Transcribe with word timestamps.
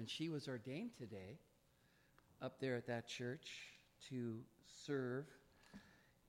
and 0.00 0.08
she 0.08 0.30
was 0.30 0.48
ordained 0.48 0.96
today 0.96 1.36
up 2.40 2.58
there 2.58 2.74
at 2.74 2.86
that 2.86 3.06
church 3.06 3.50
to 4.08 4.38
serve 4.86 5.26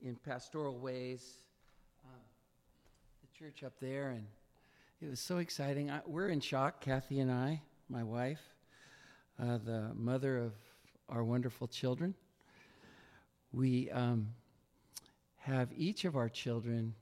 in 0.02 0.14
pastoral 0.14 0.78
ways. 0.78 1.38
Um, 2.04 2.20
the 3.22 3.38
church 3.38 3.64
up 3.64 3.72
there, 3.80 4.10
and 4.10 4.26
it 5.00 5.08
was 5.08 5.20
so 5.20 5.38
exciting. 5.38 5.90
I, 5.90 6.02
we're 6.04 6.28
in 6.28 6.40
shock, 6.40 6.82
Kathy 6.82 7.20
and 7.20 7.32
I, 7.32 7.62
my 7.88 8.02
wife, 8.02 8.42
uh, 9.42 9.56
the 9.64 9.92
mother 9.94 10.36
of 10.36 10.52
our 11.08 11.24
wonderful 11.24 11.66
children. 11.66 12.14
We 13.54 13.90
um, 13.90 14.34
have 15.38 15.70
each 15.74 16.04
of 16.04 16.14
our 16.14 16.28
children. 16.28 16.94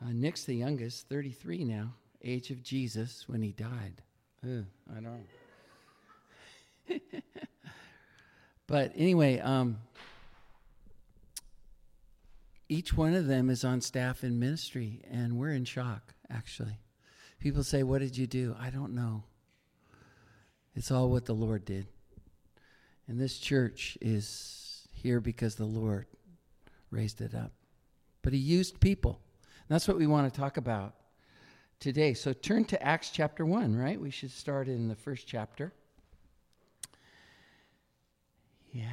Uh, 0.00 0.12
Nick's 0.12 0.44
the 0.44 0.54
youngest, 0.54 1.08
33 1.08 1.64
now, 1.64 1.94
age 2.22 2.52
of 2.52 2.62
Jesus 2.62 3.24
when 3.26 3.42
he 3.42 3.50
died. 3.50 4.02
I 4.44 5.00
know. 5.00 5.20
but 8.66 8.92
anyway, 8.96 9.38
um, 9.38 9.78
each 12.68 12.96
one 12.96 13.14
of 13.14 13.26
them 13.26 13.50
is 13.50 13.64
on 13.64 13.80
staff 13.80 14.24
in 14.24 14.40
ministry, 14.40 15.02
and 15.08 15.38
we're 15.38 15.52
in 15.52 15.64
shock, 15.64 16.14
actually. 16.28 16.78
People 17.38 17.62
say, 17.62 17.82
What 17.82 18.00
did 18.00 18.16
you 18.16 18.26
do? 18.26 18.56
I 18.58 18.70
don't 18.70 18.94
know. 18.94 19.24
It's 20.74 20.90
all 20.90 21.08
what 21.08 21.26
the 21.26 21.34
Lord 21.34 21.64
did. 21.64 21.86
And 23.06 23.20
this 23.20 23.38
church 23.38 23.96
is 24.00 24.88
here 24.92 25.20
because 25.20 25.54
the 25.54 25.64
Lord 25.64 26.06
raised 26.90 27.20
it 27.20 27.34
up. 27.34 27.52
But 28.22 28.32
He 28.32 28.38
used 28.38 28.80
people. 28.80 29.20
And 29.44 29.74
that's 29.74 29.86
what 29.86 29.98
we 29.98 30.06
want 30.06 30.32
to 30.32 30.40
talk 30.40 30.56
about 30.56 30.94
today. 31.82 32.14
So 32.14 32.32
turn 32.32 32.64
to 32.66 32.80
Acts 32.80 33.10
chapter 33.10 33.44
1, 33.44 33.76
right? 33.76 34.00
We 34.00 34.10
should 34.10 34.30
start 34.30 34.68
in 34.68 34.86
the 34.86 34.94
first 34.94 35.26
chapter. 35.26 35.72
Yeah. 38.72 38.86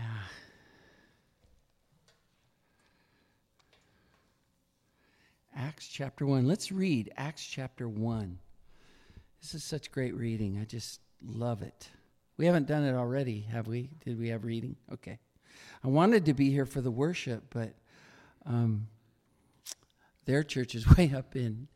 Acts 5.55 5.87
chapter 5.87 6.25
1. 6.25 6.47
Let's 6.47 6.71
read 6.71 7.13
Acts 7.15 7.45
chapter 7.45 7.87
1. 7.87 8.39
This 9.39 9.53
is 9.53 9.63
such 9.63 9.91
great 9.91 10.15
reading. 10.15 10.57
I 10.59 10.65
just 10.65 10.99
love 11.23 11.61
it. 11.61 11.89
We 12.37 12.47
haven't 12.47 12.65
done 12.65 12.83
it 12.83 12.95
already, 12.95 13.41
have 13.51 13.67
we? 13.67 13.91
Did 14.03 14.19
we 14.19 14.29
have 14.29 14.45
reading? 14.45 14.75
Okay. 14.91 15.19
I 15.83 15.89
wanted 15.89 16.25
to 16.25 16.33
be 16.33 16.49
here 16.49 16.65
for 16.65 16.81
the 16.81 16.89
worship, 16.89 17.43
but 17.51 17.75
um, 18.47 18.87
their 20.25 20.41
church 20.41 20.73
is 20.73 20.97
way 20.97 21.13
up 21.15 21.35
in 21.35 21.67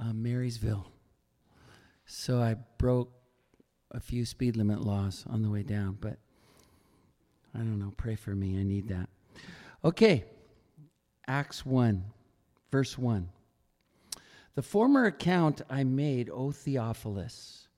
uh, 0.00 0.12
Marysville. 0.12 0.90
So 2.06 2.40
I 2.40 2.56
broke 2.78 3.12
a 3.90 4.00
few 4.00 4.24
speed 4.24 4.56
limit 4.56 4.80
laws 4.80 5.24
on 5.28 5.42
the 5.42 5.50
way 5.50 5.62
down, 5.62 5.98
but 6.00 6.18
I 7.54 7.58
don't 7.58 7.78
know. 7.78 7.92
Pray 7.96 8.16
for 8.16 8.34
me. 8.34 8.58
I 8.58 8.62
need 8.62 8.88
that. 8.88 9.08
Okay. 9.84 10.24
Acts 11.26 11.66
1, 11.66 12.04
verse 12.70 12.96
1. 12.96 13.28
The 14.54 14.62
former 14.62 15.04
account 15.04 15.62
I 15.68 15.84
made, 15.84 16.30
O 16.30 16.50
Theophilus, 16.50 17.68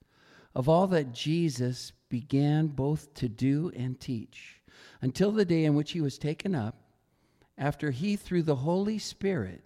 of 0.55 0.69
all 0.69 0.87
that 0.89 1.13
Jesus 1.13 1.93
began 2.09 2.69
both 2.69 3.13
to 3.15 3.29
do 3.29 3.73
and 3.75 3.99
teach, 3.99 4.61
until 5.03 5.33
the 5.33 5.45
day 5.45 5.65
in 5.65 5.75
which 5.75 5.93
he 5.93 6.01
was 6.01 6.17
taken 6.17 6.55
up, 6.55 6.77
after 7.59 7.91
he, 7.91 8.17
through 8.17 8.45
the 8.45 8.57
Holy 8.57 8.99
Spirit, 8.99 9.63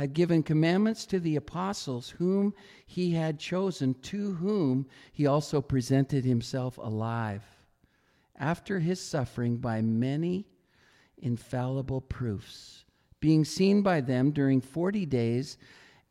had 0.00 0.14
given 0.14 0.42
commandments 0.42 1.04
to 1.04 1.20
the 1.20 1.36
apostles 1.36 2.08
whom 2.08 2.54
he 2.86 3.12
had 3.12 3.38
chosen, 3.38 3.92
to 3.94 4.32
whom 4.34 4.86
he 5.12 5.26
also 5.26 5.60
presented 5.60 6.24
himself 6.24 6.78
alive 6.78 7.44
after 8.34 8.78
his 8.78 8.98
suffering 8.98 9.58
by 9.58 9.82
many 9.82 10.46
infallible 11.18 12.00
proofs, 12.00 12.86
being 13.20 13.44
seen 13.44 13.82
by 13.82 14.00
them 14.00 14.30
during 14.30 14.62
40 14.62 15.04
days, 15.04 15.58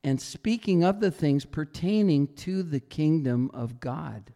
and 0.03 0.21
speaking 0.21 0.83
of 0.83 0.99
the 0.99 1.09
things 1.09 1.43
pertaining 1.43 2.27
to 2.35 2.61
the 2.61 2.79
kingdom 2.79 3.49
of 3.55 3.79
God. 3.79 4.31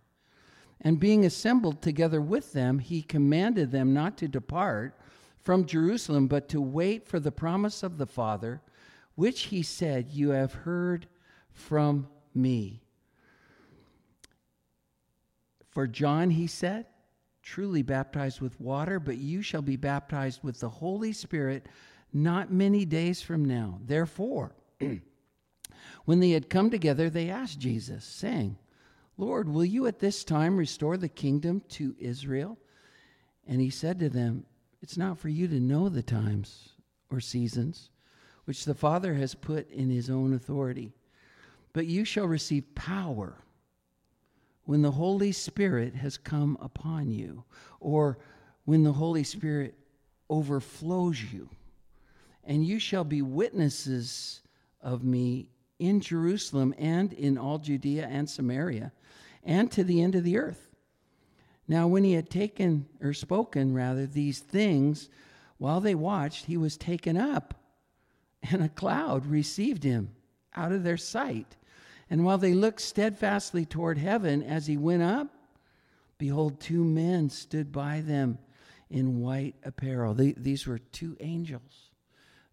And 0.81 0.99
being 0.99 1.25
assembled 1.25 1.79
together 1.79 2.19
with 2.19 2.53
them, 2.53 2.79
he 2.79 3.03
commanded 3.03 3.69
them 3.69 3.93
not 3.93 4.17
to 4.17 4.27
depart 4.27 4.99
from 5.43 5.67
Jerusalem, 5.67 6.27
but 6.27 6.49
to 6.49 6.59
wait 6.59 7.07
for 7.07 7.19
the 7.19 7.31
promise 7.31 7.83
of 7.83 7.99
the 7.99 8.07
Father 8.07 8.63
which 9.15 9.43
he 9.43 9.63
said, 9.63 10.09
You 10.09 10.29
have 10.29 10.53
heard 10.53 11.07
from 11.51 12.07
me. 12.33 12.83
For 15.69 15.87
John, 15.87 16.29
he 16.29 16.47
said, 16.47 16.85
truly 17.41 17.81
baptized 17.81 18.41
with 18.41 18.59
water, 18.59 18.99
but 18.99 19.17
you 19.17 19.41
shall 19.41 19.61
be 19.61 19.75
baptized 19.75 20.41
with 20.43 20.59
the 20.59 20.69
Holy 20.69 21.11
Spirit 21.11 21.67
not 22.13 22.51
many 22.51 22.85
days 22.85 23.21
from 23.21 23.43
now. 23.43 23.79
Therefore, 23.83 24.55
when 26.05 26.19
they 26.19 26.29
had 26.31 26.49
come 26.49 26.69
together, 26.69 27.09
they 27.09 27.29
asked 27.29 27.59
Jesus, 27.59 28.05
saying, 28.05 28.57
Lord, 29.17 29.49
will 29.49 29.65
you 29.65 29.87
at 29.87 29.99
this 29.99 30.23
time 30.23 30.57
restore 30.57 30.97
the 30.97 31.09
kingdom 31.09 31.61
to 31.69 31.95
Israel? 31.99 32.57
And 33.47 33.59
he 33.59 33.69
said 33.69 33.99
to 33.99 34.09
them, 34.09 34.45
It's 34.81 34.97
not 34.97 35.17
for 35.17 35.29
you 35.29 35.47
to 35.47 35.59
know 35.59 35.89
the 35.89 36.03
times 36.03 36.69
or 37.11 37.19
seasons 37.19 37.89
which 38.45 38.65
the 38.65 38.73
Father 38.73 39.13
has 39.13 39.35
put 39.35 39.69
in 39.69 39.89
his 39.89 40.09
own 40.09 40.33
authority. 40.33 40.91
But 41.71 41.87
you 41.87 42.05
shall 42.05 42.27
receive 42.27 42.75
power 42.75 43.37
when 44.65 44.81
the 44.81 44.91
Holy 44.91 45.31
Spirit 45.31 45.95
has 45.95 46.17
come 46.17 46.57
upon 46.61 47.09
you, 47.09 47.43
or 47.79 48.17
when 48.65 48.83
the 48.83 48.93
Holy 48.93 49.23
Spirit 49.23 49.75
overflows 50.29 51.21
you. 51.21 51.49
And 52.43 52.65
you 52.65 52.79
shall 52.79 53.03
be 53.03 53.21
witnesses 53.21 54.41
of 54.81 55.03
me 55.03 55.49
in 55.79 55.99
Jerusalem 55.99 56.73
and 56.77 57.11
in 57.13 57.37
all 57.37 57.57
Judea 57.57 58.07
and 58.07 58.29
Samaria 58.29 58.91
and 59.43 59.71
to 59.71 59.83
the 59.83 60.01
end 60.01 60.15
of 60.15 60.23
the 60.23 60.37
earth. 60.37 60.69
Now, 61.67 61.87
when 61.87 62.03
he 62.03 62.13
had 62.13 62.29
taken, 62.29 62.87
or 63.01 63.13
spoken 63.13 63.73
rather, 63.73 64.05
these 64.05 64.39
things, 64.39 65.09
while 65.57 65.79
they 65.79 65.95
watched, 65.95 66.45
he 66.45 66.57
was 66.57 66.77
taken 66.77 67.17
up 67.17 67.53
and 68.51 68.63
a 68.63 68.69
cloud 68.69 69.25
received 69.25 69.83
him 69.83 70.11
out 70.55 70.71
of 70.71 70.83
their 70.83 70.97
sight. 70.97 71.55
And 72.09 72.25
while 72.25 72.37
they 72.37 72.53
looked 72.53 72.81
steadfastly 72.81 73.65
toward 73.65 73.97
heaven 73.97 74.43
as 74.43 74.67
he 74.67 74.77
went 74.77 75.03
up, 75.03 75.29
behold, 76.17 76.59
two 76.59 76.83
men 76.83 77.29
stood 77.29 77.71
by 77.71 78.01
them 78.01 78.37
in 78.89 79.19
white 79.19 79.55
apparel. 79.63 80.13
They, 80.13 80.33
these 80.33 80.67
were 80.67 80.77
two 80.77 81.17
angels 81.19 81.89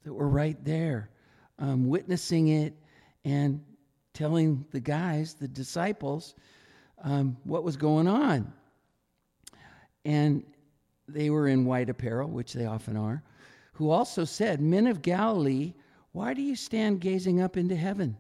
that 0.05 0.15
were 0.15 0.29
right 0.29 0.63
there, 0.65 1.11
um, 1.59 1.89
witnessing 1.89 2.49
it 2.49 2.75
and 3.25 3.63
telling 4.15 4.65
the 4.71 4.81
guys, 4.81 5.35
the 5.35 5.49
disciples, 5.49 6.35
um, 7.03 7.37
what 7.45 7.65
was 7.65 7.77
going 7.77 8.09
on. 8.09 8.53
And 10.05 10.45
they 11.07 11.29
were 11.29 11.49
in 11.49 11.65
white 11.65 11.91
apparel, 11.91 12.31
which 12.31 12.53
they 12.53 12.67
often 12.67 12.97
are, 12.97 13.23
who 13.81 13.89
also 13.89 14.27
said, 14.27 14.61
Men 14.61 14.87
of 14.87 15.01
Galilee, 15.01 15.73
why 16.13 16.35
do 16.35 16.43
you 16.43 16.55
stand 16.55 17.01
gazing 17.01 17.41
up 17.41 17.57
into 17.57 17.75
heaven? 17.75 18.15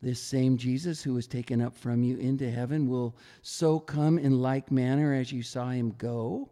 This 0.00 0.20
same 0.20 0.56
Jesus 0.56 1.00
who 1.00 1.14
was 1.14 1.28
taken 1.28 1.62
up 1.62 1.76
from 1.76 2.02
you 2.02 2.16
into 2.16 2.50
heaven 2.50 2.88
will 2.88 3.14
so 3.42 3.78
come 3.78 4.18
in 4.18 4.42
like 4.42 4.72
manner 4.72 5.14
as 5.14 5.30
you 5.30 5.44
saw 5.44 5.68
him 5.68 5.94
go 5.98 6.50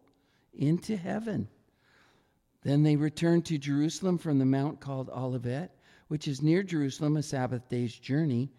into 0.55 0.97
heaven. 0.97 1.49
Then 2.63 2.85
they 2.85 2.95
returned 2.95 3.47
to 3.47 3.59
Jerusalem 3.59 4.17
from 4.17 4.39
the 4.39 4.47
mount 4.47 4.79
called 4.79 5.11
Olivet, 5.11 5.77
which 6.07 6.29
is 6.29 6.41
near 6.41 6.62
Jerusalem, 6.62 7.17
a 7.17 7.25
Sabbath 7.25 7.69
day's 7.69 7.99
journey. 7.99 8.53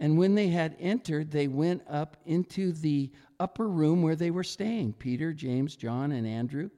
And 0.00 0.18
when 0.18 0.34
they 0.34 0.48
had 0.48 0.74
entered, 0.80 1.30
they 1.30 1.46
went 1.46 1.82
up 1.88 2.16
into 2.26 2.72
the 2.72 3.12
upper 3.38 3.68
room 3.68 4.02
where 4.02 4.16
they 4.16 4.32
were 4.32 4.42
staying 4.42 4.94
Peter, 4.94 5.32
James, 5.32 5.76
John, 5.76 6.10
and 6.10 6.26
Andrew 6.26 6.70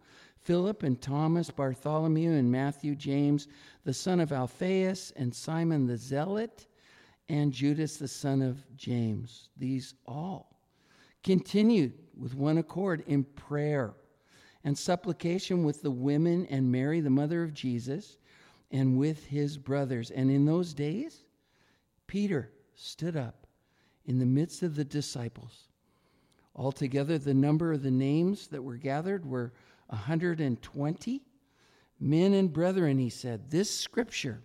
Philip 0.42 0.82
and 0.82 1.00
Thomas, 1.00 1.50
Bartholomew 1.50 2.32
and 2.32 2.50
Matthew, 2.50 2.94
James, 2.94 3.48
the 3.84 3.94
son 3.94 4.20
of 4.20 4.32
Alphaeus, 4.32 5.12
and 5.16 5.34
Simon 5.34 5.86
the 5.86 5.96
Zealot, 5.96 6.66
and 7.28 7.52
Judas, 7.52 7.96
the 7.96 8.08
son 8.08 8.40
of 8.42 8.64
James. 8.76 9.48
These 9.56 9.94
all 10.06 10.58
continued 11.22 11.92
with 12.16 12.34
one 12.34 12.58
accord 12.58 13.04
in 13.06 13.24
prayer 13.24 13.94
and 14.64 14.76
supplication 14.76 15.64
with 15.64 15.82
the 15.82 15.90
women 15.90 16.46
and 16.46 16.70
Mary, 16.70 17.00
the 17.00 17.10
mother 17.10 17.42
of 17.42 17.54
Jesus, 17.54 18.18
and 18.70 18.98
with 18.98 19.26
his 19.26 19.56
brothers. 19.56 20.10
And 20.10 20.30
in 20.30 20.44
those 20.44 20.74
days, 20.74 21.24
Peter 22.06 22.50
stood 22.74 23.16
up 23.16 23.46
in 24.06 24.18
the 24.18 24.26
midst 24.26 24.62
of 24.62 24.74
the 24.74 24.84
disciples. 24.84 25.68
Altogether, 26.56 27.18
the 27.18 27.34
number 27.34 27.72
of 27.72 27.82
the 27.82 27.90
names 27.90 28.48
that 28.48 28.62
were 28.62 28.76
gathered 28.76 29.24
were 29.24 29.52
120 29.88 31.22
men 32.00 32.32
and 32.32 32.52
brethren, 32.52 32.98
he 32.98 33.10
said, 33.10 33.50
this 33.50 33.74
scripture 33.74 34.40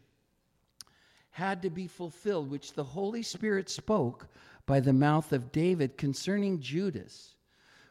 had 1.31 1.61
to 1.61 1.69
be 1.69 1.87
fulfilled, 1.87 2.49
which 2.49 2.73
the 2.73 2.83
Holy 2.83 3.23
Spirit 3.23 3.69
spoke 3.69 4.27
by 4.65 4.79
the 4.79 4.93
mouth 4.93 5.33
of 5.33 5.51
David 5.51 5.97
concerning 5.97 6.59
Judas, 6.59 7.35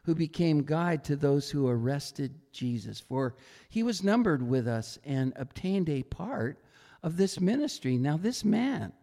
who 0.05 0.15
became 0.15 0.63
guide 0.63 1.03
to 1.05 1.15
those 1.15 1.49
who 1.49 1.67
arrested 1.67 2.33
Jesus. 2.51 2.99
For 2.99 3.35
he 3.69 3.83
was 3.83 4.03
numbered 4.03 4.41
with 4.41 4.67
us 4.67 4.97
and 5.05 5.33
obtained 5.35 5.89
a 5.89 6.03
part 6.03 6.57
of 7.01 7.17
this 7.17 7.39
ministry. 7.39 7.97
Now, 7.97 8.17
this 8.17 8.43
man, 8.43 8.93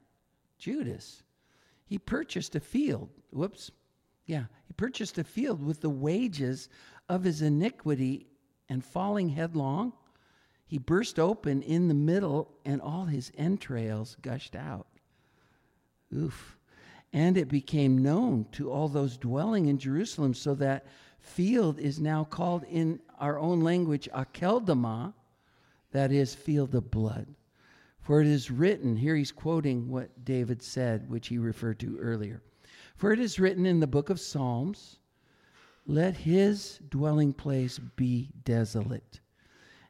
Judas, 0.58 1.22
he 1.84 1.98
purchased 1.98 2.54
a 2.54 2.60
field. 2.60 3.08
Whoops. 3.30 3.70
Yeah, 4.26 4.44
he 4.66 4.72
purchased 4.74 5.18
a 5.18 5.24
field 5.24 5.62
with 5.62 5.80
the 5.80 5.90
wages 5.90 6.68
of 7.08 7.24
his 7.24 7.42
iniquity 7.42 8.26
and 8.70 8.82
falling 8.82 9.28
headlong. 9.28 9.92
He 10.64 10.78
burst 10.78 11.18
open 11.18 11.60
in 11.62 11.88
the 11.88 11.94
middle, 11.94 12.54
and 12.64 12.80
all 12.80 13.04
his 13.04 13.32
entrails 13.36 14.16
gushed 14.22 14.54
out. 14.54 14.86
Oof. 16.16 16.56
And 17.12 17.36
it 17.36 17.48
became 17.48 17.98
known 17.98 18.46
to 18.52 18.70
all 18.70 18.88
those 18.88 19.18
dwelling 19.18 19.66
in 19.66 19.78
Jerusalem, 19.78 20.32
so 20.32 20.54
that 20.54 20.86
field 21.18 21.80
is 21.80 21.98
now 21.98 22.22
called 22.22 22.64
in 22.70 23.00
our 23.18 23.38
own 23.38 23.60
language 23.60 24.08
Akeldama, 24.14 25.12
that 25.90 26.12
is, 26.12 26.36
field 26.36 26.74
of 26.76 26.90
blood. 26.90 27.26
For 28.00 28.20
it 28.20 28.28
is 28.28 28.50
written, 28.50 28.96
here 28.96 29.16
he's 29.16 29.32
quoting 29.32 29.88
what 29.88 30.24
David 30.24 30.62
said, 30.62 31.10
which 31.10 31.26
he 31.26 31.38
referred 31.38 31.80
to 31.80 31.98
earlier. 31.98 32.42
For 32.94 33.12
it 33.12 33.18
is 33.18 33.40
written 33.40 33.66
in 33.66 33.80
the 33.80 33.88
book 33.88 34.08
of 34.08 34.20
Psalms, 34.20 34.99
let 35.90 36.14
his 36.14 36.78
dwelling 36.88 37.32
place 37.32 37.78
be 37.78 38.30
desolate, 38.44 39.20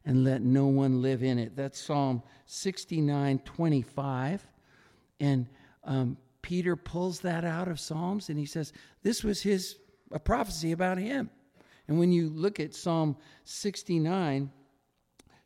and 0.04 0.24
let 0.24 0.40
no 0.40 0.66
one 0.66 1.02
live 1.02 1.22
in 1.22 1.38
it. 1.38 1.54
That's 1.54 1.78
Psalm 1.78 2.22
69 2.46 3.40
25. 3.40 4.46
And 5.20 5.46
um, 5.84 6.16
Peter 6.40 6.74
pulls 6.74 7.20
that 7.20 7.44
out 7.44 7.68
of 7.68 7.78
Psalms 7.78 8.30
and 8.30 8.38
he 8.38 8.46
says, 8.46 8.72
This 9.02 9.22
was 9.22 9.42
his 9.42 9.76
a 10.10 10.18
prophecy 10.18 10.72
about 10.72 10.98
him. 10.98 11.30
And 11.86 11.98
when 11.98 12.12
you 12.12 12.30
look 12.30 12.60
at 12.60 12.74
Psalm 12.74 13.16
69, 13.44 14.50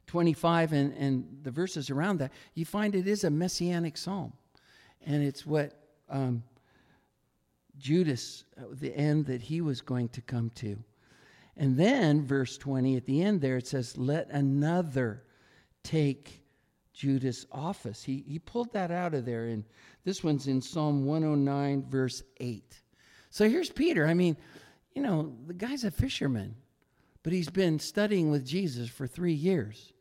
25 0.06 0.72
and, 0.72 0.94
and 0.94 1.38
the 1.42 1.50
verses 1.50 1.90
around 1.90 2.18
that, 2.18 2.32
you 2.54 2.64
find 2.64 2.94
it 2.94 3.08
is 3.08 3.24
a 3.24 3.30
messianic 3.30 3.96
psalm. 3.96 4.32
And 5.04 5.22
it's 5.22 5.44
what 5.44 5.72
um, 6.08 6.42
Judas, 7.84 8.44
uh, 8.56 8.62
the 8.72 8.96
end 8.96 9.26
that 9.26 9.42
he 9.42 9.60
was 9.60 9.82
going 9.82 10.08
to 10.08 10.22
come 10.22 10.48
to. 10.54 10.78
And 11.54 11.76
then, 11.76 12.24
verse 12.24 12.56
20, 12.56 12.96
at 12.96 13.04
the 13.04 13.20
end 13.20 13.42
there, 13.42 13.58
it 13.58 13.66
says, 13.66 13.98
Let 13.98 14.30
another 14.30 15.22
take 15.82 16.42
Judas' 16.94 17.44
office. 17.52 18.02
He, 18.02 18.24
he 18.26 18.38
pulled 18.38 18.72
that 18.72 18.90
out 18.90 19.12
of 19.12 19.26
there. 19.26 19.44
And 19.44 19.64
this 20.02 20.24
one's 20.24 20.46
in 20.46 20.62
Psalm 20.62 21.04
109, 21.04 21.84
verse 21.86 22.22
8. 22.38 22.80
So 23.28 23.50
here's 23.50 23.68
Peter. 23.68 24.06
I 24.06 24.14
mean, 24.14 24.38
you 24.94 25.02
know, 25.02 25.34
the 25.46 25.52
guy's 25.52 25.84
a 25.84 25.90
fisherman, 25.90 26.56
but 27.22 27.34
he's 27.34 27.50
been 27.50 27.78
studying 27.78 28.30
with 28.30 28.46
Jesus 28.46 28.88
for 28.88 29.06
three 29.06 29.34
years. 29.34 29.92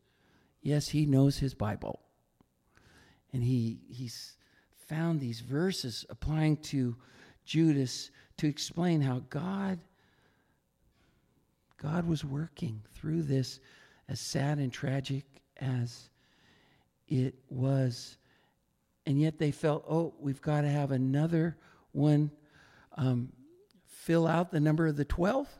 Yes, 0.61 0.87
he 0.87 1.05
knows 1.05 1.37
his 1.37 1.53
Bible. 1.53 1.99
And 3.33 3.43
he, 3.43 3.81
he's 3.89 4.37
found 4.87 5.19
these 5.19 5.41
verses 5.41 6.05
applying 6.09 6.55
to 6.57 6.95
Judas 7.45 8.11
to 8.37 8.47
explain 8.47 9.01
how 9.01 9.21
God 9.29 9.79
God 11.83 12.07
was 12.07 12.23
working 12.23 12.81
through 12.95 13.23
this 13.23 13.59
as 14.07 14.21
sad 14.21 14.57
and 14.57 14.71
tragic 14.71 15.25
as 15.57 16.09
it 17.09 17.35
was. 17.49 18.17
And 19.05 19.19
yet 19.19 19.37
they 19.37 19.51
felt, 19.51 19.83
oh, 19.89 20.13
we've 20.17 20.41
got 20.41 20.61
to 20.61 20.69
have 20.69 20.91
another 20.91 21.57
one 21.91 22.31
um, 22.95 23.33
fill 23.85 24.25
out 24.25 24.49
the 24.49 24.61
number 24.61 24.87
of 24.87 24.95
the 24.95 25.03
12. 25.03 25.45
It 25.45 25.51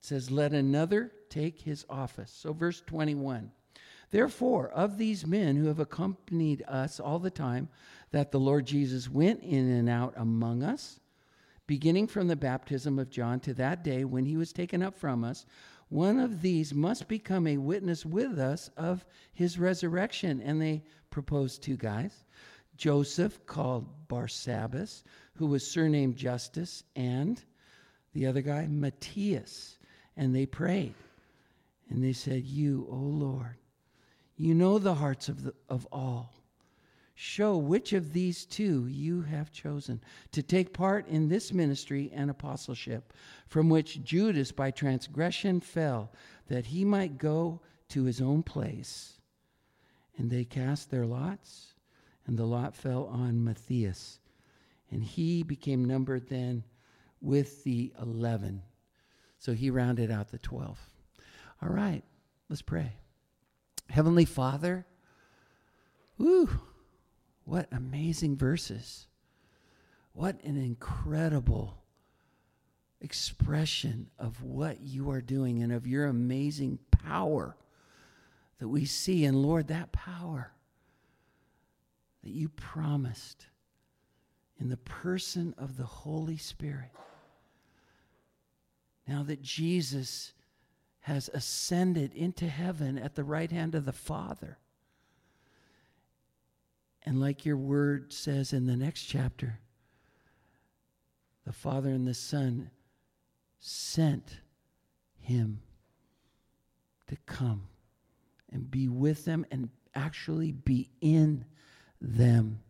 says, 0.00 0.28
let 0.28 0.52
another 0.52 1.12
take 1.30 1.60
his 1.60 1.86
office. 1.88 2.32
So, 2.36 2.52
verse 2.52 2.82
21 2.86 3.52
Therefore, 4.10 4.70
of 4.70 4.96
these 4.96 5.26
men 5.26 5.54
who 5.54 5.66
have 5.66 5.80
accompanied 5.80 6.64
us 6.66 6.98
all 6.98 7.18
the 7.18 7.30
time 7.30 7.68
that 8.10 8.32
the 8.32 8.40
Lord 8.40 8.66
Jesus 8.66 9.08
went 9.08 9.42
in 9.42 9.70
and 9.70 9.88
out 9.88 10.14
among 10.16 10.62
us, 10.62 11.00
beginning 11.66 12.06
from 12.06 12.28
the 12.28 12.36
baptism 12.36 12.98
of 12.98 13.10
John 13.10 13.40
to 13.40 13.54
that 13.54 13.84
day 13.84 14.04
when 14.04 14.24
he 14.24 14.36
was 14.36 14.52
taken 14.52 14.82
up 14.82 14.94
from 14.94 15.24
us, 15.24 15.44
one 15.88 16.18
of 16.18 16.42
these 16.42 16.74
must 16.74 17.08
become 17.08 17.46
a 17.46 17.56
witness 17.56 18.04
with 18.04 18.38
us 18.38 18.70
of 18.76 19.06
his 19.32 19.58
resurrection. 19.58 20.40
And 20.42 20.60
they 20.60 20.84
proposed 21.10 21.62
two 21.62 21.76
guys 21.76 22.24
Joseph, 22.76 23.44
called 23.44 24.08
Barsabbas, 24.08 25.02
who 25.34 25.46
was 25.46 25.68
surnamed 25.68 26.16
Justus, 26.16 26.84
and 26.94 27.42
the 28.12 28.26
other 28.26 28.40
guy, 28.40 28.66
Matthias. 28.66 29.78
And 30.16 30.34
they 30.34 30.46
prayed. 30.46 30.94
And 31.90 32.04
they 32.04 32.12
said, 32.12 32.44
You, 32.44 32.86
O 32.90 32.96
Lord, 32.96 33.56
you 34.36 34.54
know 34.54 34.78
the 34.78 34.94
hearts 34.94 35.28
of, 35.28 35.42
the, 35.42 35.54
of 35.68 35.86
all. 35.90 36.32
Show 37.20 37.56
which 37.56 37.94
of 37.94 38.12
these 38.12 38.44
two 38.44 38.86
you 38.86 39.22
have 39.22 39.50
chosen 39.50 40.00
to 40.30 40.40
take 40.40 40.72
part 40.72 41.08
in 41.08 41.26
this 41.26 41.52
ministry 41.52 42.12
and 42.14 42.30
apostleship, 42.30 43.12
from 43.48 43.68
which 43.68 44.04
Judas 44.04 44.52
by 44.52 44.70
transgression 44.70 45.58
fell, 45.58 46.12
that 46.46 46.66
he 46.66 46.84
might 46.84 47.18
go 47.18 47.60
to 47.88 48.04
his 48.04 48.20
own 48.20 48.44
place. 48.44 49.14
And 50.16 50.30
they 50.30 50.44
cast 50.44 50.92
their 50.92 51.06
lots, 51.06 51.74
and 52.24 52.38
the 52.38 52.44
lot 52.44 52.76
fell 52.76 53.06
on 53.06 53.42
Matthias. 53.42 54.20
And 54.92 55.02
he 55.02 55.42
became 55.42 55.84
numbered 55.84 56.28
then 56.28 56.62
with 57.20 57.64
the 57.64 57.92
11. 58.00 58.62
So 59.38 59.54
he 59.54 59.70
rounded 59.70 60.12
out 60.12 60.30
the 60.30 60.38
12. 60.38 60.78
All 61.62 61.68
right, 61.68 62.04
let's 62.48 62.62
pray. 62.62 62.92
Heavenly 63.90 64.24
Father, 64.24 64.86
what 67.48 67.66
amazing 67.72 68.36
verses. 68.36 69.06
What 70.12 70.42
an 70.44 70.58
incredible 70.58 71.78
expression 73.00 74.10
of 74.18 74.42
what 74.42 74.82
you 74.82 75.10
are 75.10 75.22
doing 75.22 75.62
and 75.62 75.72
of 75.72 75.86
your 75.86 76.06
amazing 76.06 76.78
power 76.90 77.56
that 78.58 78.68
we 78.68 78.84
see. 78.84 79.24
And 79.24 79.40
Lord, 79.40 79.68
that 79.68 79.92
power 79.92 80.52
that 82.22 82.32
you 82.32 82.50
promised 82.50 83.46
in 84.60 84.68
the 84.68 84.76
person 84.76 85.54
of 85.56 85.78
the 85.78 85.86
Holy 85.86 86.36
Spirit. 86.36 86.90
Now 89.06 89.22
that 89.22 89.40
Jesus 89.40 90.34
has 91.00 91.30
ascended 91.32 92.12
into 92.12 92.46
heaven 92.46 92.98
at 92.98 93.14
the 93.14 93.24
right 93.24 93.50
hand 93.50 93.74
of 93.74 93.86
the 93.86 93.92
Father. 93.92 94.58
And 97.08 97.22
like 97.22 97.46
your 97.46 97.56
word 97.56 98.12
says 98.12 98.52
in 98.52 98.66
the 98.66 98.76
next 98.76 99.04
chapter, 99.04 99.60
the 101.46 101.54
Father 101.54 101.88
and 101.88 102.06
the 102.06 102.12
Son 102.12 102.70
sent 103.58 104.40
him 105.18 105.62
to 107.06 107.16
come 107.24 107.62
and 108.52 108.70
be 108.70 108.88
with 108.88 109.24
them 109.24 109.46
and 109.50 109.70
actually 109.94 110.52
be 110.52 110.90
in 111.00 111.46
them, 111.98 112.60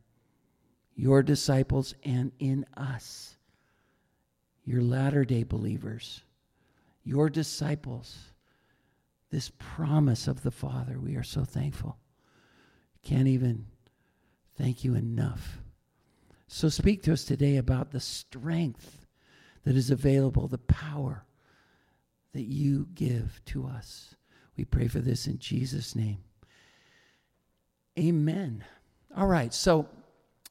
your 0.95 1.25
disciples, 1.25 1.97
and 2.05 2.31
in 2.39 2.65
us, 2.77 3.37
your 4.65 4.83
latter 4.83 5.25
day 5.25 5.43
believers 5.43 6.23
your 7.03 7.31
disciples, 7.31 8.19
this 9.31 9.51
promise 9.59 10.29
of 10.29 10.43
the 10.43 10.51
Father. 10.51 11.01
We 11.01 11.17
are 11.17 11.23
so 11.23 11.43
thankful. 11.43 11.97
Can't 13.03 13.29
even 13.29 13.65
thank 14.59 14.85
you 14.85 14.95
enough. 14.95 15.59
So, 16.49 16.69
speak 16.69 17.03
to 17.05 17.13
us 17.13 17.25
today 17.25 17.57
about 17.57 17.91
the 17.91 18.01
strength 18.01 19.07
that 19.65 19.77
is 19.77 19.91
available, 19.91 20.49
the 20.49 20.59
power 20.59 21.25
that 22.33 22.45
you 22.45 22.89
give 22.95 23.41
to 23.47 23.67
us. 23.67 24.15
We 24.57 24.65
pray 24.65 24.89
for 24.89 25.01
this 25.01 25.27
in 25.27 25.39
Jesus' 25.39 25.95
name. 25.95 26.19
Amen. 27.99 28.65
All 29.17 29.27
right, 29.27 29.53
so 29.53 29.89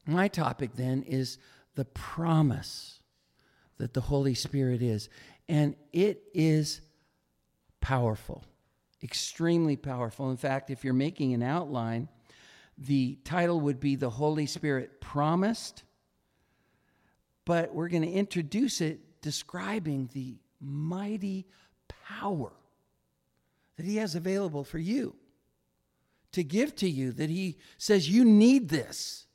my 0.05 0.27
topic 0.27 0.71
then 0.75 1.03
is 1.03 1.37
the 1.75 1.85
promise 1.85 2.99
that 3.77 3.93
the 3.93 4.01
Holy 4.01 4.33
Spirit 4.33 4.81
is 4.81 5.09
and 5.47 5.75
it 5.93 6.23
is 6.33 6.81
powerful, 7.81 8.43
extremely 9.01 9.75
powerful. 9.77 10.29
In 10.29 10.37
fact, 10.37 10.69
if 10.69 10.83
you're 10.83 10.93
making 10.93 11.33
an 11.33 11.43
outline, 11.43 12.09
the 12.77 13.17
title 13.23 13.59
would 13.61 13.79
be 13.79 13.95
The 13.95 14.09
Holy 14.09 14.45
Spirit 14.45 15.01
Promised, 15.01 15.83
but 17.45 17.73
we're 17.73 17.87
going 17.87 18.03
to 18.03 18.11
introduce 18.11 18.81
it 18.81 19.21
describing 19.21 20.09
the 20.13 20.35
mighty 20.61 21.47
power 21.87 22.51
that 23.77 23.85
He 23.85 23.97
has 23.97 24.15
available 24.15 24.63
for 24.63 24.79
you 24.79 25.15
to 26.33 26.43
give 26.43 26.75
to 26.75 26.89
you, 26.89 27.11
that 27.13 27.29
He 27.29 27.57
says, 27.77 28.09
You 28.09 28.25
need 28.25 28.69
this. 28.69 29.25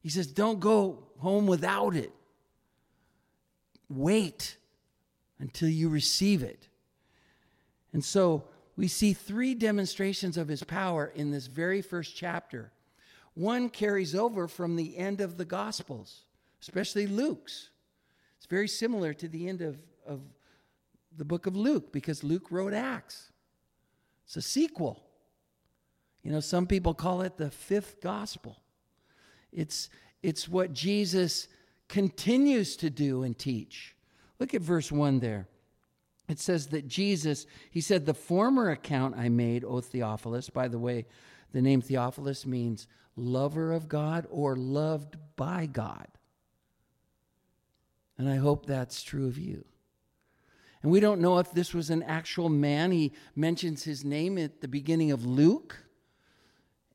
He 0.00 0.08
says, 0.08 0.26
Don't 0.26 0.60
go 0.60 1.08
home 1.18 1.46
without 1.46 1.94
it. 1.96 2.12
wait 3.88 4.56
until 5.38 5.68
you 5.68 5.88
receive 5.88 6.42
it. 6.42 6.68
And 7.92 8.04
so 8.04 8.44
we 8.76 8.88
see 8.88 9.12
three 9.12 9.54
demonstrations 9.54 10.36
of 10.36 10.48
his 10.48 10.62
power 10.62 11.12
in 11.14 11.30
this 11.30 11.46
very 11.46 11.80
first 11.80 12.14
chapter. 12.14 12.72
One 13.34 13.68
carries 13.68 14.14
over 14.14 14.48
from 14.48 14.76
the 14.76 14.96
end 14.96 15.20
of 15.20 15.36
the 15.38 15.44
Gospels, 15.44 16.22
especially 16.60 17.06
Luke's. 17.06 17.70
It's 18.36 18.46
very 18.46 18.68
similar 18.68 19.14
to 19.14 19.28
the 19.28 19.48
end 19.48 19.62
of, 19.62 19.78
of 20.06 20.20
the 21.16 21.24
book 21.24 21.46
of 21.46 21.56
Luke 21.56 21.92
because 21.92 22.22
Luke 22.22 22.50
wrote 22.50 22.74
Acts. 22.74 23.32
It's 24.26 24.36
a 24.36 24.42
sequel. 24.42 25.02
You 26.22 26.32
know, 26.32 26.40
some 26.40 26.66
people 26.66 26.92
call 26.92 27.22
it 27.22 27.36
the 27.36 27.50
fifth 27.50 28.00
gospel. 28.02 28.58
It's, 29.52 29.88
it's 30.22 30.48
what 30.48 30.72
Jesus 30.72 31.48
continues 31.88 32.76
to 32.76 32.90
do 32.90 33.22
and 33.22 33.38
teach. 33.38 33.94
Look 34.38 34.52
at 34.52 34.60
verse 34.60 34.92
1 34.92 35.20
there. 35.20 35.46
It 36.28 36.40
says 36.40 36.68
that 36.68 36.88
Jesus, 36.88 37.46
he 37.70 37.80
said, 37.80 38.04
The 38.04 38.14
former 38.14 38.70
account 38.70 39.16
I 39.16 39.28
made, 39.28 39.64
O 39.64 39.80
Theophilus, 39.80 40.50
by 40.50 40.68
the 40.68 40.78
way, 40.78 41.06
the 41.52 41.62
name 41.62 41.80
Theophilus 41.80 42.44
means 42.44 42.86
lover 43.16 43.72
of 43.72 43.88
God 43.88 44.26
or 44.30 44.56
loved 44.56 45.16
by 45.36 45.66
God. 45.66 46.08
And 48.18 48.28
I 48.28 48.36
hope 48.36 48.66
that's 48.66 49.02
true 49.02 49.26
of 49.26 49.38
you. 49.38 49.64
And 50.82 50.92
we 50.92 51.00
don't 51.00 51.20
know 51.20 51.38
if 51.38 51.52
this 51.52 51.74
was 51.74 51.90
an 51.90 52.02
actual 52.02 52.48
man. 52.48 52.92
He 52.92 53.12
mentions 53.34 53.84
his 53.84 54.04
name 54.04 54.38
at 54.38 54.60
the 54.60 54.68
beginning 54.68 55.10
of 55.10 55.24
Luke, 55.24 55.76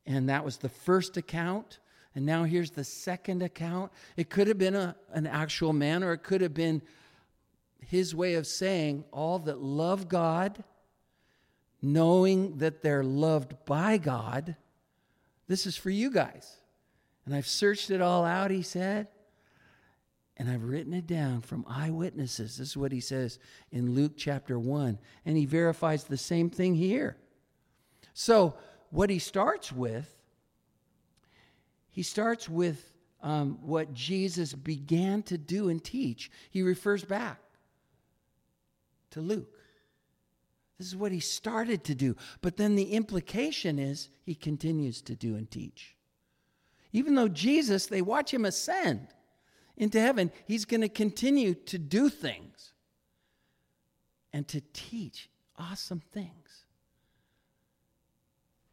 and 0.06 0.28
that 0.28 0.44
was 0.44 0.58
the 0.58 0.68
first 0.68 1.16
account. 1.16 1.78
And 2.14 2.26
now 2.26 2.44
here's 2.44 2.70
the 2.70 2.84
second 2.84 3.42
account. 3.42 3.92
It 4.16 4.30
could 4.30 4.46
have 4.48 4.58
been 4.58 4.74
a, 4.74 4.96
an 5.12 5.26
actual 5.26 5.72
man, 5.72 6.02
or 6.02 6.12
it 6.12 6.22
could 6.22 6.40
have 6.40 6.54
been 6.54 6.82
his 7.88 8.14
way 8.14 8.34
of 8.34 8.46
saying 8.46 9.04
all 9.12 9.38
that 9.40 9.60
love 9.60 10.08
God, 10.08 10.62
knowing 11.80 12.58
that 12.58 12.82
they're 12.82 13.04
loved 13.04 13.54
by 13.64 13.98
God. 13.98 14.56
This 15.48 15.66
is 15.66 15.76
for 15.76 15.90
you 15.90 16.10
guys. 16.10 16.56
And 17.24 17.34
I've 17.34 17.46
searched 17.46 17.90
it 17.90 18.00
all 18.00 18.24
out, 18.24 18.50
he 18.50 18.62
said. 18.62 19.08
And 20.36 20.50
I've 20.50 20.64
written 20.64 20.94
it 20.94 21.06
down 21.06 21.42
from 21.42 21.64
eyewitnesses. 21.68 22.56
This 22.56 22.70
is 22.70 22.76
what 22.76 22.92
he 22.92 23.00
says 23.00 23.38
in 23.70 23.94
Luke 23.94 24.12
chapter 24.16 24.58
1. 24.58 24.98
And 25.26 25.36
he 25.36 25.44
verifies 25.44 26.04
the 26.04 26.16
same 26.16 26.50
thing 26.50 26.74
here. 26.74 27.16
So, 28.14 28.54
what 28.90 29.08
he 29.08 29.18
starts 29.18 29.72
with 29.72 30.22
he 31.92 32.02
starts 32.02 32.48
with 32.48 32.90
um, 33.22 33.58
what 33.60 33.92
Jesus 33.92 34.54
began 34.54 35.22
to 35.24 35.38
do 35.38 35.68
and 35.68 35.82
teach. 35.84 36.30
He 36.50 36.62
refers 36.62 37.04
back 37.04 37.38
to 39.12 39.20
Luke. 39.20 39.58
This 40.78 40.88
is 40.88 40.96
what 40.96 41.12
he 41.12 41.20
started 41.20 41.84
to 41.84 41.94
do. 41.94 42.16
But 42.40 42.56
then 42.56 42.74
the 42.74 42.92
implication 42.92 43.78
is 43.78 44.08
he 44.24 44.34
continues 44.34 45.00
to 45.02 45.14
do 45.14 45.36
and 45.36 45.50
teach. 45.50 45.96
Even 46.92 47.14
though 47.14 47.28
Jesus, 47.28 47.86
they 47.86 48.02
watch 48.02 48.34
him 48.34 48.44
ascend 48.44 49.08
into 49.76 50.00
heaven, 50.00 50.30
he's 50.44 50.64
going 50.64 50.80
to 50.80 50.88
continue 50.88 51.54
to 51.54 51.78
do 51.78 52.08
things 52.08 52.72
and 54.32 54.46
to 54.48 54.60
teach 54.72 55.30
awesome 55.56 56.02
things. 56.12 56.66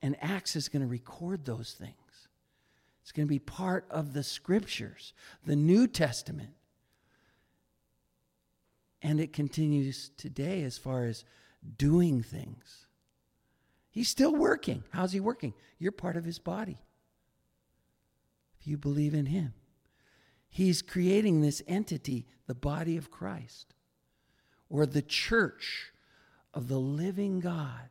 And 0.02 0.16
Acts 0.22 0.56
is 0.56 0.70
going 0.70 0.82
to 0.82 0.88
record 0.88 1.46
those 1.46 1.76
things. 1.78 1.94
It's 3.02 3.12
going 3.12 3.28
to 3.28 3.30
be 3.30 3.40
part 3.40 3.86
of 3.90 4.14
the 4.14 4.24
scriptures, 4.24 5.14
the 5.46 5.56
New 5.56 5.88
Testament. 5.88 6.52
And 9.02 9.20
it 9.20 9.34
continues 9.34 10.12
today 10.18 10.64
as 10.64 10.78
far 10.78 11.06
as 11.06 11.24
doing 11.78 12.22
things. 12.22 12.86
He's 13.90 14.10
still 14.10 14.36
working. 14.36 14.84
How's 14.92 15.14
he 15.14 15.20
working? 15.20 15.54
You're 15.78 15.92
part 15.92 16.18
of 16.18 16.26
his 16.26 16.40
body. 16.40 16.78
If 18.60 18.68
you 18.68 18.78
believe 18.78 19.14
in 19.14 19.28
him, 19.28 19.54
he's 20.50 20.82
creating 20.82 21.42
this 21.42 21.62
entity, 21.68 22.28
the 22.46 22.56
body 22.56 22.98
of 22.98 23.10
Christ, 23.10 23.74
or 24.70 24.86
the 24.86 25.02
church 25.02 25.92
of 26.54 26.68
the 26.68 26.80
living 26.80 27.40
God 27.40 27.90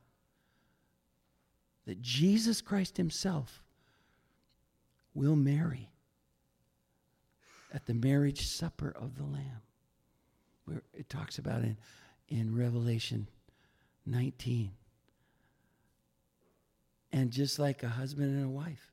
that 1.87 2.03
Jesus 2.03 2.61
Christ 2.61 2.99
himself 2.99 3.63
will 5.15 5.37
marry 5.37 5.91
at 7.73 7.87
the 7.87 7.95
marriage 7.95 8.47
supper 8.47 8.91
of 8.91 9.17
the 9.17 9.25
Lamb. 9.25 9.63
Where 10.69 10.83
it 10.93 11.09
talks 11.09 11.39
about 11.39 11.63
in, 11.63 11.79
in 12.29 12.55
Revelation 12.55 13.27
19. 14.05 14.71
And 17.11 17.31
just 17.31 17.59
like 17.59 17.83
a 17.83 17.89
husband 17.89 18.37
and 18.37 18.45
a 18.45 18.49
wife 18.49 18.93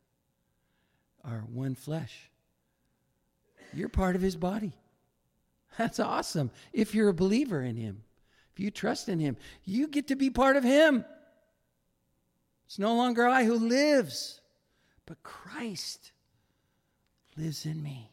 are 1.25 1.43
one 1.51 1.75
flesh, 1.75 2.29
you're 3.73 3.89
part 3.89 4.15
of 4.15 4.21
his 4.21 4.37
body. 4.37 4.73
That's 5.77 5.99
awesome. 5.99 6.51
If 6.71 6.95
you're 6.95 7.09
a 7.09 7.13
believer 7.13 7.61
in 7.61 7.75
him, 7.75 8.03
if 8.53 8.59
you 8.61 8.71
trust 8.71 9.09
in 9.09 9.19
him, 9.19 9.35
you 9.65 9.89
get 9.89 10.07
to 10.07 10.15
be 10.15 10.29
part 10.29 10.55
of 10.55 10.63
him. 10.63 11.03
It's 12.67 12.79
no 12.79 12.95
longer 12.95 13.27
I 13.27 13.43
who 13.43 13.55
lives, 13.55 14.39
but 15.05 15.21
Christ 15.23 16.13
lives 17.35 17.65
in 17.65 17.83
me 17.83 18.11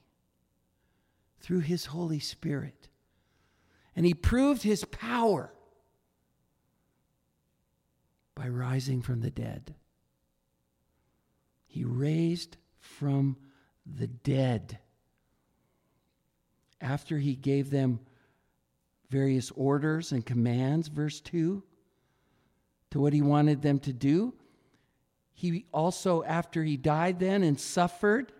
through 1.40 1.60
his 1.60 1.86
Holy 1.86 2.18
Spirit. 2.18 2.88
And 3.94 4.06
he 4.06 4.14
proved 4.14 4.62
his 4.62 4.84
power 4.84 5.52
by 8.34 8.48
rising 8.48 9.02
from 9.02 9.20
the 9.20 9.30
dead. 9.30 9.74
He 11.66 11.84
raised 11.84 12.56
from 12.78 13.36
the 13.86 14.06
dead. 14.06 14.78
After 16.80 17.18
he 17.18 17.34
gave 17.34 17.70
them 17.70 18.00
various 19.10 19.50
orders 19.52 20.12
and 20.12 20.24
commands, 20.24 20.88
verse 20.88 21.20
2, 21.20 21.62
to 22.90 23.00
what 23.00 23.12
he 23.12 23.22
wanted 23.22 23.62
them 23.62 23.78
to 23.80 23.92
do, 23.92 24.34
he 25.34 25.66
also, 25.72 26.22
after 26.24 26.62
he 26.62 26.76
died 26.76 27.18
then 27.18 27.42
and 27.42 27.58
suffered, 27.58 28.32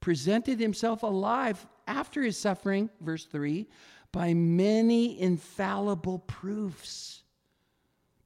presented 0.00 0.60
himself 0.60 1.02
alive 1.02 1.66
after 1.86 2.22
his 2.22 2.36
suffering, 2.36 2.90
verse 3.00 3.24
3, 3.24 3.66
by 4.14 4.32
many 4.32 5.20
infallible 5.20 6.20
proofs, 6.20 7.24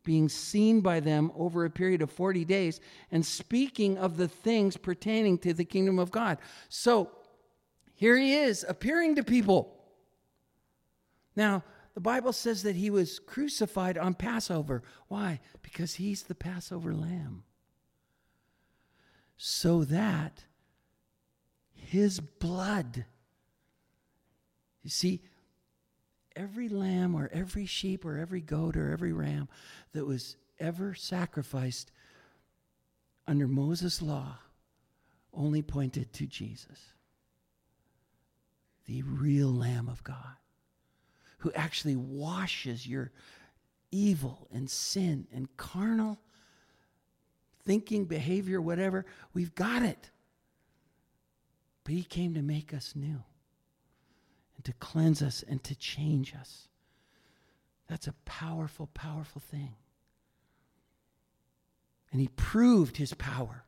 being 0.04 0.28
seen 0.28 0.82
by 0.82 1.00
them 1.00 1.32
over 1.34 1.64
a 1.64 1.70
period 1.70 2.02
of 2.02 2.12
40 2.12 2.44
days, 2.44 2.78
and 3.10 3.24
speaking 3.24 3.96
of 3.96 4.18
the 4.18 4.28
things 4.28 4.76
pertaining 4.76 5.38
to 5.38 5.54
the 5.54 5.64
kingdom 5.64 5.98
of 5.98 6.10
God. 6.10 6.36
So 6.68 7.10
here 7.94 8.18
he 8.18 8.34
is 8.34 8.66
appearing 8.68 9.16
to 9.16 9.24
people. 9.24 9.74
Now, 11.34 11.64
the 11.94 12.02
Bible 12.02 12.34
says 12.34 12.64
that 12.64 12.76
he 12.76 12.90
was 12.90 13.18
crucified 13.18 13.96
on 13.96 14.12
Passover. 14.12 14.82
Why? 15.08 15.40
Because 15.62 15.94
he's 15.94 16.24
the 16.24 16.34
Passover 16.34 16.92
lamb. 16.92 17.44
So 19.38 19.84
that 19.84 20.44
his 21.72 22.20
blood. 22.20 23.06
You 24.82 24.90
see, 24.90 25.22
every 26.38 26.68
lamb 26.68 27.14
or 27.14 27.28
every 27.32 27.66
sheep 27.66 28.04
or 28.04 28.16
every 28.16 28.40
goat 28.40 28.76
or 28.76 28.92
every 28.92 29.12
ram 29.12 29.48
that 29.92 30.06
was 30.06 30.36
ever 30.58 30.94
sacrificed 30.94 31.90
under 33.26 33.48
Moses' 33.48 34.00
law 34.00 34.38
only 35.34 35.62
pointed 35.62 36.12
to 36.14 36.26
Jesus, 36.26 36.78
the 38.86 39.02
real 39.02 39.52
Lamb 39.52 39.88
of 39.88 40.02
God, 40.02 40.36
who 41.38 41.52
actually 41.52 41.96
washes 41.96 42.86
your 42.86 43.12
evil 43.90 44.48
and 44.52 44.68
sin 44.68 45.26
and 45.32 45.54
carnal 45.56 46.18
thinking, 47.64 48.06
behavior, 48.06 48.62
whatever. 48.62 49.04
We've 49.34 49.54
got 49.54 49.82
it. 49.82 50.10
But 51.84 51.94
He 51.94 52.02
came 52.02 52.34
to 52.34 52.42
make 52.42 52.72
us 52.72 52.94
new 52.96 53.22
and 54.58 54.64
to 54.64 54.72
cleanse 54.74 55.22
us 55.22 55.44
and 55.48 55.62
to 55.64 55.74
change 55.74 56.34
us. 56.34 56.66
That's 57.88 58.08
a 58.08 58.14
powerful, 58.24 58.88
powerful 58.92 59.40
thing. 59.40 59.76
And 62.12 62.20
He 62.20 62.28
proved 62.28 62.96
His 62.96 63.14
power 63.14 63.64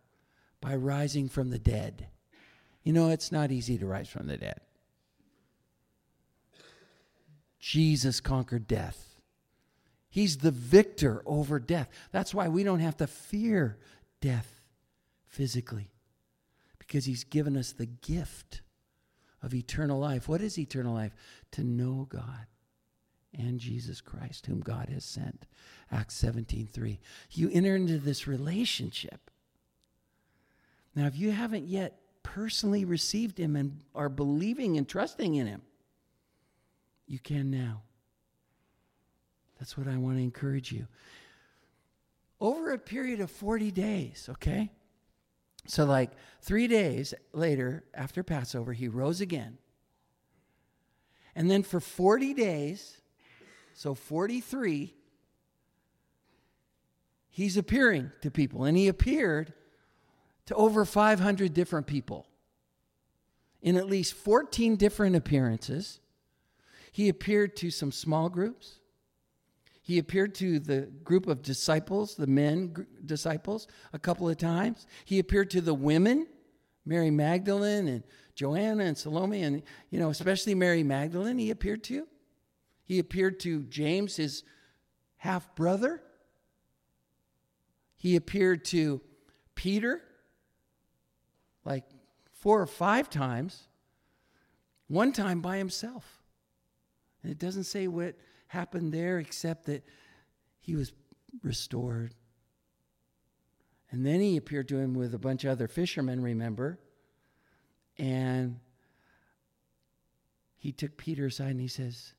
by 0.61 0.75
rising 0.75 1.29
from 1.29 1.51
the 1.51 1.59
dead. 1.59 2.09
You 2.83 2.93
know, 2.93 3.09
it's 3.09 3.31
not 3.31 3.53
easy 3.53 3.79
to 3.79 3.87
rise 3.87 4.09
from 4.09 4.27
the 4.27 4.37
dead. 4.37 4.61
Jesus 7.61 8.21
conquered 8.21 8.67
death. 8.67 9.21
He's 10.09 10.39
the 10.39 10.51
victor 10.51 11.23
over 11.25 11.61
death. 11.61 11.89
That's 12.11 12.35
why 12.35 12.49
we 12.49 12.65
don't 12.65 12.81
have 12.81 12.97
to 12.97 13.07
fear 13.07 13.79
death 14.21 14.61
physically 15.27 15.93
because 16.79 17.05
he's 17.05 17.23
given 17.23 17.57
us 17.57 17.73
the 17.73 17.87
gift 17.87 18.63
of 19.43 19.55
eternal 19.55 19.99
life. 19.99 20.29
What 20.29 20.41
is 20.41 20.59
eternal 20.59 20.95
life? 20.95 21.15
To 21.53 21.65
know 21.65 22.07
God 22.09 22.47
and 23.37 23.61
Jesus 23.61 24.01
Christ, 24.01 24.47
whom 24.47 24.61
God 24.61 24.89
has 24.89 25.05
sent. 25.05 25.47
Acts 25.91 26.17
17 26.17 26.69
3. 26.73 27.01
You 27.31 27.51
enter 27.53 27.77
into 27.77 27.99
this 27.99 28.27
relationship. 28.27 29.31
Now, 30.95 31.07
if 31.07 31.17
you 31.17 31.31
haven't 31.31 31.69
yet 31.69 32.01
personally 32.23 32.85
received 32.85 33.39
Him 33.39 33.57
and 33.57 33.81
are 33.95 34.09
believing 34.09 34.77
and 34.77 34.89
trusting 34.89 35.35
in 35.35 35.47
Him, 35.47 35.63
you 37.07 37.19
can 37.19 37.51
now. 37.51 37.83
That's 39.59 39.77
what 39.77 39.89
I 39.89 39.97
want 39.97 40.17
to 40.17 40.23
encourage 40.23 40.73
you. 40.73 40.87
Over 42.41 42.73
a 42.73 42.79
period 42.79 43.21
of 43.21 43.31
40 43.31 43.71
days, 43.71 44.29
okay? 44.31 44.71
So, 45.67 45.85
like 45.85 46.11
three 46.41 46.67
days 46.67 47.15
later, 47.33 47.85
after 47.95 48.23
Passover, 48.23 48.73
he 48.73 48.89
rose 48.89 49.21
again. 49.21 49.59
And 51.35 51.51
then 51.51 51.63
for 51.63 51.81
40 51.81 52.35
days, 52.35 53.01
so 53.73 53.95
43, 53.95 54.95
he's 57.31 57.57
appearing 57.57 58.11
to 58.23 58.31
people. 58.31 58.65
And 58.65 58.77
he 58.77 58.89
appeared 58.89 59.53
to 60.47 60.55
over 60.57 60.85
500 60.85 61.55
different 61.55 61.87
people 61.87 62.27
in 63.63 63.77
at 63.77 63.87
least 63.87 64.15
14 64.15 64.77
different 64.77 65.15
appearances. 65.15 66.01
He 66.91 67.09
appeared 67.09 67.55
to 67.57 67.71
some 67.71 67.93
small 67.93 68.29
groups. 68.29 68.80
He 69.91 69.99
appeared 69.99 70.37
to 70.37 70.61
the 70.61 70.83
group 71.03 71.27
of 71.27 71.43
disciples, 71.43 72.15
the 72.15 72.29
men 72.29 72.87
disciples, 73.07 73.67
a 73.93 73.99
couple 73.99 74.29
of 74.29 74.37
times. 74.37 74.87
He 75.05 75.19
appeared 75.19 75.51
to 75.51 75.61
the 75.61 75.75
women, 75.75 76.29
Mary 76.87 77.11
Magdalene 77.11 77.89
and 77.89 78.05
Joanna 78.37 78.85
and 78.85 78.97
Salome, 78.97 79.43
and, 79.43 79.65
you 79.91 79.99
know, 79.99 80.11
especially 80.11 80.55
Mary 80.55 80.85
Magdalene, 80.85 81.39
he 81.39 81.51
appeared 81.51 81.83
to. 81.85 82.07
He 82.85 83.01
appeared 83.01 83.41
to 83.41 83.65
James, 83.65 84.15
his 84.15 84.45
half 85.17 85.57
brother. 85.57 86.01
He 87.97 88.15
appeared 88.15 88.65
to 88.67 89.01
Peter 89.57 90.03
like 91.65 91.83
four 92.31 92.63
or 92.63 92.67
five 92.69 93.11
times, 93.11 93.67
one 94.87 95.11
time 95.11 95.41
by 95.41 95.57
himself. 95.57 96.23
And 97.25 97.33
it 97.33 97.41
doesn't 97.41 97.65
say 97.65 97.89
what 97.89 98.15
happened 98.51 98.93
there 98.93 99.21
except 99.21 99.67
that 99.67 99.85
he 100.59 100.75
was 100.75 100.93
restored. 101.45 102.13
And 103.93 104.05
then 104.05 104.21
he 104.21 104.37
appeared 104.37 104.69
to 104.69 104.79
him 104.79 104.95
with 104.95 105.15
a 105.15 105.21
bunch 105.21 105.45
of 105.45 105.53
other 105.53 105.69
fishermen, 105.69 106.21
remember? 106.21 106.81
And 107.97 108.59
he 110.57 110.73
took 110.73 110.97
Peter 110.97 111.27
aside 111.27 111.53
and 111.53 111.61
he 111.61 111.69
says, 111.69 112.15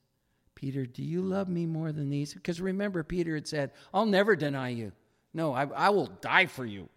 Peter, 0.56 0.86
do 0.86 1.04
you 1.04 1.22
love 1.22 1.50
me 1.50 1.66
more 1.66 1.92
than 1.92 2.10
these? 2.10 2.34
Because 2.34 2.62
remember, 2.62 3.04
Peter 3.04 3.36
had 3.36 3.48
said, 3.48 3.72
I'll 3.94 4.06
never 4.06 4.38
deny 4.38 4.70
you. 4.70 4.94
No, 5.34 5.54
I, 5.54 5.66
I 5.66 5.90
will 5.90 6.08
die 6.08 6.46
for 6.46 6.66
you. 6.66 6.88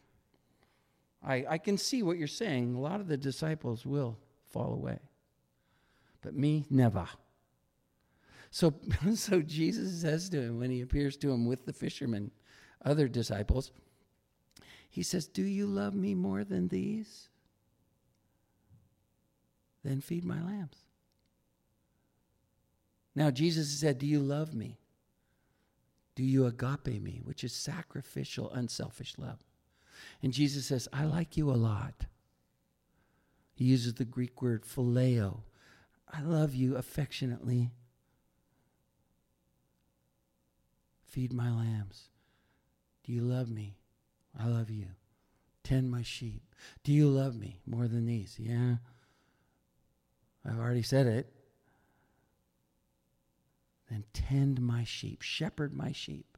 I, 1.26 1.44
I 1.48 1.58
can 1.58 1.76
see 1.76 2.04
what 2.04 2.18
you're 2.18 2.28
saying. 2.28 2.76
A 2.76 2.80
lot 2.80 3.00
of 3.00 3.08
the 3.08 3.16
disciples 3.16 3.84
will 3.84 4.16
fall 4.52 4.74
away, 4.74 5.00
but 6.22 6.36
me, 6.36 6.66
never. 6.70 7.08
So, 8.54 8.72
so 9.16 9.42
Jesus 9.42 10.00
says 10.00 10.28
to 10.28 10.40
him 10.40 10.60
when 10.60 10.70
he 10.70 10.80
appears 10.80 11.16
to 11.16 11.32
him 11.32 11.44
with 11.44 11.66
the 11.66 11.72
fishermen, 11.72 12.30
other 12.84 13.08
disciples, 13.08 13.72
he 14.88 15.02
says, 15.02 15.26
Do 15.26 15.42
you 15.42 15.66
love 15.66 15.92
me 15.92 16.14
more 16.14 16.44
than 16.44 16.68
these? 16.68 17.30
Then 19.82 20.00
feed 20.00 20.24
my 20.24 20.40
lambs. 20.40 20.76
Now, 23.16 23.32
Jesus 23.32 23.68
said, 23.70 23.98
Do 23.98 24.06
you 24.06 24.20
love 24.20 24.54
me? 24.54 24.78
Do 26.14 26.22
you 26.22 26.46
agape 26.46 27.02
me, 27.02 27.22
which 27.24 27.42
is 27.42 27.52
sacrificial, 27.52 28.52
unselfish 28.52 29.14
love? 29.18 29.40
And 30.22 30.32
Jesus 30.32 30.66
says, 30.66 30.86
I 30.92 31.06
like 31.06 31.36
you 31.36 31.50
a 31.50 31.58
lot. 31.58 32.06
He 33.52 33.64
uses 33.64 33.94
the 33.94 34.04
Greek 34.04 34.40
word 34.40 34.62
phileo. 34.62 35.40
I 36.08 36.22
love 36.22 36.54
you 36.54 36.76
affectionately. 36.76 37.72
Feed 41.14 41.32
my 41.32 41.48
lambs. 41.48 42.08
Do 43.04 43.12
you 43.12 43.20
love 43.20 43.48
me? 43.48 43.76
I 44.36 44.48
love 44.48 44.68
you. 44.68 44.86
Tend 45.62 45.88
my 45.88 46.02
sheep. 46.02 46.42
Do 46.82 46.90
you 46.90 47.08
love 47.08 47.36
me 47.36 47.60
more 47.64 47.86
than 47.86 48.04
these? 48.04 48.34
Yeah. 48.36 48.78
I've 50.44 50.58
already 50.58 50.82
said 50.82 51.06
it. 51.06 51.32
Then 53.88 54.02
tend 54.12 54.60
my 54.60 54.82
sheep, 54.82 55.22
shepherd 55.22 55.72
my 55.72 55.92
sheep. 55.92 56.36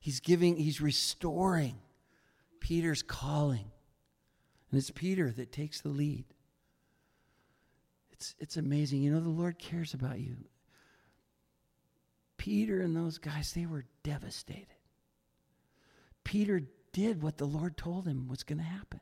He's 0.00 0.20
giving, 0.20 0.56
he's 0.56 0.80
restoring 0.80 1.76
Peter's 2.60 3.02
calling. 3.02 3.70
And 4.70 4.78
it's 4.78 4.90
Peter 4.90 5.30
that 5.32 5.52
takes 5.52 5.82
the 5.82 5.90
lead. 5.90 6.24
It's, 8.12 8.34
it's 8.38 8.56
amazing. 8.56 9.02
You 9.02 9.12
know, 9.12 9.20
the 9.20 9.28
Lord 9.28 9.58
cares 9.58 9.92
about 9.92 10.18
you. 10.18 10.36
Peter 12.38 12.80
and 12.80 12.96
those 12.96 13.18
guys, 13.18 13.52
they 13.52 13.66
were 13.66 13.84
devastated. 14.02 14.66
Peter 16.24 16.62
did 16.92 17.22
what 17.22 17.36
the 17.36 17.44
Lord 17.44 17.76
told 17.76 18.06
him 18.06 18.28
was 18.28 18.42
going 18.42 18.58
to 18.58 18.64
happen. 18.64 19.00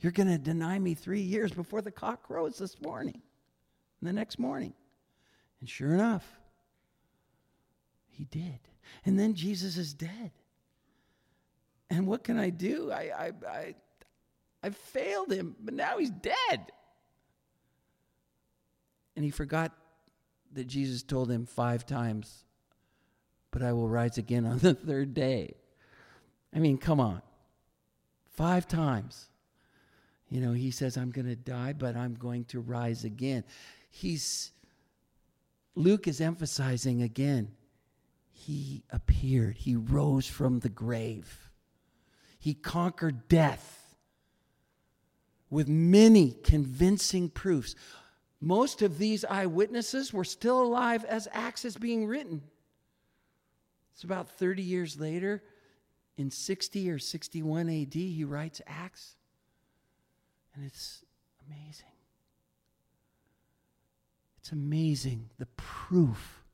You're 0.00 0.12
going 0.12 0.28
to 0.28 0.38
deny 0.38 0.78
me 0.78 0.94
three 0.94 1.20
years 1.20 1.52
before 1.52 1.82
the 1.82 1.90
cock 1.90 2.22
crows 2.22 2.58
this 2.58 2.80
morning, 2.80 3.22
the 4.00 4.12
next 4.12 4.38
morning. 4.38 4.72
And 5.60 5.68
sure 5.68 5.92
enough, 5.92 6.24
he 8.08 8.24
did. 8.24 8.60
And 9.04 9.18
then 9.18 9.34
Jesus 9.34 9.76
is 9.76 9.94
dead. 9.94 10.30
And 11.90 12.06
what 12.06 12.24
can 12.24 12.38
I 12.38 12.50
do? 12.50 12.90
I, 12.90 13.10
I, 13.16 13.32
I, 13.48 13.74
I 14.62 14.70
failed 14.70 15.32
him, 15.32 15.56
but 15.60 15.74
now 15.74 15.98
he's 15.98 16.10
dead. 16.10 16.72
And 19.14 19.24
he 19.24 19.30
forgot 19.30 19.72
that 20.52 20.66
Jesus 20.66 21.02
told 21.02 21.30
him 21.30 21.46
five 21.46 21.86
times, 21.86 22.45
but 23.56 23.64
I 23.64 23.72
will 23.72 23.88
rise 23.88 24.18
again 24.18 24.44
on 24.44 24.58
the 24.58 24.74
third 24.74 25.14
day. 25.14 25.54
I 26.54 26.58
mean, 26.58 26.76
come 26.76 27.00
on. 27.00 27.22
Five 28.28 28.68
times. 28.68 29.30
You 30.28 30.42
know, 30.42 30.52
he 30.52 30.70
says, 30.70 30.98
I'm 30.98 31.10
going 31.10 31.26
to 31.26 31.36
die, 31.36 31.72
but 31.72 31.96
I'm 31.96 32.16
going 32.16 32.44
to 32.46 32.60
rise 32.60 33.04
again. 33.04 33.44
He's, 33.88 34.52
Luke 35.74 36.06
is 36.06 36.20
emphasizing 36.20 37.00
again, 37.00 37.52
he 38.30 38.82
appeared, 38.90 39.56
he 39.56 39.74
rose 39.74 40.26
from 40.26 40.60
the 40.60 40.68
grave, 40.68 41.50
he 42.38 42.52
conquered 42.52 43.26
death 43.26 43.96
with 45.48 45.66
many 45.66 46.36
convincing 46.44 47.30
proofs. 47.30 47.74
Most 48.38 48.82
of 48.82 48.98
these 48.98 49.24
eyewitnesses 49.24 50.12
were 50.12 50.24
still 50.24 50.60
alive 50.60 51.06
as 51.06 51.26
Acts 51.32 51.64
is 51.64 51.78
being 51.78 52.06
written. 52.06 52.42
It's 53.96 54.04
about 54.04 54.28
30 54.28 54.62
years 54.62 55.00
later, 55.00 55.42
in 56.18 56.30
60 56.30 56.90
or 56.90 56.98
61 56.98 57.70
AD, 57.70 57.94
he 57.94 58.24
writes 58.24 58.60
Acts. 58.66 59.16
And 60.54 60.66
it's 60.66 61.02
amazing. 61.46 61.86
It's 64.38 64.52
amazing 64.52 65.30
the 65.38 65.46
proof. 65.56 66.44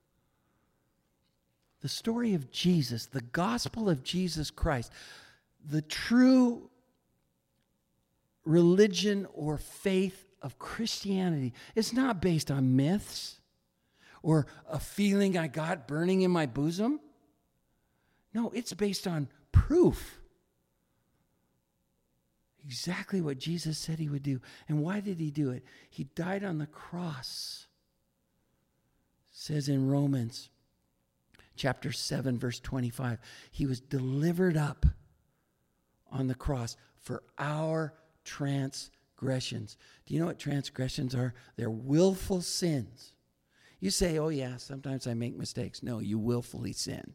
The 1.81 1.89
story 1.89 2.35
of 2.35 2.53
Jesus, 2.53 3.07
the 3.07 3.23
gospel 3.23 3.91
of 3.91 4.05
Jesus 4.05 4.53
Christ, 4.53 4.93
the 5.69 5.83
true 5.83 6.71
religion 8.45 9.27
or 9.35 9.59
faith 9.59 10.29
of 10.43 10.61
Christianity 10.61 11.55
is 11.75 11.93
not 11.93 12.23
based 12.23 12.53
on 12.53 12.77
myths 12.77 13.41
or 14.23 14.47
a 14.71 14.79
feeling 14.79 15.37
I 15.37 15.49
got 15.49 15.89
burning 15.89 16.23
in 16.23 16.31
my 16.31 16.47
bosom. 16.47 17.01
No, 18.35 18.51
it's 18.51 18.73
based 18.73 19.07
on 19.07 19.29
proof. 19.51 20.18
Exactly 22.64 23.21
what 23.21 23.38
Jesus 23.38 23.77
said 23.77 23.99
he 23.99 24.09
would 24.09 24.23
do. 24.23 24.40
And 24.68 24.83
why 24.83 25.01
did 25.01 25.18
he 25.18 25.31
do 25.31 25.51
it? 25.51 25.64
He 25.90 26.05
died 26.05 26.45
on 26.45 26.59
the 26.59 26.66
cross. 26.66 27.66
It 29.33 29.37
says 29.37 29.68
in 29.68 29.88
Romans 29.88 30.49
chapter 31.57 31.92
7 31.92 32.38
verse 32.38 32.61
25, 32.61 33.18
he 33.51 33.66
was 33.66 33.81
delivered 33.81 34.57
up 34.57 34.87
on 36.11 36.29
the 36.29 36.35
cross 36.35 36.77
for 37.01 37.23
our 37.38 37.95
transgressions. 38.25 39.77
Do 40.07 40.14
you 40.14 40.21
know 40.21 40.27
what 40.27 40.38
transgressions 40.38 41.14
are? 41.14 41.35
They're 41.57 41.71
willful 41.71 42.42
sins. 42.42 43.14
You 43.81 43.90
say, 43.90 44.18
oh, 44.18 44.29
yeah, 44.29 44.59
sometimes 44.59 45.09
I 45.09 45.14
make 45.14 45.37
mistakes. 45.37 45.83
No, 45.83 45.99
you 45.99 46.16
willfully 46.16 46.73
sin. 46.73 47.14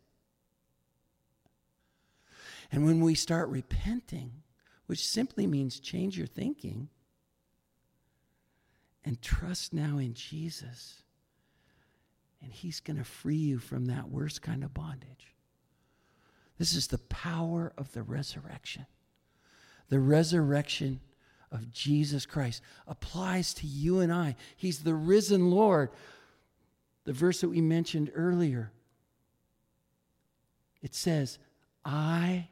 And 2.71 2.85
when 2.85 3.01
we 3.01 3.15
start 3.15 3.49
repenting, 3.49 4.31
which 4.87 5.05
simply 5.05 5.47
means 5.47 5.79
change 5.79 6.17
your 6.17 6.27
thinking 6.27 6.89
and 9.05 9.21
trust 9.21 9.73
now 9.73 9.97
in 9.97 10.13
Jesus. 10.13 11.01
And 12.41 12.51
He's 12.51 12.79
going 12.79 12.97
to 12.97 13.03
free 13.03 13.35
you 13.35 13.59
from 13.59 13.85
that 13.85 14.09
worst 14.09 14.41
kind 14.41 14.63
of 14.63 14.73
bondage. 14.73 15.35
This 16.57 16.73
is 16.73 16.87
the 16.87 16.97
power 16.97 17.71
of 17.77 17.91
the 17.93 18.03
resurrection. 18.03 18.85
The 19.89 19.99
resurrection 19.99 20.99
of 21.51 21.71
Jesus 21.71 22.25
Christ 22.25 22.61
applies 22.87 23.53
to 23.55 23.67
you 23.67 23.99
and 23.99 24.11
I. 24.11 24.35
He's 24.55 24.79
the 24.79 24.95
risen 24.95 25.51
Lord. 25.51 25.89
The 27.05 27.13
verse 27.13 27.39
that 27.41 27.49
we 27.49 27.61
mentioned 27.61 28.11
earlier, 28.13 28.71
it 30.81 30.93
says, 30.93 31.39
I, 31.85 32.49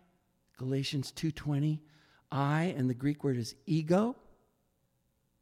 Galatians 0.58 1.12
2:20, 1.12 1.82
I 2.32 2.64
and 2.78 2.90
the 2.90 2.94
Greek 2.94 3.24
word 3.24 3.38
is 3.38 3.56
ego. 3.66 4.16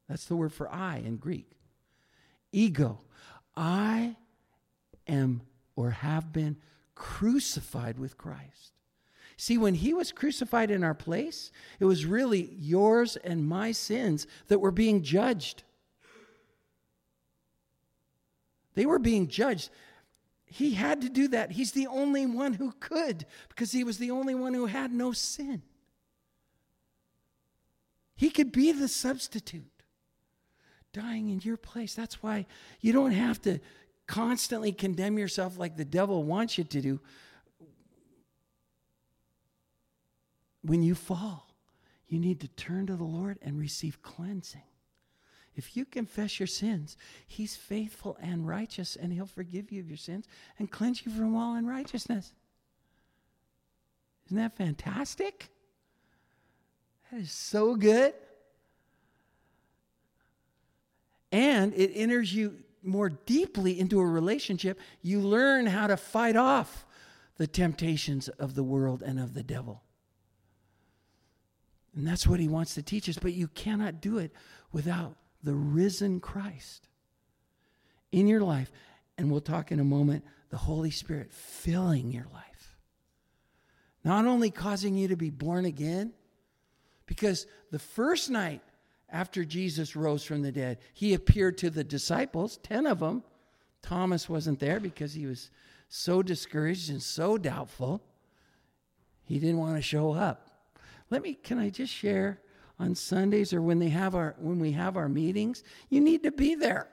That's 0.07 0.25
the 0.25 0.35
word 0.35 0.53
for 0.53 0.69
I 0.69 0.97
in 0.97 1.17
Greek. 1.17 1.49
Ego. 2.51 3.01
I 3.55 4.17
am 5.07 5.41
or 5.75 5.91
have 5.91 6.31
been 6.31 6.57
crucified 6.95 7.97
with 7.97 8.17
Christ. 8.17 8.73
See, 9.37 9.57
when 9.57 9.75
he 9.75 9.93
was 9.93 10.11
crucified 10.11 10.69
in 10.69 10.83
our 10.83 10.93
place, 10.93 11.51
it 11.79 11.85
was 11.85 12.05
really 12.05 12.53
yours 12.53 13.15
and 13.17 13.47
my 13.47 13.71
sins 13.71 14.27
that 14.47 14.59
were 14.59 14.71
being 14.71 15.01
judged. 15.01 15.63
They 18.75 18.85
were 18.85 18.99
being 18.99 19.27
judged. 19.27 19.69
He 20.53 20.75
had 20.75 21.01
to 21.01 21.09
do 21.09 21.29
that. 21.29 21.51
He's 21.51 21.71
the 21.71 21.87
only 21.87 22.27
one 22.27 22.53
who 22.53 22.73
could 22.79 23.25
because 23.49 23.71
he 23.71 23.83
was 23.83 23.97
the 23.97 24.11
only 24.11 24.35
one 24.35 24.53
who 24.53 24.67
had 24.67 24.93
no 24.93 25.11
sin. 25.11 25.63
He 28.15 28.29
could 28.29 28.51
be 28.51 28.71
the 28.71 28.87
substitute, 28.87 29.81
dying 30.93 31.29
in 31.29 31.39
your 31.39 31.57
place. 31.57 31.95
That's 31.95 32.21
why 32.21 32.45
you 32.81 32.93
don't 32.93 33.13
have 33.13 33.41
to 33.41 33.61
constantly 34.05 34.71
condemn 34.71 35.17
yourself 35.17 35.57
like 35.57 35.75
the 35.75 35.85
devil 35.85 36.23
wants 36.23 36.59
you 36.59 36.65
to 36.65 36.81
do 36.81 36.99
when 40.61 40.83
you 40.83 40.93
fall. 40.93 41.47
You 42.07 42.19
need 42.19 42.39
to 42.41 42.47
turn 42.47 42.85
to 42.85 42.95
the 42.95 43.03
Lord 43.03 43.39
and 43.41 43.59
receive 43.59 44.03
cleansing. 44.03 44.61
If 45.55 45.77
you 45.77 45.85
confess 45.85 46.39
your 46.39 46.47
sins, 46.47 46.97
He's 47.27 47.55
faithful 47.55 48.17
and 48.21 48.47
righteous, 48.47 48.95
and 48.95 49.13
He'll 49.13 49.25
forgive 49.25 49.71
you 49.71 49.81
of 49.81 49.87
your 49.87 49.97
sins 49.97 50.27
and 50.57 50.71
cleanse 50.71 51.05
you 51.05 51.11
from 51.11 51.35
all 51.35 51.55
unrighteousness. 51.55 52.33
Isn't 54.27 54.37
that 54.37 54.57
fantastic? 54.57 55.49
That 57.11 57.21
is 57.21 57.31
so 57.31 57.75
good. 57.75 58.13
And 61.31 61.73
it 61.73 61.91
enters 61.93 62.33
you 62.33 62.57
more 62.83 63.09
deeply 63.09 63.79
into 63.79 63.99
a 63.99 64.05
relationship. 64.05 64.79
You 65.01 65.19
learn 65.19 65.65
how 65.65 65.87
to 65.87 65.97
fight 65.97 66.35
off 66.35 66.85
the 67.37 67.47
temptations 67.47 68.27
of 68.29 68.55
the 68.55 68.63
world 68.63 69.01
and 69.01 69.19
of 69.19 69.33
the 69.33 69.43
devil. 69.43 69.83
And 71.95 72.07
that's 72.07 72.27
what 72.27 72.39
he 72.39 72.47
wants 72.47 72.75
to 72.75 72.81
teach 72.81 73.07
us. 73.09 73.17
But 73.17 73.33
you 73.33 73.47
cannot 73.47 74.01
do 74.01 74.17
it 74.17 74.31
without 74.71 75.15
the 75.43 75.53
risen 75.53 76.19
Christ 76.19 76.87
in 78.11 78.27
your 78.27 78.41
life. 78.41 78.71
And 79.17 79.29
we'll 79.29 79.41
talk 79.41 79.71
in 79.71 79.79
a 79.79 79.85
moment 79.85 80.23
the 80.49 80.57
Holy 80.57 80.91
Spirit 80.91 81.31
filling 81.31 82.11
your 82.11 82.27
life. 82.33 82.77
Not 84.03 84.25
only 84.25 84.51
causing 84.51 84.95
you 84.95 85.07
to 85.09 85.15
be 85.15 85.29
born 85.29 85.65
again, 85.65 86.13
because 87.05 87.47
the 87.71 87.79
first 87.79 88.29
night 88.29 88.61
after 89.09 89.45
Jesus 89.45 89.95
rose 89.95 90.23
from 90.23 90.41
the 90.41 90.51
dead, 90.51 90.79
he 90.93 91.13
appeared 91.13 91.57
to 91.59 91.69
the 91.69 91.83
disciples, 91.83 92.57
10 92.63 92.87
of 92.87 92.99
them. 92.99 93.23
Thomas 93.81 94.29
wasn't 94.29 94.59
there 94.59 94.79
because 94.79 95.13
he 95.13 95.25
was 95.25 95.51
so 95.89 96.23
discouraged 96.23 96.89
and 96.89 97.01
so 97.01 97.37
doubtful. 97.37 98.01
He 99.25 99.39
didn't 99.39 99.59
want 99.59 99.75
to 99.75 99.81
show 99.81 100.13
up. 100.13 100.49
Let 101.09 101.21
me 101.21 101.35
can 101.35 101.59
I 101.59 101.69
just 101.69 101.93
share 101.93 102.39
on 102.79 102.95
Sundays 102.95 103.53
or 103.53 103.61
when 103.61 103.79
they 103.79 103.89
have 103.89 104.15
our 104.15 104.35
when 104.39 104.59
we 104.59 104.71
have 104.71 104.97
our 104.97 105.09
meetings, 105.09 105.63
you 105.89 106.01
need 106.01 106.23
to 106.23 106.31
be 106.31 106.55
there. 106.55 106.87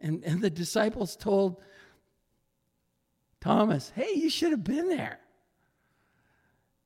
And, 0.00 0.24
and 0.24 0.40
the 0.40 0.50
disciples 0.50 1.14
told 1.14 1.60
Thomas, 3.40 3.92
hey, 3.94 4.12
you 4.14 4.30
should 4.30 4.50
have 4.50 4.64
been 4.64 4.88
there. 4.88 5.18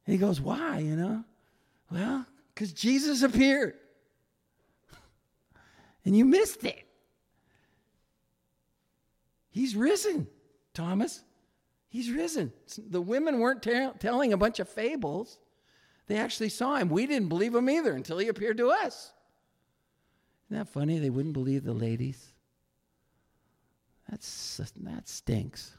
And 0.06 0.12
he 0.12 0.18
goes, 0.18 0.40
why, 0.40 0.80
you 0.80 0.96
know? 0.96 1.24
Well, 1.90 2.26
because 2.54 2.72
Jesus 2.72 3.22
appeared. 3.22 3.74
And 6.06 6.14
you 6.14 6.26
missed 6.26 6.64
it. 6.64 6.84
He's 9.48 9.74
risen, 9.74 10.26
Thomas. 10.74 11.22
He's 11.88 12.10
risen. 12.10 12.52
The 12.76 13.00
women 13.00 13.38
weren't 13.38 13.62
telling 13.62 14.34
a 14.34 14.36
bunch 14.36 14.60
of 14.60 14.68
fables. 14.68 15.38
They 16.06 16.16
actually 16.16 16.50
saw 16.50 16.76
him. 16.76 16.88
We 16.88 17.06
didn't 17.06 17.28
believe 17.28 17.54
him 17.54 17.70
either 17.70 17.92
until 17.92 18.18
he 18.18 18.28
appeared 18.28 18.58
to 18.58 18.70
us. 18.70 19.12
Isn't 20.48 20.58
that 20.58 20.68
funny? 20.72 20.98
They 20.98 21.10
wouldn't 21.10 21.32
believe 21.32 21.64
the 21.64 21.72
ladies. 21.72 22.32
That's, 24.10 24.60
that 24.76 25.08
stinks. 25.08 25.74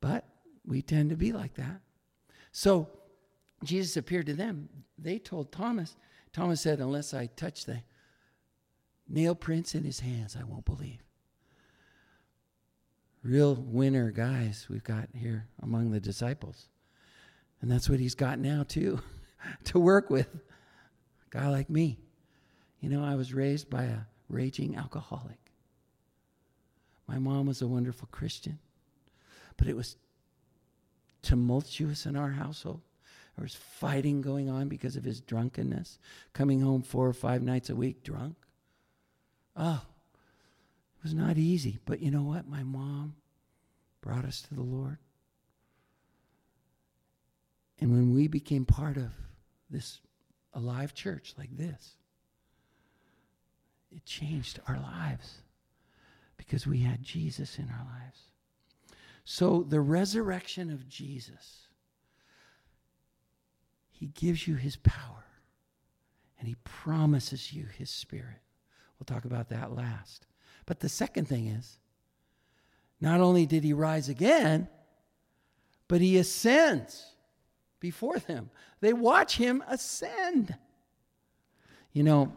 But 0.00 0.26
we 0.66 0.82
tend 0.82 1.10
to 1.10 1.16
be 1.16 1.32
like 1.32 1.54
that. 1.54 1.80
So 2.52 2.88
Jesus 3.64 3.96
appeared 3.96 4.26
to 4.26 4.34
them. 4.34 4.68
They 4.98 5.18
told 5.18 5.52
Thomas. 5.52 5.96
Thomas 6.32 6.60
said, 6.60 6.80
Unless 6.80 7.14
I 7.14 7.26
touch 7.26 7.64
the 7.64 7.82
nail 9.08 9.34
prints 9.34 9.74
in 9.74 9.84
his 9.84 10.00
hands, 10.00 10.36
I 10.38 10.44
won't 10.44 10.64
believe. 10.64 11.02
Real 13.22 13.54
winner 13.54 14.10
guys 14.10 14.66
we've 14.70 14.84
got 14.84 15.08
here 15.14 15.46
among 15.62 15.90
the 15.90 16.00
disciples. 16.00 16.68
And 17.60 17.70
that's 17.70 17.88
what 17.88 18.00
he's 18.00 18.14
got 18.14 18.38
now, 18.38 18.64
too, 18.66 19.00
to 19.64 19.78
work 19.78 20.10
with. 20.10 20.28
A 20.34 21.30
guy 21.30 21.48
like 21.48 21.68
me. 21.68 21.98
You 22.80 22.88
know, 22.88 23.04
I 23.04 23.14
was 23.14 23.34
raised 23.34 23.68
by 23.68 23.84
a 23.84 23.98
raging 24.28 24.76
alcoholic. 24.76 25.38
My 27.06 27.18
mom 27.18 27.46
was 27.46 27.60
a 27.60 27.66
wonderful 27.66 28.08
Christian, 28.10 28.58
but 29.56 29.66
it 29.66 29.76
was 29.76 29.96
tumultuous 31.22 32.06
in 32.06 32.16
our 32.16 32.30
household. 32.30 32.80
There 33.36 33.42
was 33.42 33.54
fighting 33.54 34.20
going 34.20 34.48
on 34.48 34.68
because 34.68 34.96
of 34.96 35.04
his 35.04 35.20
drunkenness, 35.20 35.98
coming 36.32 36.60
home 36.60 36.82
four 36.82 37.06
or 37.06 37.12
five 37.12 37.42
nights 37.42 37.68
a 37.70 37.74
week 37.74 38.02
drunk. 38.02 38.36
Oh, 39.56 39.82
it 40.98 41.02
was 41.02 41.14
not 41.14 41.36
easy. 41.36 41.78
But 41.84 42.00
you 42.00 42.10
know 42.10 42.22
what? 42.22 42.48
My 42.48 42.62
mom 42.62 43.16
brought 44.00 44.24
us 44.24 44.42
to 44.42 44.54
the 44.54 44.62
Lord. 44.62 44.98
And 47.80 47.90
when 47.92 48.14
we 48.14 48.28
became 48.28 48.66
part 48.66 48.96
of 48.96 49.10
this 49.70 50.00
alive 50.52 50.94
church 50.94 51.34
like 51.38 51.56
this, 51.56 51.94
it 53.90 54.04
changed 54.04 54.60
our 54.68 54.78
lives 54.78 55.38
because 56.36 56.66
we 56.66 56.80
had 56.80 57.02
Jesus 57.02 57.58
in 57.58 57.68
our 57.70 57.84
lives. 57.84 58.20
So, 59.24 59.62
the 59.62 59.80
resurrection 59.80 60.70
of 60.70 60.88
Jesus, 60.88 61.68
He 63.90 64.06
gives 64.06 64.46
you 64.46 64.56
His 64.56 64.76
power 64.76 65.24
and 66.38 66.48
He 66.48 66.56
promises 66.64 67.52
you 67.52 67.66
His 67.66 67.90
Spirit. 67.90 68.40
We'll 68.98 69.06
talk 69.06 69.24
about 69.24 69.48
that 69.50 69.74
last. 69.74 70.26
But 70.66 70.80
the 70.80 70.88
second 70.88 71.26
thing 71.26 71.46
is, 71.46 71.78
not 73.00 73.20
only 73.20 73.46
did 73.46 73.64
He 73.64 73.72
rise 73.72 74.08
again, 74.08 74.68
but 75.88 76.00
He 76.00 76.16
ascends 76.18 77.14
before 77.80 78.18
them. 78.18 78.50
They 78.80 78.92
watch 78.92 79.36
him 79.36 79.64
ascend. 79.66 80.54
You 81.92 82.04
know, 82.04 82.32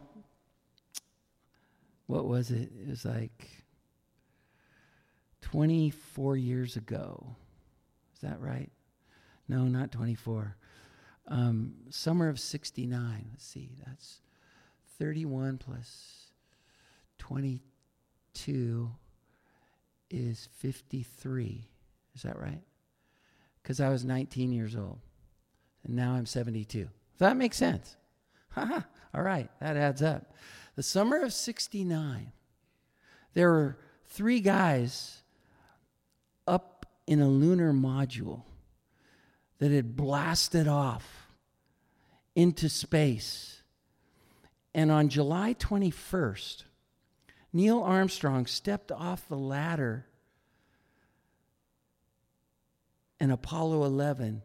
what 2.06 2.26
was 2.26 2.50
it? 2.50 2.70
It 2.80 2.88
was 2.88 3.04
like 3.04 3.64
24 5.42 6.36
years 6.36 6.76
ago. 6.76 7.36
Is 8.14 8.20
that 8.22 8.40
right? 8.40 8.70
No, 9.48 9.64
not 9.64 9.92
24. 9.92 10.56
Um, 11.28 11.74
summer 11.90 12.28
of 12.28 12.40
69. 12.40 13.26
Let's 13.30 13.46
see. 13.46 13.76
That's 13.86 14.20
31 14.98 15.58
plus 15.58 16.28
22 17.18 18.90
is 20.10 20.48
53. 20.52 21.68
Is 22.14 22.22
that 22.22 22.38
right? 22.38 22.62
Because 23.62 23.80
I 23.80 23.88
was 23.88 24.04
19 24.04 24.52
years 24.52 24.76
old 24.76 24.98
and 25.84 25.94
now 25.94 26.14
I'm 26.14 26.26
72. 26.26 26.88
That 27.18 27.36
makes 27.36 27.56
sense? 27.56 27.96
All 28.56 29.22
right, 29.22 29.50
that 29.60 29.76
adds 29.76 30.02
up. 30.02 30.32
The 30.76 30.82
summer 30.82 31.22
of 31.22 31.32
69, 31.32 32.32
there 33.34 33.50
were 33.50 33.78
three 34.06 34.40
guys 34.40 35.22
up 36.46 36.86
in 37.06 37.20
a 37.20 37.28
lunar 37.28 37.72
module 37.72 38.42
that 39.58 39.70
had 39.70 39.96
blasted 39.96 40.66
off 40.66 41.28
into 42.34 42.68
space. 42.68 43.62
And 44.74 44.90
on 44.90 45.08
July 45.08 45.54
21st, 45.54 46.64
Neil 47.52 47.80
Armstrong 47.80 48.46
stepped 48.46 48.90
off 48.90 49.28
the 49.28 49.36
ladder 49.36 50.06
in 53.20 53.30
Apollo 53.30 53.84
11 53.84 54.42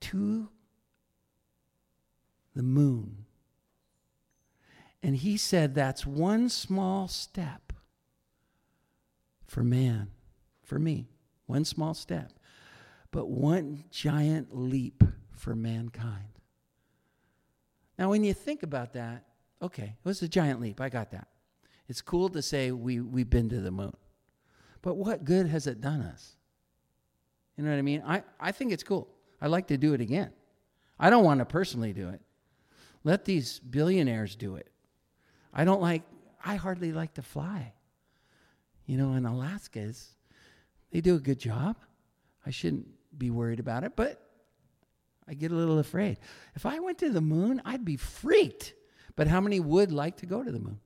to 0.00 0.48
the 2.54 2.62
moon. 2.62 3.24
And 5.02 5.16
he 5.16 5.36
said 5.36 5.74
that's 5.74 6.04
one 6.04 6.48
small 6.48 7.08
step 7.08 7.72
for 9.46 9.62
man, 9.62 10.08
for 10.62 10.78
me, 10.78 11.08
one 11.46 11.64
small 11.64 11.94
step, 11.94 12.32
but 13.10 13.28
one 13.28 13.84
giant 13.90 14.54
leap 14.56 15.02
for 15.30 15.54
mankind. 15.54 16.28
Now, 17.98 18.10
when 18.10 18.22
you 18.22 18.34
think 18.34 18.62
about 18.62 18.92
that, 18.92 19.24
okay, 19.62 19.94
it 19.98 20.08
was 20.08 20.22
a 20.22 20.28
giant 20.28 20.60
leap. 20.60 20.80
I 20.80 20.88
got 20.88 21.10
that. 21.12 21.28
It's 21.88 22.02
cool 22.02 22.28
to 22.30 22.42
say 22.42 22.70
we, 22.70 23.00
we've 23.00 23.30
been 23.30 23.48
to 23.48 23.60
the 23.60 23.70
moon. 23.70 23.96
But 24.82 24.94
what 24.94 25.24
good 25.24 25.46
has 25.46 25.66
it 25.66 25.80
done 25.80 26.02
us? 26.02 26.36
You 27.56 27.64
know 27.64 27.70
what 27.70 27.78
I 27.78 27.82
mean? 27.82 28.02
I, 28.06 28.22
I 28.38 28.52
think 28.52 28.72
it's 28.72 28.84
cool. 28.84 29.08
I'd 29.40 29.50
like 29.50 29.68
to 29.68 29.78
do 29.78 29.94
it 29.94 30.00
again. 30.00 30.32
I 30.98 31.10
don't 31.10 31.24
want 31.24 31.40
to 31.40 31.44
personally 31.44 31.92
do 31.92 32.08
it. 32.08 32.20
Let 33.04 33.24
these 33.24 33.60
billionaires 33.60 34.34
do 34.36 34.56
it. 34.56 34.68
I 35.52 35.64
don't 35.64 35.80
like, 35.80 36.02
I 36.44 36.56
hardly 36.56 36.92
like 36.92 37.14
to 37.14 37.22
fly. 37.22 37.72
You 38.86 38.96
know, 38.96 39.14
in 39.14 39.26
Alaska, 39.26 39.80
is, 39.80 40.16
they 40.90 41.00
do 41.00 41.14
a 41.14 41.20
good 41.20 41.38
job. 41.38 41.76
I 42.44 42.50
shouldn't 42.50 42.88
be 43.16 43.30
worried 43.30 43.60
about 43.60 43.84
it, 43.84 43.92
but 43.94 44.20
I 45.28 45.34
get 45.34 45.52
a 45.52 45.54
little 45.54 45.78
afraid. 45.78 46.18
If 46.54 46.64
I 46.66 46.78
went 46.80 46.98
to 46.98 47.10
the 47.10 47.20
moon, 47.20 47.60
I'd 47.64 47.84
be 47.84 47.96
freaked. 47.96 48.74
But 49.14 49.28
how 49.28 49.40
many 49.40 49.60
would 49.60 49.92
like 49.92 50.16
to 50.18 50.26
go 50.26 50.42
to 50.42 50.50
the 50.50 50.58
moon? 50.58 50.80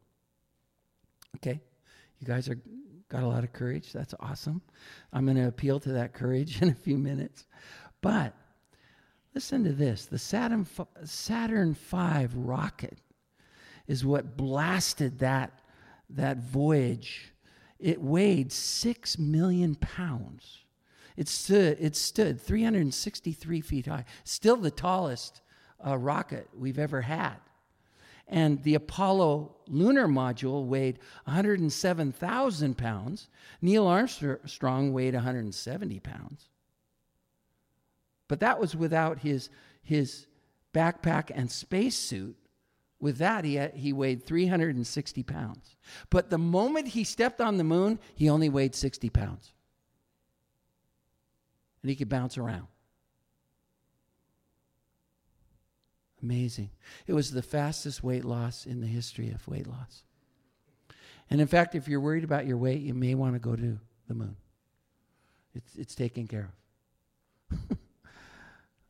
Okay, 1.37 1.61
you 2.19 2.27
guys 2.27 2.49
are 2.49 2.59
got 3.09 3.23
a 3.23 3.29
lot 3.29 3.45
of 3.45 3.53
courage. 3.53 3.93
That's 3.93 4.15
awesome. 4.21 4.63
I'm 5.13 5.27
going 5.27 5.37
to 5.37 5.47
appeal 5.47 5.79
to 5.81 5.93
that 5.93 6.15
courage 6.15 6.63
in 6.63 6.71
a 6.71 6.75
few 6.75 6.97
minutes. 6.97 7.47
But 8.01 8.35
listen 9.35 9.65
to 9.65 9.73
this: 9.73 10.07
the 10.07 10.19
Saturn 10.19 10.67
Saturn 11.05 11.75
V 11.75 12.29
rocket 12.35 12.99
is 13.87 14.05
what 14.05 14.37
blasted 14.37 15.19
that 15.21 15.61
that 16.11 16.39
voyage. 16.39 17.33
It 17.79 18.01
weighed 18.01 18.53
six 18.53 19.19
million 19.19 19.75
pounds. 19.75 20.59
It 21.17 21.29
stood, 21.29 21.77
it 21.81 21.97
stood 21.97 22.41
363 22.41 23.61
feet 23.61 23.87
high, 23.87 24.05
still 24.25 24.57
the 24.57 24.71
tallest 24.71 25.43
uh, 25.85 25.99
rocket 25.99 26.49
we've 26.57 26.79
ever 26.79 27.03
had. 27.03 27.37
And 28.29 28.63
the 28.63 28.77
Apollo 28.77 29.57
lunar 29.67 30.07
module 30.07 30.65
weighed 30.67 31.01
107,000 31.25 32.79
pounds. 32.79 33.29
Neil 33.61 33.87
Armstrong 33.87 34.93
weighed 34.93 35.15
170 35.15 36.01
pounds. 36.01 36.49
But 38.33 38.41
that 38.41 38.59
was 38.59 38.75
without 38.75 39.19
his, 39.19 39.51
his 39.83 40.27
backpack 40.73 41.31
and 41.35 41.51
spacesuit. 41.51 42.35
With 42.99 43.19
that, 43.19 43.45
he, 43.45 43.59
he 43.75 43.93
weighed 43.93 44.25
360 44.25 45.23
pounds. 45.23 45.77
But 46.09 46.31
the 46.31 46.39
moment 46.39 46.89
he 46.89 47.05
stepped 47.05 47.43
on 47.43 47.59
the 47.59 47.63
moon, 47.63 47.99
he 48.15 48.31
only 48.31 48.49
weighed 48.49 48.75
60 48.75 49.11
pounds 49.11 49.53
and 51.83 51.91
he 51.91 51.95
could 51.95 52.09
bounce 52.09 52.39
around. 52.39 52.69
Amazing. 56.23 56.71
It 57.07 57.13
was 57.13 57.33
the 57.33 57.43
fastest 57.43 58.03
weight 58.03 58.25
loss 58.25 58.65
in 58.65 58.81
the 58.81 58.87
history 58.87 59.29
of 59.29 59.47
weight 59.47 59.67
loss. 59.67 60.05
And 61.29 61.39
in 61.39 61.49
fact, 61.49 61.75
if 61.75 61.87
you're 61.87 62.01
worried 62.01 62.25
about 62.25 62.47
your 62.47 62.57
weight, 62.57 62.81
you 62.81 62.95
may 62.95 63.15
want 63.15 63.35
to 63.35 63.39
go 63.39 63.55
to 63.55 63.79
the 64.09 64.15
moon. 64.15 64.37
It's, 65.55 65.77
it's 65.77 65.95
taken 65.95 66.27
care 66.27 66.51
of. 67.51 67.59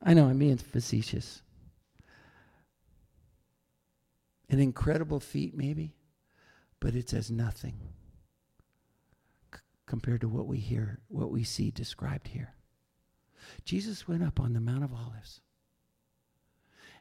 I 0.03 0.15
know, 0.15 0.27
I'm 0.27 0.39
being 0.39 0.57
facetious. 0.57 1.43
An 4.49 4.59
incredible 4.59 5.21
feat, 5.21 5.57
maybe, 5.57 5.95
but 6.81 6.95
it's 6.95 7.15
as 7.15 7.31
nothing 7.31 7.75
c- 9.55 9.61
compared 9.87 10.21
to 10.23 10.29
what 10.29 10.47
we 10.47 10.59
hear, 10.59 11.01
what 11.09 11.31
we 11.31 11.45
see 11.45 11.71
described 11.71 12.29
here. 12.29 12.55
Jesus 13.65 14.09
went 14.09 14.23
up 14.23 14.41
on 14.41 14.53
the 14.53 14.61
Mount 14.61 14.85
of 14.85 14.93
Olives 14.93 15.41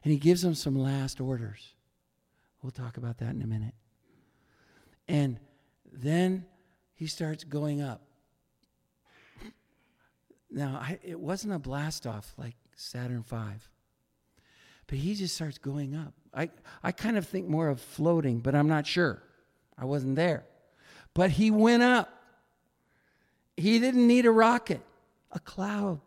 and 0.04 0.12
he 0.12 0.18
gives 0.18 0.42
them 0.42 0.54
some 0.54 0.76
last 0.76 1.20
orders. 1.20 1.74
We'll 2.62 2.70
talk 2.70 2.96
about 2.96 3.18
that 3.18 3.30
in 3.30 3.42
a 3.42 3.46
minute. 3.46 3.74
And 5.08 5.38
then 5.92 6.46
he 6.94 7.06
starts 7.06 7.44
going 7.44 7.82
up. 7.82 8.02
Now, 10.50 10.78
I, 10.82 10.98
it 11.02 11.18
wasn't 11.18 11.54
a 11.54 11.58
blast 11.58 12.06
off 12.06 12.34
like 12.36 12.54
Saturn 12.76 13.22
V, 13.22 13.36
but 14.86 14.98
he 14.98 15.14
just 15.14 15.34
starts 15.34 15.58
going 15.58 15.94
up. 15.94 16.14
I, 16.34 16.50
I 16.82 16.92
kind 16.92 17.16
of 17.16 17.26
think 17.26 17.48
more 17.48 17.68
of 17.68 17.80
floating, 17.80 18.40
but 18.40 18.54
I'm 18.54 18.68
not 18.68 18.86
sure. 18.86 19.22
I 19.78 19.84
wasn't 19.84 20.16
there. 20.16 20.44
But 21.14 21.30
he 21.30 21.50
went 21.50 21.82
up. 21.82 22.08
He 23.56 23.78
didn't 23.78 24.06
need 24.06 24.26
a 24.26 24.30
rocket, 24.30 24.80
a 25.30 25.38
cloud 25.38 26.00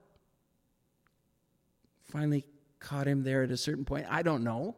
finally 2.16 2.46
caught 2.80 3.08
him 3.08 3.24
there 3.24 3.44
at 3.44 3.52
a 3.52 3.58
certain 3.58 3.84
point. 3.84 4.06
I 4.10 4.22
don't 4.22 4.42
know. 4.42 4.74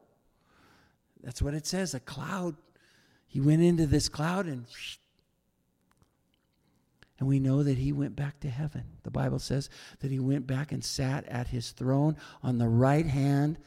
That's 1.22 1.40
what 1.40 1.54
it 1.54 1.68
says 1.68 1.94
a 1.94 2.00
cloud. 2.00 2.56
He 3.28 3.40
went 3.40 3.62
into 3.62 3.86
this 3.86 4.10
cloud 4.10 4.48
and 4.48 4.66
and 7.20 7.28
we 7.28 7.40
know 7.40 7.64
that 7.64 7.78
he 7.78 7.92
went 7.92 8.16
back 8.16 8.40
to 8.42 8.50
heaven. 8.50 8.84
The 9.04 9.12
Bible 9.12 9.40
says 9.40 9.70
that 10.00 10.12
he 10.12 10.20
went 10.20 10.46
back 10.46 10.72
and 10.72 10.84
sat 10.84 11.26
at 11.26 11.48
his 11.48 11.72
throne 11.72 12.16
on 12.44 12.58
the 12.58 12.68
right 12.68 13.06
hand 13.06 13.58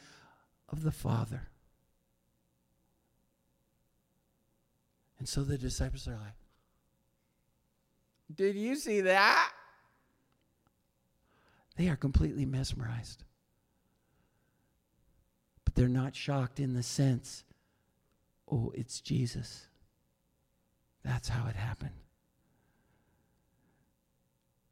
of 0.69 0.83
the 0.83 0.91
Father. 0.91 1.49
And 5.19 5.27
so 5.27 5.43
the 5.43 5.57
disciples 5.57 6.07
are 6.07 6.11
like, 6.11 6.35
Did 8.33 8.55
you 8.55 8.75
see 8.75 9.01
that? 9.01 9.51
They 11.75 11.89
are 11.89 11.95
completely 11.95 12.45
mesmerized 12.45 13.23
but 15.71 15.79
they're 15.79 15.87
not 15.87 16.15
shocked 16.15 16.59
in 16.59 16.73
the 16.73 16.83
sense, 16.83 17.45
oh, 18.51 18.73
it's 18.75 18.99
Jesus. 18.99 19.67
That's 21.01 21.29
how 21.29 21.47
it 21.47 21.55
happened. 21.55 21.95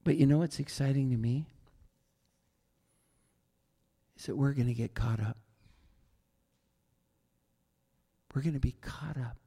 But 0.09 0.17
you 0.17 0.25
know 0.25 0.39
what's 0.39 0.59
exciting 0.59 1.11
to 1.11 1.17
me? 1.17 1.45
Is 4.17 4.25
that 4.25 4.35
we're 4.35 4.53
going 4.53 4.65
to 4.65 4.73
get 4.73 4.95
caught 4.95 5.19
up. 5.19 5.37
We're 8.33 8.41
going 8.41 8.55
to 8.55 8.59
be 8.59 8.71
caught 8.81 9.17
up 9.17 9.37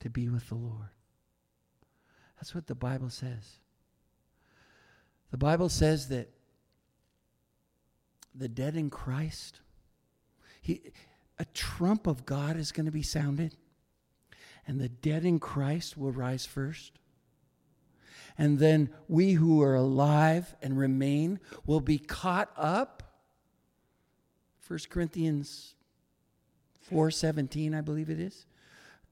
to 0.00 0.10
be 0.10 0.28
with 0.28 0.46
the 0.50 0.56
Lord. 0.56 0.90
That's 2.36 2.54
what 2.54 2.66
the 2.66 2.74
Bible 2.74 3.08
says. 3.08 3.60
The 5.30 5.38
Bible 5.38 5.70
says 5.70 6.08
that 6.08 6.28
the 8.34 8.50
dead 8.50 8.76
in 8.76 8.90
Christ. 8.90 9.60
He, 10.60 10.82
a 11.38 11.46
trump 11.46 12.06
of 12.06 12.26
God 12.26 12.58
is 12.58 12.72
going 12.72 12.84
to 12.84 12.92
be 12.92 13.02
sounded, 13.02 13.56
and 14.66 14.78
the 14.78 14.90
dead 14.90 15.24
in 15.24 15.38
Christ 15.38 15.96
will 15.96 16.12
rise 16.12 16.44
first. 16.44 17.00
And 18.36 18.58
then 18.58 18.90
we 19.08 19.34
who 19.34 19.62
are 19.62 19.74
alive 19.74 20.54
and 20.60 20.76
remain 20.76 21.38
will 21.66 21.80
be 21.80 21.98
caught 21.98 22.50
up. 22.56 23.02
1 24.66 24.78
Corinthians 24.90 25.74
4:17 26.90 27.74
I 27.74 27.80
believe 27.80 28.10
it 28.10 28.18
is. 28.18 28.46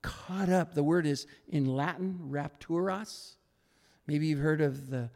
Caught 0.02 0.48
up. 0.48 0.74
The 0.74 0.82
word 0.82 1.06
is 1.06 1.26
in 1.48 1.66
Latin 1.66 2.18
rapturos. 2.30 3.36
Maybe 4.06 4.26
you've 4.26 4.40
heard 4.40 4.60
of 4.60 4.90
the 4.90 5.10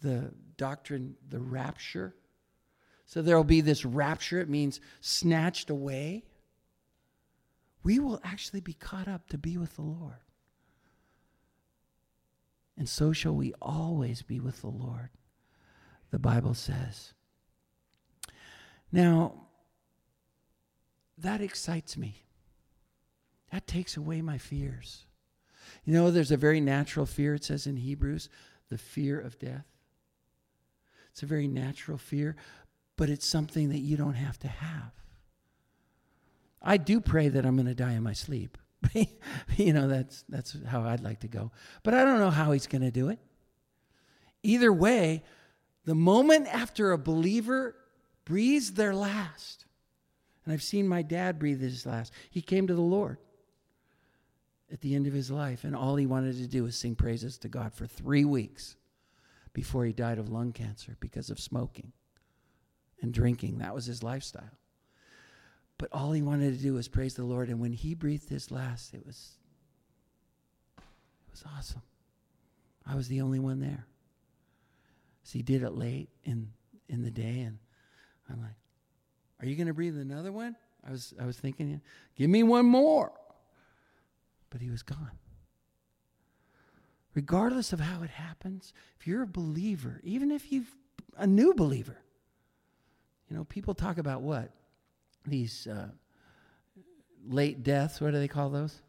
the 0.00 0.32
doctrine 0.56 1.16
the 1.28 1.38
rapture. 1.38 2.14
So 3.06 3.22
there 3.22 3.36
will 3.36 3.44
be 3.44 3.60
this 3.60 3.84
rapture, 3.84 4.40
it 4.40 4.48
means 4.48 4.80
snatched 5.00 5.70
away. 5.70 6.24
We 7.82 7.98
will 7.98 8.20
actually 8.24 8.60
be 8.60 8.72
caught 8.72 9.06
up 9.06 9.28
to 9.28 9.38
be 9.38 9.58
with 9.58 9.76
the 9.76 9.82
Lord. 9.82 10.16
And 12.76 12.88
so 12.88 13.12
shall 13.12 13.34
we 13.34 13.52
always 13.60 14.22
be 14.22 14.40
with 14.40 14.60
the 14.60 14.68
Lord, 14.68 15.10
the 16.10 16.18
Bible 16.18 16.54
says. 16.54 17.12
Now, 18.90 19.46
that 21.18 21.40
excites 21.40 21.96
me. 21.96 22.24
That 23.52 23.66
takes 23.66 23.96
away 23.96 24.22
my 24.22 24.38
fears. 24.38 25.04
You 25.84 25.92
know, 25.92 26.10
there's 26.10 26.32
a 26.32 26.36
very 26.36 26.60
natural 26.60 27.06
fear, 27.06 27.34
it 27.34 27.44
says 27.44 27.66
in 27.66 27.76
Hebrews, 27.76 28.28
the 28.68 28.78
fear 28.78 29.20
of 29.20 29.38
death. 29.38 29.66
It's 31.10 31.22
a 31.22 31.26
very 31.26 31.46
natural 31.46 31.98
fear 31.98 32.36
but 32.96 33.10
it's 33.10 33.26
something 33.26 33.70
that 33.70 33.78
you 33.78 33.96
don't 33.96 34.14
have 34.14 34.38
to 34.38 34.48
have. 34.48 34.92
I 36.62 36.76
do 36.76 37.00
pray 37.00 37.28
that 37.28 37.44
I'm 37.44 37.56
going 37.56 37.66
to 37.66 37.74
die 37.74 37.94
in 37.94 38.02
my 38.02 38.12
sleep. 38.12 38.56
you 39.56 39.72
know, 39.72 39.88
that's, 39.88 40.24
that's 40.28 40.56
how 40.66 40.82
I'd 40.82 41.02
like 41.02 41.20
to 41.20 41.28
go. 41.28 41.50
But 41.82 41.94
I 41.94 42.04
don't 42.04 42.18
know 42.18 42.30
how 42.30 42.52
he's 42.52 42.66
going 42.66 42.82
to 42.82 42.90
do 42.90 43.08
it. 43.08 43.18
Either 44.42 44.72
way, 44.72 45.22
the 45.84 45.94
moment 45.94 46.48
after 46.48 46.92
a 46.92 46.98
believer 46.98 47.76
breathes 48.24 48.72
their 48.72 48.94
last, 48.94 49.66
and 50.44 50.52
I've 50.52 50.62
seen 50.62 50.88
my 50.88 51.02
dad 51.02 51.38
breathe 51.38 51.60
his 51.60 51.86
last, 51.86 52.12
he 52.30 52.40
came 52.40 52.66
to 52.66 52.74
the 52.74 52.80
Lord 52.80 53.18
at 54.72 54.80
the 54.80 54.94
end 54.94 55.06
of 55.06 55.12
his 55.12 55.30
life, 55.30 55.64
and 55.64 55.76
all 55.76 55.96
he 55.96 56.06
wanted 56.06 56.36
to 56.36 56.46
do 56.46 56.64
was 56.64 56.76
sing 56.76 56.94
praises 56.94 57.38
to 57.38 57.48
God 57.48 57.74
for 57.74 57.86
three 57.86 58.24
weeks 58.24 58.76
before 59.52 59.84
he 59.84 59.92
died 59.92 60.18
of 60.18 60.30
lung 60.30 60.52
cancer 60.52 60.96
because 60.98 61.30
of 61.30 61.38
smoking 61.38 61.92
and 63.02 63.12
drinking. 63.12 63.58
That 63.58 63.74
was 63.74 63.86
his 63.86 64.02
lifestyle. 64.02 64.58
But 65.82 65.92
all 65.92 66.12
he 66.12 66.22
wanted 66.22 66.56
to 66.56 66.62
do 66.62 66.74
was 66.74 66.86
praise 66.86 67.14
the 67.14 67.24
Lord. 67.24 67.48
And 67.48 67.58
when 67.58 67.72
he 67.72 67.96
breathed 67.96 68.28
his 68.28 68.52
last, 68.52 68.94
it 68.94 69.04
was 69.04 69.32
it 70.78 71.32
was 71.32 71.42
awesome. 71.58 71.82
I 72.86 72.94
was 72.94 73.08
the 73.08 73.20
only 73.20 73.40
one 73.40 73.58
there. 73.58 73.84
So 75.24 75.32
he 75.32 75.42
did 75.42 75.64
it 75.64 75.72
late 75.72 76.08
in 76.22 76.52
in 76.88 77.02
the 77.02 77.10
day, 77.10 77.40
and 77.40 77.58
I'm 78.30 78.40
like, 78.40 78.54
"Are 79.40 79.46
you 79.46 79.56
going 79.56 79.66
to 79.66 79.74
breathe 79.74 79.98
another 79.98 80.30
one?" 80.30 80.54
I 80.86 80.92
was 80.92 81.14
I 81.20 81.26
was 81.26 81.36
thinking, 81.36 81.80
"Give 82.14 82.30
me 82.30 82.44
one 82.44 82.66
more," 82.66 83.10
but 84.50 84.60
he 84.60 84.70
was 84.70 84.84
gone. 84.84 85.18
Regardless 87.12 87.72
of 87.72 87.80
how 87.80 88.04
it 88.04 88.10
happens, 88.10 88.72
if 89.00 89.08
you're 89.08 89.22
a 89.22 89.26
believer, 89.26 90.00
even 90.04 90.30
if 90.30 90.52
you've 90.52 90.76
a 91.16 91.26
new 91.26 91.54
believer, 91.54 91.98
you 93.28 93.36
know, 93.36 93.42
people 93.42 93.74
talk 93.74 93.98
about 93.98 94.22
what 94.22 94.52
these 95.26 95.66
uh, 95.66 95.88
late 97.26 97.62
deaths. 97.62 98.00
What 98.00 98.12
do 98.12 98.18
they 98.18 98.28
call 98.28 98.50
those? 98.50 98.80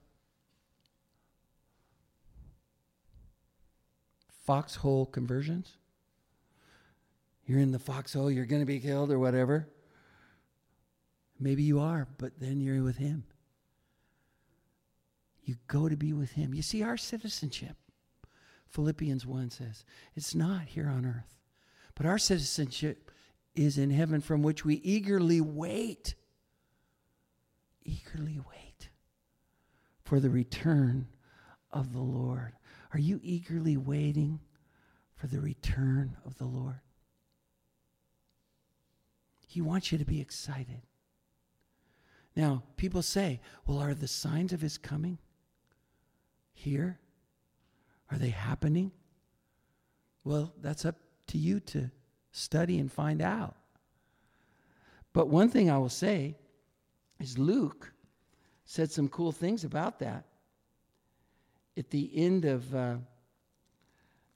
Foxhole 4.45 5.05
conversions 5.05 5.77
you're 7.45 7.59
in 7.59 7.71
the 7.71 7.79
foxhole, 7.79 8.31
you're 8.31 8.45
going 8.45 8.61
to 8.61 8.65
be 8.65 8.79
killed 8.79 9.11
or 9.11 9.19
whatever. 9.19 9.67
Maybe 11.39 11.63
you 11.63 11.79
are, 11.79 12.07
but 12.17 12.39
then 12.39 12.61
you're 12.61 12.81
with 12.83 12.97
Him. 12.97 13.25
You 15.43 15.55
go 15.67 15.89
to 15.89 15.97
be 15.97 16.13
with 16.13 16.31
Him. 16.31 16.53
You 16.53 16.61
see, 16.61 16.83
our 16.83 16.95
citizenship, 16.95 17.75
Philippians 18.69 19.25
1 19.25 19.49
says, 19.49 19.83
it's 20.15 20.33
not 20.33 20.63
here 20.67 20.87
on 20.87 21.05
earth, 21.05 21.35
but 21.95 22.05
our 22.05 22.17
citizenship 22.17 23.11
is 23.55 23.77
in 23.77 23.91
heaven 23.91 24.21
from 24.21 24.41
which 24.41 24.63
we 24.63 24.75
eagerly 24.75 25.41
wait. 25.41 26.15
Eagerly 27.83 28.39
wait 28.39 28.89
for 30.03 30.19
the 30.19 30.29
return 30.29 31.07
of 31.71 31.93
the 31.93 32.01
Lord. 32.01 32.53
Are 32.93 32.99
you 32.99 33.19
eagerly 33.23 33.77
waiting 33.77 34.39
for 35.15 35.27
the 35.27 35.39
return 35.39 36.15
of 36.25 36.37
the 36.37 36.45
Lord? 36.45 36.79
He 39.47 39.61
wants 39.61 39.91
you 39.91 39.97
to 39.97 40.05
be 40.05 40.21
excited. 40.21 40.81
Now, 42.35 42.63
people 42.77 43.01
say, 43.01 43.41
well, 43.65 43.79
are 43.79 43.93
the 43.93 44.07
signs 44.07 44.53
of 44.53 44.61
his 44.61 44.77
coming 44.77 45.19
here? 46.53 46.99
Are 48.11 48.17
they 48.17 48.29
happening? 48.29 48.91
Well, 50.23 50.53
that's 50.61 50.85
up 50.85 50.95
to 51.27 51.37
you 51.37 51.59
to 51.59 51.91
study 52.31 52.79
and 52.79 52.91
find 52.91 53.21
out. 53.21 53.55
But 55.13 55.27
one 55.27 55.49
thing 55.49 55.69
I 55.69 55.77
will 55.77 55.89
say 55.89 56.37
is 57.23 57.39
Luke 57.39 57.93
said 58.65 58.91
some 58.91 59.07
cool 59.07 59.31
things 59.31 59.63
about 59.63 59.99
that. 59.99 60.25
At 61.77 61.89
the 61.89 62.11
end 62.13 62.43
of 62.43 62.75
uh, 62.75 62.95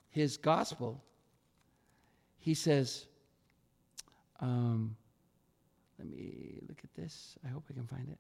his 0.10 0.38
gospel, 0.38 1.04
he 2.39 2.54
says, 2.54 3.06
um, 4.39 4.95
let 6.00 6.08
me 6.08 6.60
look 6.67 6.80
at 6.84 6.93
this. 6.95 7.36
I 7.45 7.50
hope 7.50 7.65
I 7.69 7.73
can 7.73 7.86
find 7.86 8.08
it. 8.10 8.17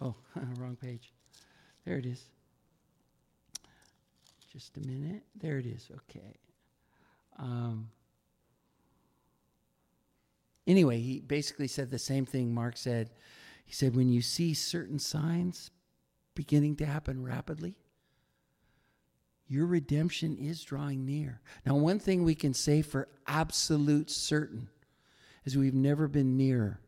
Oh, 0.00 0.14
wrong 0.58 0.76
page. 0.76 1.12
There 1.86 1.96
it 1.96 2.04
is. 2.04 2.22
Just 4.52 4.76
a 4.76 4.80
minute. 4.80 5.22
There 5.40 5.58
it 5.58 5.66
is. 5.66 5.88
Okay. 5.90 6.36
Um, 7.38 7.88
anyway, 10.66 11.00
he 11.00 11.20
basically 11.20 11.68
said 11.68 11.90
the 11.90 11.98
same 11.98 12.26
thing 12.26 12.54
Mark 12.54 12.76
said. 12.76 13.10
He 13.64 13.72
said, 13.72 13.96
when 13.96 14.10
you 14.10 14.20
see 14.20 14.54
certain 14.54 14.98
signs 14.98 15.70
beginning 16.34 16.76
to 16.76 16.86
happen 16.86 17.22
rapidly, 17.22 17.76
your 19.46 19.66
redemption 19.66 20.36
is 20.36 20.62
drawing 20.62 21.04
near. 21.04 21.40
Now, 21.64 21.76
one 21.76 21.98
thing 21.98 22.24
we 22.24 22.34
can 22.34 22.54
say 22.54 22.82
for 22.82 23.08
absolute 23.26 24.10
certain 24.10 24.68
is 25.44 25.56
we've 25.56 25.74
never 25.74 26.08
been 26.08 26.36
nearer 26.36 26.80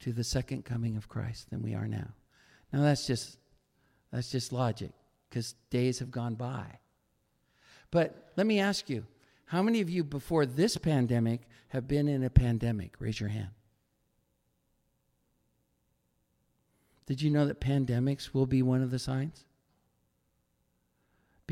to 0.00 0.12
the 0.12 0.24
second 0.24 0.64
coming 0.64 0.96
of 0.96 1.08
Christ 1.08 1.50
than 1.50 1.62
we 1.62 1.74
are 1.74 1.86
now. 1.86 2.08
Now 2.72 2.82
that's 2.82 3.06
just 3.06 3.38
that's 4.10 4.30
just 4.30 4.52
logic 4.52 4.90
because 5.28 5.54
days 5.70 6.00
have 6.00 6.10
gone 6.10 6.34
by. 6.34 6.78
But 7.90 8.32
let 8.36 8.46
me 8.46 8.58
ask 8.58 8.90
you, 8.90 9.06
how 9.52 9.62
many 9.62 9.80
of 9.80 9.88
you 9.88 10.02
before 10.02 10.44
this 10.44 10.76
pandemic 10.76 11.48
have 11.68 11.86
been 11.86 12.08
in 12.08 12.24
a 12.24 12.30
pandemic? 12.30 12.94
Raise 12.98 13.20
your 13.20 13.28
hand. 13.28 13.50
Did 17.06 17.22
you 17.22 17.30
know 17.30 17.46
that 17.46 17.60
pandemics 17.60 18.34
will 18.34 18.46
be 18.46 18.62
one 18.62 18.82
of 18.82 18.90
the 18.90 18.98
signs? 18.98 19.44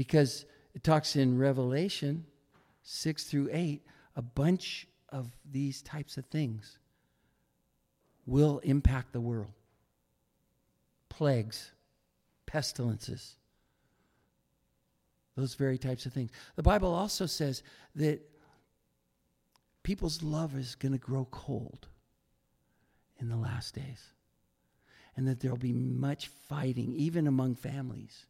because 0.01 0.47
it 0.75 0.83
talks 0.83 1.15
in 1.15 1.37
Revelation 1.37 2.25
6 2.83 3.25
through 3.25 3.51
8, 3.53 3.85
a 4.17 4.23
bunch 4.23 4.87
of 5.11 5.31
these 5.45 5.83
types 5.83 6.17
of 6.17 6.25
things 6.25 6.79
will 8.25 8.61
impact 8.61 9.13
the 9.13 9.21
world 9.21 9.53
plagues, 11.11 11.73
pestilences, 12.47 13.37
those 15.37 15.55
very 15.55 15.79
types 15.79 16.07
of 16.07 16.13
things. 16.13 16.31
The 16.57 16.63
Bible 16.63 16.93
also 16.93 17.27
says 17.27 17.63
that 17.95 18.21
people's 19.83 20.23
love 20.23 20.57
is 20.57 20.75
going 20.75 20.93
to 20.93 20.99
grow 20.99 21.27
cold 21.31 21.89
in 23.19 23.29
the 23.29 23.37
last 23.37 23.75
days, 23.75 24.03
and 25.17 25.29
that 25.29 25.41
there'll 25.41 25.57
be 25.57 25.73
much 25.73 26.29
fighting, 26.29 26.93
even 26.95 27.27
among 27.27 27.55
families, 27.55 28.27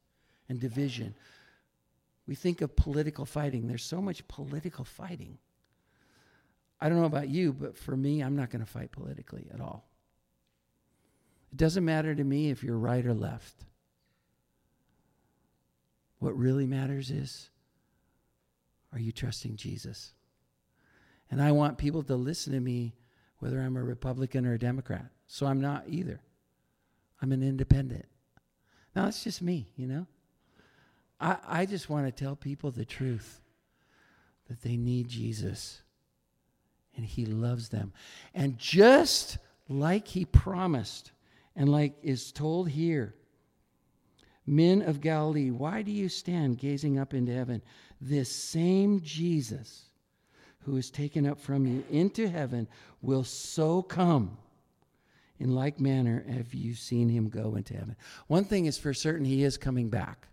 and 0.48 0.60
division. 0.60 1.14
We 2.26 2.34
think 2.34 2.60
of 2.60 2.76
political 2.76 3.24
fighting. 3.24 3.66
There's 3.66 3.84
so 3.84 4.02
much 4.02 4.26
political 4.28 4.84
fighting. 4.84 5.38
I 6.80 6.88
don't 6.88 6.98
know 6.98 7.06
about 7.06 7.28
you, 7.28 7.52
but 7.52 7.76
for 7.76 7.96
me, 7.96 8.20
I'm 8.20 8.36
not 8.36 8.50
going 8.50 8.64
to 8.64 8.70
fight 8.70 8.90
politically 8.90 9.46
at 9.52 9.60
all. 9.60 9.88
It 11.52 11.58
doesn't 11.58 11.84
matter 11.84 12.14
to 12.14 12.24
me 12.24 12.50
if 12.50 12.62
you're 12.62 12.78
right 12.78 13.04
or 13.04 13.14
left. 13.14 13.64
What 16.20 16.38
really 16.38 16.66
matters 16.66 17.10
is 17.10 17.50
are 18.92 18.98
you 18.98 19.10
trusting 19.12 19.56
Jesus? 19.56 20.12
And 21.30 21.40
I 21.40 21.52
want 21.52 21.78
people 21.78 22.02
to 22.04 22.16
listen 22.16 22.52
to 22.52 22.60
me 22.60 22.94
whether 23.38 23.60
I'm 23.60 23.76
a 23.76 23.82
Republican 23.82 24.46
or 24.46 24.54
a 24.54 24.58
Democrat. 24.58 25.06
So 25.26 25.46
I'm 25.46 25.60
not 25.60 25.84
either. 25.88 26.20
I'm 27.22 27.32
an 27.32 27.42
independent. 27.42 28.06
Now, 28.94 29.06
it's 29.06 29.22
just 29.22 29.40
me, 29.40 29.68
you 29.76 29.86
know? 29.86 30.06
I, 31.20 31.36
I 31.46 31.66
just 31.66 31.88
want 31.88 32.06
to 32.06 32.24
tell 32.24 32.34
people 32.34 32.70
the 32.70 32.84
truth 32.84 33.40
that 34.48 34.62
they 34.62 34.76
need 34.76 35.08
Jesus 35.08 35.82
and 36.96 37.04
He 37.04 37.24
loves 37.24 37.68
them. 37.68 37.92
And 38.34 38.58
just 38.58 39.38
like 39.68 40.08
He 40.08 40.24
promised, 40.24 41.12
and 41.54 41.68
like 41.68 41.94
is 42.02 42.32
told 42.32 42.68
here, 42.68 43.14
men 44.50 44.82
of 44.82 45.00
Galilee, 45.00 45.50
why 45.50 45.80
do 45.82 45.92
you 45.92 46.08
stand 46.08 46.58
gazing 46.58 46.98
up 46.98 47.14
into 47.14 47.32
heaven? 47.32 47.62
This 48.00 48.30
same 48.30 49.00
Jesus 49.00 49.84
who 50.64 50.76
is 50.76 50.90
taken 50.90 51.24
up 51.24 51.38
from 51.38 51.66
you 51.66 51.84
into 51.88 52.28
heaven 52.28 52.66
will 53.00 53.22
so 53.22 53.80
come. 53.80 54.36
In 55.38 55.54
like 55.54 55.80
manner 55.80 56.24
have 56.28 56.52
you 56.52 56.74
seen 56.74 57.08
him 57.08 57.28
go 57.28 57.54
into 57.54 57.74
heaven. 57.74 57.96
One 58.26 58.44
thing 58.44 58.66
is 58.66 58.76
for 58.76 58.92
certain, 58.92 59.24
he 59.24 59.44
is 59.44 59.56
coming 59.56 59.88
back. 59.88 60.26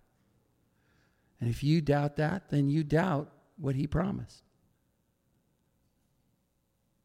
And 1.40 1.50
if 1.50 1.64
you 1.64 1.80
doubt 1.80 2.16
that, 2.18 2.50
then 2.50 2.70
you 2.70 2.84
doubt 2.84 3.32
what 3.58 3.76
he 3.76 3.86
promised. 3.86 4.42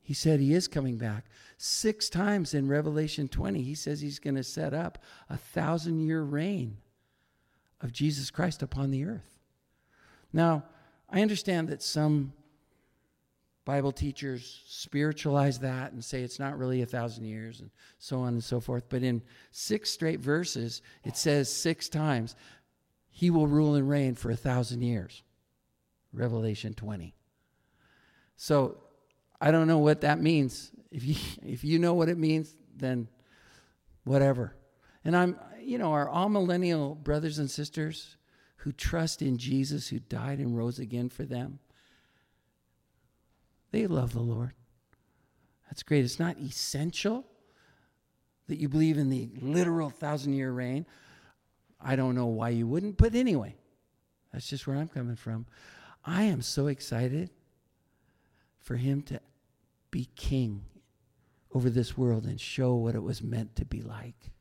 He 0.01 0.15
said 0.15 0.41
he 0.41 0.55
is 0.55 0.67
coming 0.67 0.97
back. 0.97 1.27
Six 1.59 2.09
times 2.09 2.55
in 2.55 2.67
Revelation 2.67 3.29
20, 3.29 3.63
he 3.63 3.75
says 3.75 4.01
he's 4.01 4.19
going 4.19 4.35
to 4.35 4.43
set 4.43 4.75
up 4.75 4.99
a 5.29 5.37
thousand 5.37 6.01
year 6.01 6.23
reign 6.23 6.79
of 7.83 7.93
Jesus 7.93 8.31
Christ 8.31 8.63
upon 8.63 8.91
the 8.91 9.05
earth. 9.05 9.39
Now, 10.33 10.65
I 11.11 11.21
understand 11.21 11.69
that 11.69 11.83
some 11.83 12.33
Bible 13.65 13.93
teachers 13.93 14.63
spiritualize 14.67 15.61
that 15.61 15.93
and 15.93 16.05
say 16.05 16.23
it's 16.23 16.39
not 16.39 16.59
really 16.59 16.83
a 16.83 16.87
thousand 16.87 17.25
years 17.27 17.61
and 17.61 17.71
so 17.99 18.21
on 18.21 18.29
and 18.29 18.43
so 18.43 18.61
forth. 18.61 18.85
But 18.89 19.03
in 19.03 19.23
six 19.51 19.91
straight 19.91 20.21
verses, 20.21 20.83
it 21.05 21.17
says 21.17 21.53
six 21.53 21.89
times, 21.89 22.35
He 23.11 23.31
will 23.31 23.47
rule 23.47 23.75
and 23.75 23.89
reign 23.89 24.15
for 24.15 24.31
a 24.31 24.37
thousand 24.37 24.83
years. 24.83 25.23
Revelation 26.13 26.75
20. 26.75 27.15
So 28.37 28.79
I 29.41 29.51
don't 29.51 29.69
know 29.69 29.79
what 29.79 30.01
that 30.01 30.21
means. 30.21 30.73
If 30.91 31.05
you, 31.05 31.15
if 31.45 31.65
you 31.65 31.79
know 31.79 31.95
what 31.95 32.09
it 32.09 32.19
means, 32.19 32.55
then 32.77 33.09
whatever. 34.05 34.57
And 35.05 35.17
I'm, 35.17 35.39
you 35.63 35.79
know, 35.79 35.93
our 35.93 36.29
millennial 36.29 36.95
brothers 36.95 37.39
and 37.39 37.51
sisters 37.51 38.17
who 38.57 38.73
trust 38.73 39.23
in 39.23 39.39
Jesus, 39.39 39.89
who 39.89 39.99
died 39.99 40.39
and 40.39 40.57
rose 40.57 40.79
again 40.79 41.09
for 41.09 41.25
them 41.25 41.59
they 43.73 43.87
love 43.87 44.13
the 44.13 44.21
Lord. 44.21 44.53
That's 45.67 45.83
great. 45.83 46.05
It's 46.05 46.21
not 46.21 46.39
essential 46.39 47.27
that 48.47 48.59
you 48.59 48.69
believe 48.69 48.99
in 48.99 49.09
the 49.09 49.31
literal 49.41 49.89
thousand 49.89 50.35
year 50.35 50.53
reign. 50.53 50.87
I 51.81 51.97
don't 51.97 52.15
know 52.15 52.27
why 52.27 52.51
you 52.51 52.67
wouldn't, 52.67 52.99
but 52.99 53.15
anyway, 53.15 53.57
that's 54.33 54.47
just 54.47 54.67
where 54.67 54.77
I'm 54.77 54.89
coming 54.89 55.17
from. 55.17 55.47
I 56.05 56.25
am 56.25 56.43
so 56.43 56.67
excited 56.67 57.31
for 58.61 58.77
him 58.77 59.03
to 59.03 59.21
be 59.91 60.09
king 60.15 60.67
over 61.55 61.71
this 61.71 61.97
world 61.97 62.25
and 62.25 62.41
show 62.41 62.75
what 62.75 62.95
it 62.95 63.03
was 63.03 63.23
meant 63.23 63.57
to 63.57 63.65
be 63.65 63.81
like. 63.81 64.32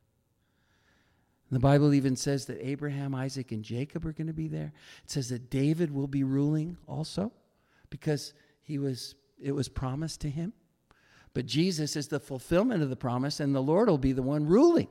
The 1.52 1.60
Bible 1.60 1.94
even 1.94 2.16
says 2.16 2.46
that 2.46 2.66
Abraham, 2.66 3.14
Isaac, 3.14 3.52
and 3.52 3.62
Jacob 3.62 4.06
are 4.06 4.14
going 4.14 4.28
to 4.28 4.34
be 4.34 4.48
there. 4.48 4.72
It 5.04 5.12
says 5.12 5.30
that 5.30 5.50
David 5.50 5.92
will 5.94 6.08
be 6.08 6.24
ruling 6.24 6.78
also 6.88 7.34
because 7.90 8.34
he 8.62 8.78
was 8.78 9.16
it 9.42 9.52
was 9.52 9.68
promised 9.68 10.22
to 10.22 10.30
him. 10.30 10.54
But 11.34 11.46
Jesus 11.46 11.96
is 11.96 12.08
the 12.08 12.20
fulfillment 12.20 12.84
of 12.84 12.90
the 12.90 12.96
promise, 12.96 13.40
and 13.40 13.56
the 13.56 13.62
Lord 13.62 13.90
will 13.90 13.98
be 13.98 14.12
the 14.12 14.22
one 14.22 14.46
ruling. 14.46 14.88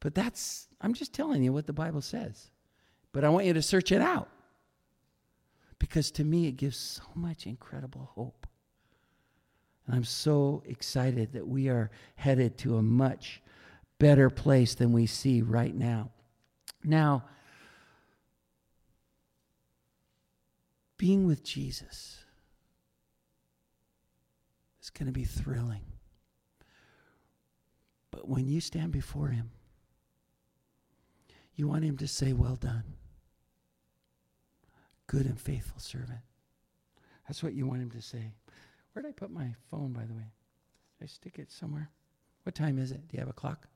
But 0.00 0.14
that's, 0.14 0.68
I'm 0.80 0.94
just 0.94 1.14
telling 1.14 1.42
you 1.42 1.52
what 1.52 1.66
the 1.66 1.72
Bible 1.72 2.02
says. 2.02 2.50
But 3.12 3.24
I 3.24 3.28
want 3.28 3.46
you 3.46 3.54
to 3.54 3.62
search 3.62 3.92
it 3.92 4.00
out. 4.00 4.28
Because 5.78 6.10
to 6.12 6.24
me, 6.24 6.46
it 6.46 6.56
gives 6.56 6.76
so 6.76 7.02
much 7.14 7.46
incredible 7.46 8.10
hope. 8.14 8.46
And 9.86 9.94
I'm 9.94 10.04
so 10.04 10.62
excited 10.66 11.32
that 11.32 11.46
we 11.46 11.68
are 11.68 11.90
headed 12.16 12.56
to 12.58 12.78
a 12.78 12.82
much 12.82 13.42
better 13.98 14.30
place 14.30 14.74
than 14.74 14.92
we 14.92 15.06
see 15.06 15.42
right 15.42 15.74
now. 15.74 16.10
Now, 16.82 17.24
being 20.96 21.26
with 21.26 21.42
Jesus 21.42 22.24
is 24.82 24.90
going 24.90 25.06
to 25.06 25.12
be 25.12 25.24
thrilling. 25.24 25.82
But 28.10 28.28
when 28.28 28.46
you 28.46 28.60
stand 28.60 28.92
before 28.92 29.28
Him, 29.28 29.50
you 31.56 31.68
want 31.68 31.84
Him 31.84 31.96
to 31.98 32.06
say, 32.06 32.32
Well 32.32 32.56
done, 32.56 32.84
good 35.06 35.26
and 35.26 35.40
faithful 35.40 35.80
servant. 35.80 36.20
That's 37.26 37.42
what 37.42 37.54
you 37.54 37.66
want 37.66 37.82
Him 37.82 37.90
to 37.90 38.02
say. 38.02 38.32
Where 38.92 39.02
did 39.02 39.08
I 39.08 39.12
put 39.12 39.30
my 39.30 39.54
phone, 39.70 39.92
by 39.92 40.04
the 40.04 40.14
way? 40.14 40.30
Did 40.98 41.04
I 41.04 41.06
stick 41.06 41.38
it 41.38 41.50
somewhere? 41.50 41.90
What 42.44 42.54
time 42.54 42.78
is 42.78 42.92
it? 42.92 43.08
Do 43.08 43.16
you 43.16 43.20
have 43.20 43.28
a 43.28 43.32
clock? 43.32 43.66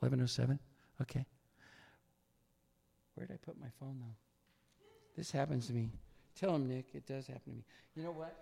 1107? 0.00 0.58
Okay. 1.02 1.24
Where 3.14 3.26
did 3.26 3.34
I 3.34 3.38
put 3.44 3.58
my 3.60 3.70
phone, 3.80 3.98
though? 4.00 4.14
This 5.16 5.30
happens 5.30 5.66
to 5.66 5.72
me. 5.72 5.90
Tell 6.38 6.54
him, 6.54 6.68
Nick, 6.68 6.94
it 6.94 7.06
does 7.06 7.26
happen 7.26 7.52
to 7.52 7.56
me. 7.58 7.64
You 7.96 8.04
know 8.04 8.12
what? 8.12 8.32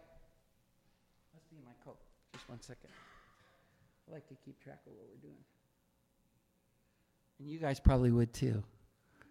Let's 1.32 1.46
be 1.46 1.56
in 1.56 1.64
my 1.64 1.72
coat. 1.84 1.98
Just 2.34 2.48
one 2.48 2.60
second. 2.60 2.90
I 4.08 4.12
like 4.12 4.28
to 4.28 4.34
keep 4.44 4.62
track 4.62 4.80
of 4.86 4.92
what 4.92 5.06
we're 5.08 5.22
doing. 5.22 5.44
And 7.38 7.48
you 7.48 7.58
guys 7.58 7.80
probably 7.80 8.10
would 8.10 8.32
too, 8.32 8.62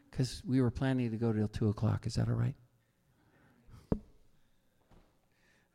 because 0.09 0.41
we 0.45 0.61
were 0.61 0.71
planning 0.71 1.11
to 1.11 1.17
go 1.17 1.32
till 1.32 1.47
2 1.47 1.69
o'clock. 1.69 2.05
Is 2.07 2.15
that 2.15 2.28
all 2.28 2.36
right? 2.36 2.55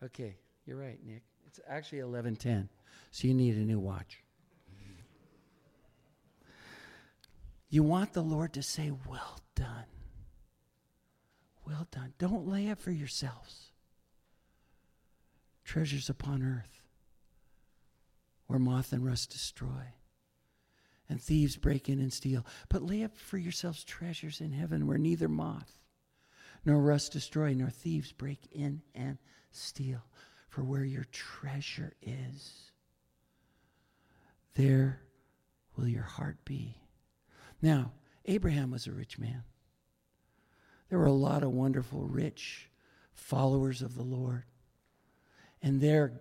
Okay, 0.02 0.36
you're 0.66 0.78
right, 0.78 0.98
Nick. 1.06 1.22
It's 1.46 1.60
actually 1.68 1.98
11:10, 1.98 2.68
so 3.10 3.28
you 3.28 3.34
need 3.34 3.56
a 3.56 3.60
new 3.60 3.78
watch. 3.78 4.22
You 7.70 7.82
want 7.82 8.12
the 8.12 8.22
Lord 8.22 8.52
to 8.54 8.62
say, 8.62 8.90
"Well 8.90 9.40
done." 9.54 9.86
Well 11.64 11.86
done. 11.90 12.14
Don't 12.18 12.48
lay 12.48 12.68
up 12.68 12.80
for 12.80 12.90
yourselves 12.90 13.70
treasures 15.70 16.10
upon 16.10 16.42
earth 16.42 16.82
where 18.48 18.58
moth 18.58 18.92
and 18.92 19.04
rust 19.04 19.30
destroy 19.30 19.94
and 21.08 21.22
thieves 21.22 21.56
break 21.56 21.88
in 21.88 22.00
and 22.00 22.12
steal. 22.12 22.44
But 22.68 22.82
lay 22.82 23.04
up 23.04 23.16
for 23.16 23.38
yourselves 23.38 23.84
treasures 23.84 24.40
in 24.40 24.52
heaven 24.52 24.88
where 24.88 24.98
neither 24.98 25.28
moth 25.28 25.78
nor 26.64 26.80
rust 26.80 27.12
destroy 27.12 27.54
nor 27.54 27.70
thieves 27.70 28.10
break 28.10 28.48
in 28.50 28.82
and 28.96 29.18
steal. 29.52 30.02
For 30.48 30.64
where 30.64 30.84
your 30.84 31.04
treasure 31.04 31.94
is, 32.02 32.72
there 34.54 35.02
will 35.76 35.86
your 35.86 36.02
heart 36.02 36.44
be. 36.44 36.76
Now, 37.62 37.92
Abraham 38.24 38.70
was 38.70 38.86
a 38.86 38.92
rich 38.92 39.18
man. 39.18 39.44
There 40.88 40.98
were 40.98 41.06
a 41.06 41.12
lot 41.12 41.42
of 41.42 41.52
wonderful, 41.52 42.06
rich 42.06 42.68
followers 43.12 43.82
of 43.82 43.94
the 43.94 44.02
Lord 44.02 44.44
and 45.62 45.80
they're 45.80 46.12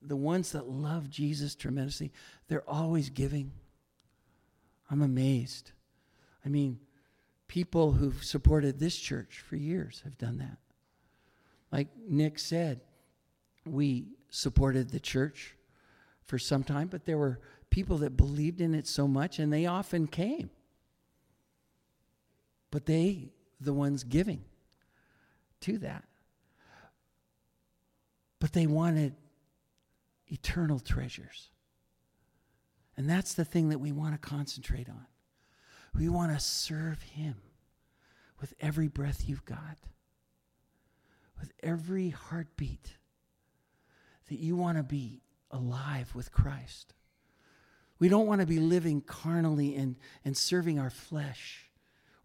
the 0.00 0.16
ones 0.16 0.52
that 0.52 0.68
love 0.68 1.08
Jesus 1.08 1.54
tremendously, 1.54 2.12
they're 2.48 2.68
always 2.68 3.10
giving. 3.10 3.52
I'm 4.90 5.00
amazed. 5.00 5.72
I 6.44 6.48
mean, 6.48 6.78
people 7.48 7.92
who've 7.92 8.22
supported 8.22 8.78
this 8.78 8.96
church 8.96 9.42
for 9.46 9.56
years 9.56 10.02
have 10.04 10.18
done 10.18 10.38
that. 10.38 10.58
Like 11.72 11.88
Nick 12.06 12.38
said, 12.38 12.82
we 13.64 14.08
supported 14.28 14.90
the 14.90 15.00
church 15.00 15.56
for 16.26 16.38
some 16.38 16.62
time, 16.62 16.88
but 16.88 17.06
there 17.06 17.18
were 17.18 17.40
people 17.74 17.98
that 17.98 18.16
believed 18.16 18.60
in 18.60 18.72
it 18.72 18.86
so 18.86 19.08
much 19.08 19.40
and 19.40 19.52
they 19.52 19.66
often 19.66 20.06
came. 20.06 20.48
But 22.70 22.86
they, 22.86 23.32
the 23.60 23.72
ones 23.72 24.04
giving 24.04 24.44
to 25.62 25.78
that. 25.78 26.04
But 28.38 28.52
they 28.52 28.68
wanted 28.68 29.16
eternal 30.28 30.78
treasures. 30.78 31.50
And 32.96 33.10
that's 33.10 33.34
the 33.34 33.44
thing 33.44 33.70
that 33.70 33.80
we 33.80 33.90
want 33.90 34.12
to 34.12 34.28
concentrate 34.28 34.88
on. 34.88 35.06
We 35.96 36.08
want 36.08 36.32
to 36.32 36.38
serve 36.38 37.02
Him 37.02 37.34
with 38.40 38.54
every 38.60 38.86
breath 38.86 39.24
you've 39.26 39.44
got, 39.44 39.78
with 41.40 41.50
every 41.60 42.10
heartbeat, 42.10 42.98
that 44.28 44.38
you 44.38 44.54
want 44.54 44.76
to 44.78 44.84
be 44.84 45.22
alive 45.50 46.14
with 46.14 46.30
Christ. 46.30 46.94
We 48.04 48.10
don't 48.10 48.26
want 48.26 48.42
to 48.42 48.46
be 48.46 48.60
living 48.60 49.00
carnally 49.00 49.76
and, 49.76 49.96
and 50.26 50.36
serving 50.36 50.78
our 50.78 50.90
flesh 50.90 51.70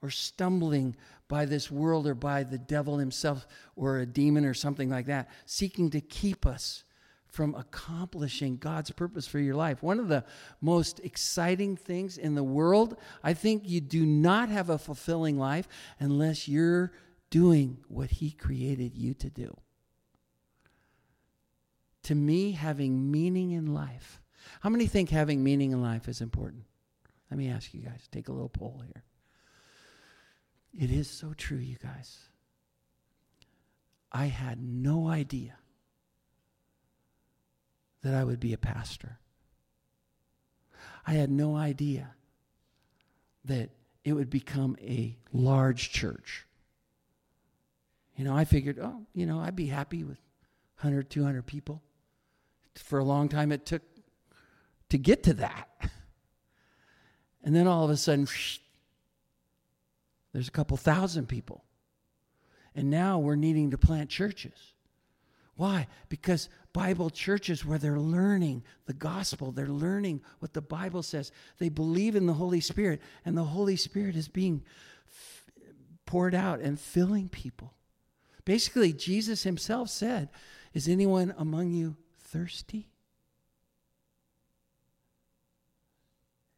or 0.01 0.09
stumbling 0.09 0.97
by 1.29 1.45
this 1.45 1.71
world 1.71 2.05
or 2.05 2.15
by 2.15 2.43
the 2.43 2.57
devil 2.57 2.97
himself 2.97 3.47
or 3.77 3.99
a 3.99 4.05
demon 4.05 4.43
or 4.43 4.53
something 4.53 4.89
like 4.89 5.05
that, 5.05 5.29
seeking 5.45 5.89
to 5.91 6.01
keep 6.01 6.45
us 6.45 6.83
from 7.27 7.55
accomplishing 7.55 8.57
God's 8.57 8.91
purpose 8.91 9.25
for 9.25 9.39
your 9.39 9.55
life. 9.55 9.81
One 9.81 10.01
of 10.01 10.09
the 10.09 10.25
most 10.59 10.99
exciting 10.99 11.77
things 11.77 12.17
in 12.17 12.35
the 12.35 12.43
world, 12.43 12.97
I 13.23 13.33
think 13.33 13.63
you 13.65 13.79
do 13.79 14.05
not 14.05 14.49
have 14.49 14.69
a 14.69 14.77
fulfilling 14.77 15.39
life 15.39 15.69
unless 15.97 16.45
you're 16.45 16.91
doing 17.29 17.77
what 17.87 18.09
He 18.09 18.31
created 18.31 18.97
you 18.97 19.13
to 19.13 19.29
do. 19.29 19.55
To 22.03 22.15
me, 22.15 22.51
having 22.51 23.09
meaning 23.09 23.51
in 23.51 23.73
life. 23.73 24.19
How 24.61 24.69
many 24.69 24.87
think 24.87 25.09
having 25.09 25.43
meaning 25.43 25.71
in 25.71 25.81
life 25.81 26.07
is 26.07 26.21
important? 26.21 26.63
Let 27.29 27.37
me 27.37 27.49
ask 27.49 27.73
you 27.73 27.81
guys, 27.81 28.07
take 28.11 28.27
a 28.27 28.31
little 28.31 28.49
poll 28.49 28.81
here. 28.85 29.03
It 30.77 30.91
is 30.91 31.09
so 31.09 31.33
true, 31.33 31.57
you 31.57 31.77
guys. 31.81 32.19
I 34.11 34.25
had 34.25 34.61
no 34.61 35.07
idea 35.07 35.55
that 38.01 38.13
I 38.13 38.23
would 38.23 38.39
be 38.39 38.53
a 38.53 38.57
pastor. 38.57 39.19
I 41.05 41.13
had 41.13 41.29
no 41.29 41.55
idea 41.55 42.11
that 43.45 43.69
it 44.03 44.13
would 44.13 44.29
become 44.29 44.77
a 44.81 45.17
large 45.33 45.91
church. 45.91 46.45
You 48.15 48.25
know, 48.25 48.35
I 48.35 48.45
figured, 48.45 48.79
oh, 48.79 49.05
you 49.13 49.25
know, 49.25 49.39
I'd 49.39 49.55
be 49.55 49.67
happy 49.67 50.03
with 50.03 50.19
100, 50.81 51.09
200 51.09 51.45
people. 51.45 51.81
For 52.75 52.99
a 52.99 53.03
long 53.03 53.29
time, 53.29 53.51
it 53.51 53.65
took 53.65 53.81
to 54.89 54.97
get 54.97 55.23
to 55.23 55.33
that. 55.35 55.67
And 57.43 57.55
then 57.55 57.67
all 57.67 57.85
of 57.85 57.89
a 57.89 57.97
sudden, 57.97 58.27
there's 60.33 60.47
a 60.47 60.51
couple 60.51 60.77
thousand 60.77 61.27
people. 61.27 61.63
And 62.75 62.89
now 62.89 63.19
we're 63.19 63.35
needing 63.35 63.71
to 63.71 63.77
plant 63.77 64.09
churches. 64.09 64.73
Why? 65.55 65.87
Because 66.07 66.47
Bible 66.71 67.09
churches 67.09 67.65
where 67.65 67.77
they're 67.77 67.99
learning 67.99 68.63
the 68.85 68.93
gospel, 68.93 69.51
they're 69.51 69.67
learning 69.67 70.21
what 70.39 70.53
the 70.53 70.61
Bible 70.61 71.03
says. 71.03 71.31
They 71.57 71.69
believe 71.69 72.15
in 72.15 72.27
the 72.27 72.33
Holy 72.33 72.61
Spirit, 72.61 73.01
and 73.25 73.37
the 73.37 73.43
Holy 73.43 73.75
Spirit 73.75 74.15
is 74.15 74.27
being 74.27 74.63
f- 75.07 75.45
poured 76.05 76.35
out 76.35 76.59
and 76.59 76.79
filling 76.79 77.27
people. 77.27 77.73
Basically, 78.45 78.93
Jesus 78.93 79.43
himself 79.43 79.89
said, 79.89 80.29
Is 80.73 80.87
anyone 80.87 81.33
among 81.37 81.71
you 81.71 81.97
thirsty? 82.17 82.87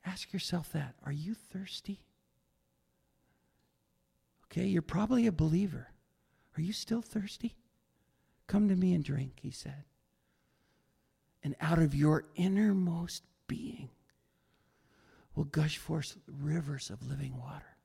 Ask 0.05 0.33
yourself 0.33 0.71
that. 0.73 0.95
Are 1.05 1.11
you 1.11 1.33
thirsty? 1.33 2.01
Okay, 4.45 4.65
you're 4.65 4.81
probably 4.81 5.27
a 5.27 5.31
believer. 5.31 5.87
Are 6.57 6.61
you 6.61 6.73
still 6.73 7.01
thirsty? 7.01 7.55
Come 8.47 8.67
to 8.67 8.75
me 8.75 8.93
and 8.93 9.03
drink, 9.03 9.39
he 9.41 9.51
said. 9.51 9.85
And 11.43 11.55
out 11.61 11.79
of 11.79 11.95
your 11.95 12.25
innermost 12.35 13.23
being 13.47 13.89
will 15.35 15.45
gush 15.45 15.77
forth 15.77 16.17
rivers 16.27 16.89
of 16.89 17.07
living 17.07 17.37
water. 17.37 17.77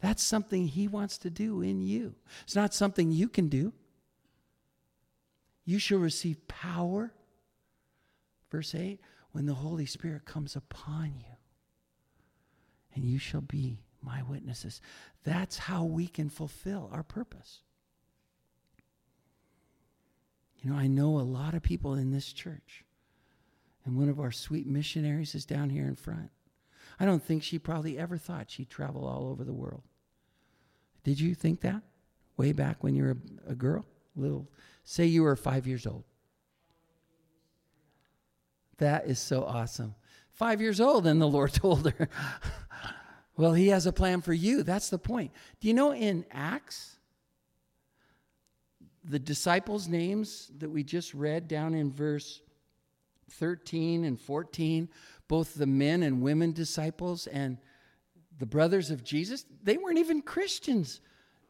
That's 0.00 0.22
something 0.22 0.68
he 0.68 0.86
wants 0.86 1.18
to 1.18 1.30
do 1.30 1.62
in 1.62 1.80
you. 1.80 2.14
It's 2.44 2.54
not 2.54 2.74
something 2.74 3.10
you 3.10 3.28
can 3.28 3.48
do. 3.48 3.72
You 5.64 5.78
shall 5.78 5.98
receive 5.98 6.46
power, 6.46 7.12
verse 8.50 8.74
8, 8.74 9.00
when 9.32 9.46
the 9.46 9.54
Holy 9.54 9.86
Spirit 9.86 10.24
comes 10.24 10.54
upon 10.56 11.14
you. 11.18 11.33
And 12.94 13.04
you 13.04 13.18
shall 13.18 13.40
be 13.40 13.78
my 14.02 14.22
witnesses. 14.22 14.80
That's 15.24 15.58
how 15.58 15.84
we 15.84 16.06
can 16.06 16.28
fulfill 16.28 16.90
our 16.92 17.02
purpose. 17.02 17.60
You 20.58 20.70
know, 20.70 20.76
I 20.76 20.86
know 20.86 21.18
a 21.18 21.20
lot 21.20 21.54
of 21.54 21.62
people 21.62 21.94
in 21.94 22.10
this 22.10 22.32
church, 22.32 22.84
and 23.84 23.98
one 23.98 24.08
of 24.08 24.18
our 24.18 24.32
sweet 24.32 24.66
missionaries 24.66 25.34
is 25.34 25.44
down 25.44 25.70
here 25.70 25.86
in 25.86 25.94
front. 25.94 26.30
I 26.98 27.04
don't 27.04 27.22
think 27.22 27.42
she 27.42 27.58
probably 27.58 27.98
ever 27.98 28.16
thought 28.16 28.50
she'd 28.50 28.70
travel 28.70 29.06
all 29.06 29.28
over 29.28 29.44
the 29.44 29.52
world. 29.52 29.82
Did 31.02 31.20
you 31.20 31.34
think 31.34 31.60
that 31.60 31.82
way 32.36 32.52
back 32.52 32.82
when 32.82 32.94
you 32.94 33.02
were 33.02 33.16
a, 33.46 33.52
a 33.52 33.54
girl? 33.54 33.84
Little, 34.16 34.48
say 34.84 35.06
you 35.06 35.22
were 35.22 35.36
five 35.36 35.66
years 35.66 35.86
old. 35.86 36.04
That 38.78 39.06
is 39.06 39.18
so 39.18 39.44
awesome. 39.44 39.94
Five 40.30 40.60
years 40.60 40.80
old, 40.80 41.06
and 41.06 41.20
the 41.20 41.26
Lord 41.26 41.52
told 41.54 41.92
her, 41.92 42.08
Well, 43.36 43.52
He 43.52 43.68
has 43.68 43.86
a 43.86 43.92
plan 43.92 44.20
for 44.20 44.32
you. 44.32 44.62
That's 44.62 44.90
the 44.90 44.98
point. 44.98 45.32
Do 45.60 45.68
you 45.68 45.74
know 45.74 45.92
in 45.92 46.24
Acts, 46.30 46.96
the 49.04 49.18
disciples' 49.18 49.88
names 49.88 50.50
that 50.58 50.70
we 50.70 50.82
just 50.82 51.14
read 51.14 51.48
down 51.48 51.74
in 51.74 51.92
verse 51.92 52.40
13 53.30 54.04
and 54.04 54.18
14, 54.18 54.88
both 55.28 55.54
the 55.54 55.66
men 55.66 56.02
and 56.02 56.22
women 56.22 56.52
disciples 56.52 57.26
and 57.26 57.58
the 58.38 58.46
brothers 58.46 58.90
of 58.90 59.04
Jesus, 59.04 59.44
they 59.62 59.76
weren't 59.76 59.98
even 59.98 60.22
Christians 60.22 61.00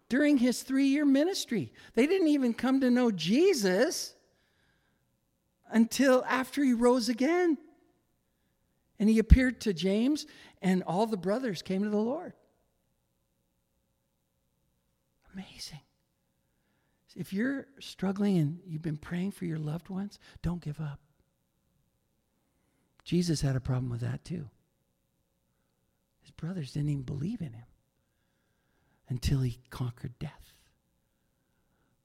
during 0.09 0.39
his 0.39 0.63
three 0.63 0.87
year 0.87 1.05
ministry. 1.05 1.73
They 1.95 2.07
didn't 2.07 2.29
even 2.29 2.55
come 2.55 2.81
to 2.81 2.91
know 2.91 3.11
Jesus 3.11 4.15
until 5.71 6.25
after 6.29 6.63
he 6.63 6.73
rose 6.73 7.09
again. 7.09 7.59
And 8.99 9.09
he 9.09 9.19
appeared 9.19 9.61
to 9.63 9.73
James, 9.73 10.27
and 10.65 10.83
all 10.85 11.07
the 11.07 11.19
brothers 11.19 11.61
came 11.61 11.83
to 11.83 11.91
the 11.91 11.97
Lord. 11.99 12.33
Amazing. 15.35 15.81
If 17.15 17.33
you're 17.33 17.67
struggling 17.79 18.39
and 18.39 18.59
you've 18.67 18.83
been 18.83 18.97
praying 18.97 19.33
for 19.33 19.45
your 19.45 19.59
loved 19.59 19.91
ones, 19.91 20.19
don't 20.43 20.63
give 20.63 20.81
up. 20.81 21.01
Jesus 23.05 23.43
had 23.43 23.57
a 23.57 23.61
problem 23.61 23.91
with 23.91 24.01
that 24.01 24.25
too. 24.25 24.49
His 26.23 26.31
brothers 26.31 26.73
didn't 26.73 26.89
even 26.89 27.03
believe 27.03 27.43
in 27.43 27.53
him 27.53 27.67
until 29.11 29.43
he 29.43 29.59
conquered 29.69 30.19
death 30.19 30.55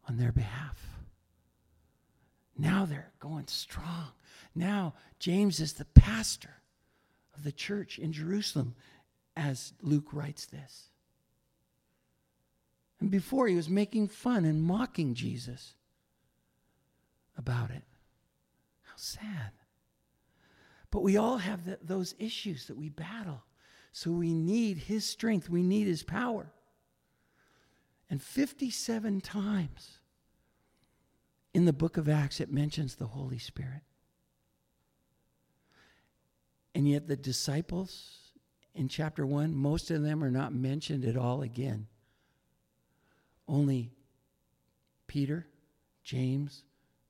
on 0.08 0.18
their 0.18 0.34
behalf. 0.34 0.86
Now 2.58 2.86
they're 2.86 3.14
going 3.20 3.48
strong. 3.48 4.12
Now 4.54 4.96
James 5.18 5.62
is 5.62 5.74
the 5.74 5.86
pastor 5.86 6.59
of 7.40 7.46
the 7.46 7.52
church 7.52 7.98
in 7.98 8.12
Jerusalem 8.12 8.76
as 9.36 9.74
Luke 9.82 10.12
writes 10.12 10.46
this. 10.46 10.90
And 13.00 13.10
before 13.10 13.48
he 13.48 13.56
was 13.56 13.70
making 13.70 14.10
fun 14.10 14.44
and 14.44 14.62
mocking 14.62 15.14
Jesus 15.14 15.74
about 17.38 17.72
it. 17.72 17.84
How 18.82 18.96
sad. 18.98 19.52
But 20.92 21.02
we 21.02 21.16
all 21.16 21.38
have 21.38 21.66
the, 21.66 21.80
those 21.82 22.14
issues 22.20 22.68
that 22.68 22.76
we 22.76 22.90
battle. 22.90 23.44
So 23.94 24.12
we 24.12 24.34
need 24.34 24.78
his 24.78 25.06
strength, 25.06 25.50
we 25.50 25.64
need 25.64 25.88
his 25.88 26.04
power. 26.04 26.52
And 28.10 28.22
57 28.22 29.22
times 29.22 30.00
in 31.54 31.64
the 31.64 31.74
book 31.74 31.96
of 31.96 32.10
Acts, 32.10 32.42
it 32.42 32.52
mentions 32.52 32.96
the 32.96 33.08
Holy 33.08 33.38
Spirit. 33.38 33.82
And 36.76 36.88
yet, 36.88 37.08
the 37.08 37.16
disciples 37.16 38.32
in 38.76 38.88
chapter 38.88 39.26
1, 39.26 39.54
most 39.56 39.92
of 39.92 40.04
them 40.04 40.24
are 40.24 40.32
not 40.32 40.54
mentioned 40.54 41.04
at 41.06 41.18
all 41.18 41.42
again. 41.42 41.88
Only 43.48 43.92
Peter, 45.08 45.48
James, 46.04 46.64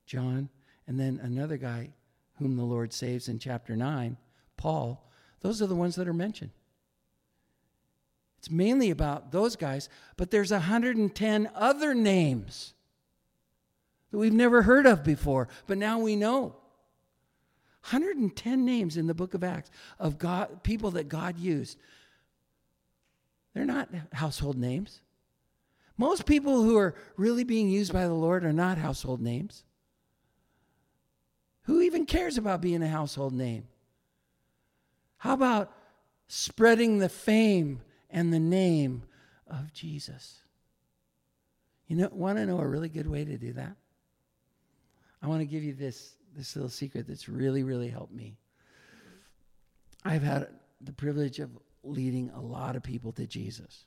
John, 0.06 0.48
and 0.86 0.98
then 0.98 1.20
another 1.22 1.56
guy 1.56 1.90
whom 2.38 2.56
the 2.56 2.64
Lord 2.64 2.92
saves 2.92 3.28
in 3.28 3.38
chapter 3.38 3.76
9, 3.76 4.16
Paul, 4.56 5.08
those 5.40 5.60
are 5.60 5.66
the 5.66 5.74
ones 5.74 5.94
that 5.96 6.08
are 6.08 6.12
mentioned. 6.12 6.50
It's 8.38 8.50
mainly 8.50 8.90
about 8.90 9.32
those 9.32 9.54
guys, 9.54 9.90
but 10.16 10.30
there's 10.30 10.50
110 10.50 11.50
other 11.54 11.94
names 11.94 12.72
that 14.10 14.18
we've 14.18 14.32
never 14.32 14.62
heard 14.62 14.86
of 14.86 15.04
before, 15.04 15.48
but 15.66 15.76
now 15.76 15.98
we 15.98 16.16
know. 16.16 16.56
110 17.82 18.64
names 18.64 18.96
in 18.96 19.06
the 19.06 19.14
book 19.14 19.34
of 19.34 19.42
Acts 19.42 19.70
of 19.98 20.18
God, 20.18 20.62
people 20.62 20.90
that 20.92 21.08
God 21.08 21.38
used. 21.38 21.78
They're 23.54 23.64
not 23.64 23.88
household 24.12 24.58
names. 24.58 25.00
Most 25.96 26.24
people 26.24 26.62
who 26.62 26.76
are 26.76 26.94
really 27.16 27.44
being 27.44 27.68
used 27.68 27.92
by 27.92 28.06
the 28.06 28.14
Lord 28.14 28.44
are 28.44 28.52
not 28.52 28.78
household 28.78 29.20
names. 29.20 29.64
Who 31.62 31.80
even 31.82 32.06
cares 32.06 32.38
about 32.38 32.60
being 32.60 32.82
a 32.82 32.88
household 32.88 33.32
name? 33.32 33.68
How 35.18 35.34
about 35.34 35.72
spreading 36.28 36.98
the 36.98 37.08
fame 37.08 37.80
and 38.08 38.32
the 38.32 38.40
name 38.40 39.02
of 39.46 39.72
Jesus? 39.72 40.38
You 41.86 41.96
know, 41.96 42.08
want 42.12 42.38
to 42.38 42.46
know 42.46 42.60
a 42.60 42.66
really 42.66 42.88
good 42.88 43.06
way 43.06 43.24
to 43.24 43.36
do 43.36 43.52
that? 43.54 43.76
I 45.22 45.26
want 45.26 45.40
to 45.40 45.46
give 45.46 45.62
you 45.62 45.74
this, 45.74 46.14
this 46.36 46.56
little 46.56 46.70
secret 46.70 47.06
that's 47.06 47.28
really, 47.28 47.62
really 47.62 47.88
helped 47.88 48.12
me. 48.12 48.36
I've 50.04 50.22
had 50.22 50.48
the 50.80 50.92
privilege 50.92 51.38
of 51.38 51.50
leading 51.82 52.30
a 52.30 52.40
lot 52.40 52.76
of 52.76 52.82
people 52.82 53.12
to 53.12 53.26
Jesus. 53.26 53.84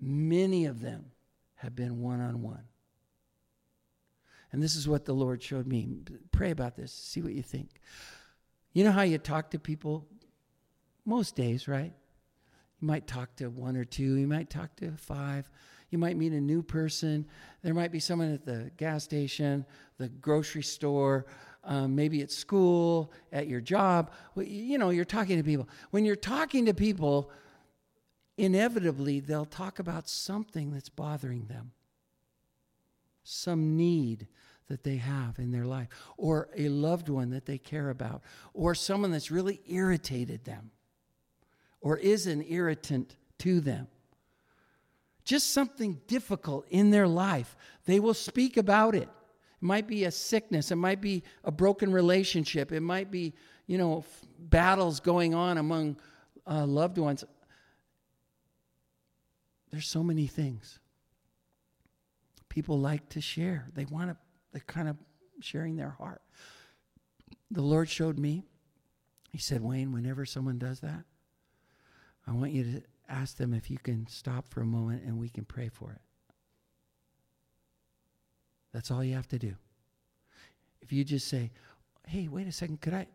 Many 0.00 0.66
of 0.66 0.80
them 0.80 1.06
have 1.56 1.74
been 1.74 2.00
one 2.00 2.20
on 2.20 2.42
one. 2.42 2.64
And 4.52 4.62
this 4.62 4.76
is 4.76 4.86
what 4.86 5.04
the 5.04 5.12
Lord 5.12 5.42
showed 5.42 5.66
me. 5.66 5.88
Pray 6.30 6.50
about 6.50 6.76
this, 6.76 6.92
see 6.92 7.22
what 7.22 7.32
you 7.32 7.42
think. 7.42 7.70
You 8.72 8.84
know 8.84 8.92
how 8.92 9.02
you 9.02 9.18
talk 9.18 9.50
to 9.50 9.58
people 9.58 10.06
most 11.04 11.34
days, 11.34 11.66
right? 11.66 11.92
You 12.80 12.86
might 12.86 13.06
talk 13.06 13.34
to 13.36 13.48
one 13.50 13.76
or 13.76 13.84
two, 13.84 14.14
you 14.14 14.26
might 14.26 14.50
talk 14.50 14.76
to 14.76 14.92
five. 14.96 15.48
You 15.90 15.98
might 15.98 16.16
meet 16.16 16.32
a 16.32 16.40
new 16.40 16.60
person. 16.60 17.24
There 17.62 17.72
might 17.72 17.92
be 17.92 18.00
someone 18.00 18.34
at 18.34 18.44
the 18.44 18.72
gas 18.76 19.04
station, 19.04 19.64
the 19.96 20.08
grocery 20.08 20.64
store, 20.64 21.26
um, 21.64 21.94
maybe 21.94 22.22
at 22.22 22.30
school, 22.30 23.12
at 23.32 23.48
your 23.48 23.60
job. 23.60 24.10
You 24.36 24.78
know, 24.78 24.90
you're 24.90 25.04
talking 25.04 25.36
to 25.36 25.42
people. 25.42 25.68
When 25.90 26.04
you're 26.04 26.16
talking 26.16 26.66
to 26.66 26.74
people, 26.74 27.30
inevitably 28.36 29.20
they'll 29.20 29.44
talk 29.44 29.78
about 29.78 30.08
something 30.08 30.72
that's 30.72 30.88
bothering 30.88 31.46
them, 31.46 31.72
some 33.22 33.76
need 33.76 34.26
that 34.68 34.82
they 34.82 34.96
have 34.96 35.38
in 35.38 35.52
their 35.52 35.66
life, 35.66 35.88
or 36.16 36.48
a 36.56 36.68
loved 36.68 37.08
one 37.08 37.30
that 37.30 37.46
they 37.46 37.58
care 37.58 37.90
about, 37.90 38.22
or 38.54 38.74
someone 38.74 39.10
that's 39.10 39.30
really 39.30 39.60
irritated 39.66 40.44
them, 40.44 40.70
or 41.80 41.98
is 41.98 42.26
an 42.26 42.44
irritant 42.48 43.16
to 43.38 43.60
them. 43.60 43.88
Just 45.24 45.52
something 45.52 46.00
difficult 46.06 46.66
in 46.68 46.90
their 46.90 47.08
life. 47.08 47.56
They 47.86 48.00
will 48.00 48.14
speak 48.14 48.56
about 48.56 48.94
it. 48.94 49.08
It 49.64 49.66
might 49.66 49.86
be 49.86 50.04
a 50.04 50.10
sickness, 50.10 50.70
it 50.70 50.76
might 50.76 51.00
be 51.00 51.22
a 51.42 51.50
broken 51.50 51.90
relationship, 51.90 52.70
it 52.70 52.82
might 52.82 53.10
be, 53.10 53.32
you 53.66 53.78
know, 53.78 54.00
f- 54.00 54.26
battles 54.38 55.00
going 55.00 55.34
on 55.34 55.56
among 55.56 55.96
uh, 56.46 56.66
loved 56.66 56.98
ones. 56.98 57.24
There's 59.70 59.88
so 59.88 60.02
many 60.02 60.26
things. 60.26 60.80
People 62.50 62.78
like 62.78 63.08
to 63.08 63.22
share. 63.22 63.70
They 63.72 63.86
want 63.86 64.10
to, 64.10 64.18
they're 64.52 64.60
kind 64.66 64.86
of 64.86 64.98
sharing 65.40 65.76
their 65.76 65.96
heart. 65.98 66.20
The 67.50 67.62
Lord 67.62 67.88
showed 67.88 68.18
me, 68.18 68.42
He 69.32 69.38
said, 69.38 69.62
Wayne, 69.62 69.94
whenever 69.94 70.26
someone 70.26 70.58
does 70.58 70.80
that, 70.80 71.04
I 72.26 72.32
want 72.32 72.52
you 72.52 72.64
to 72.64 72.82
ask 73.08 73.38
them 73.38 73.54
if 73.54 73.70
you 73.70 73.78
can 73.78 74.08
stop 74.08 74.46
for 74.46 74.60
a 74.60 74.66
moment 74.66 75.04
and 75.04 75.18
we 75.18 75.30
can 75.30 75.46
pray 75.46 75.70
for 75.70 75.90
it. 75.90 76.02
That's 78.74 78.90
all 78.90 79.04
you 79.04 79.14
have 79.14 79.28
to 79.28 79.38
do. 79.38 79.54
If 80.82 80.92
you 80.92 81.04
just 81.04 81.28
say, 81.28 81.52
hey, 82.06 82.26
wait 82.28 82.48
a 82.48 82.52
second, 82.52 82.80
could 82.80 82.92
I? 82.92 83.06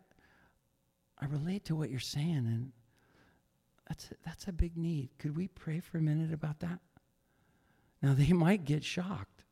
I 1.18 1.26
relate 1.26 1.66
to 1.66 1.76
what 1.76 1.90
you're 1.90 2.00
saying, 2.00 2.46
and 2.46 2.72
that's 3.86 4.10
a, 4.10 4.14
that's 4.24 4.48
a 4.48 4.52
big 4.52 4.78
need. 4.78 5.10
Could 5.18 5.36
we 5.36 5.48
pray 5.48 5.80
for 5.80 5.98
a 5.98 6.00
minute 6.00 6.32
about 6.32 6.60
that? 6.60 6.78
Now, 8.02 8.14
they 8.14 8.32
might 8.32 8.64
get 8.64 8.82
shocked 8.82 9.44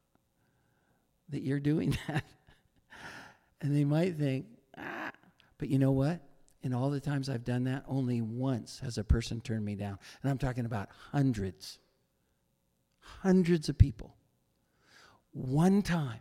that 1.29 1.43
you're 1.43 1.61
doing 1.61 1.97
that. 2.09 2.25
and 3.61 3.77
they 3.77 3.85
might 3.85 4.17
think, 4.17 4.47
ah, 4.79 5.13
but 5.59 5.69
you 5.69 5.79
know 5.79 5.93
what? 5.93 6.23
In 6.63 6.73
all 6.73 6.89
the 6.89 7.01
times 7.01 7.29
I've 7.29 7.45
done 7.45 7.65
that, 7.65 7.85
only 7.87 8.23
once 8.23 8.81
has 8.81 8.97
a 8.97 9.05
person 9.05 9.43
turned 9.43 9.65
me 9.65 9.75
down. 9.75 9.99
And 10.23 10.31
I'm 10.31 10.39
talking 10.39 10.65
about 10.65 10.89
hundreds, 11.13 11.79
hundreds 12.99 13.69
of 13.69 13.77
people. 13.77 14.15
One 15.39 15.83
time, 15.83 16.19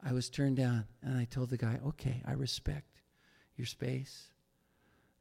I 0.00 0.12
was 0.12 0.30
turned 0.30 0.56
down, 0.56 0.84
and 1.02 1.18
I 1.18 1.24
told 1.24 1.50
the 1.50 1.56
guy, 1.56 1.80
okay, 1.88 2.22
I 2.24 2.34
respect 2.34 3.02
your 3.56 3.66
space, 3.66 4.28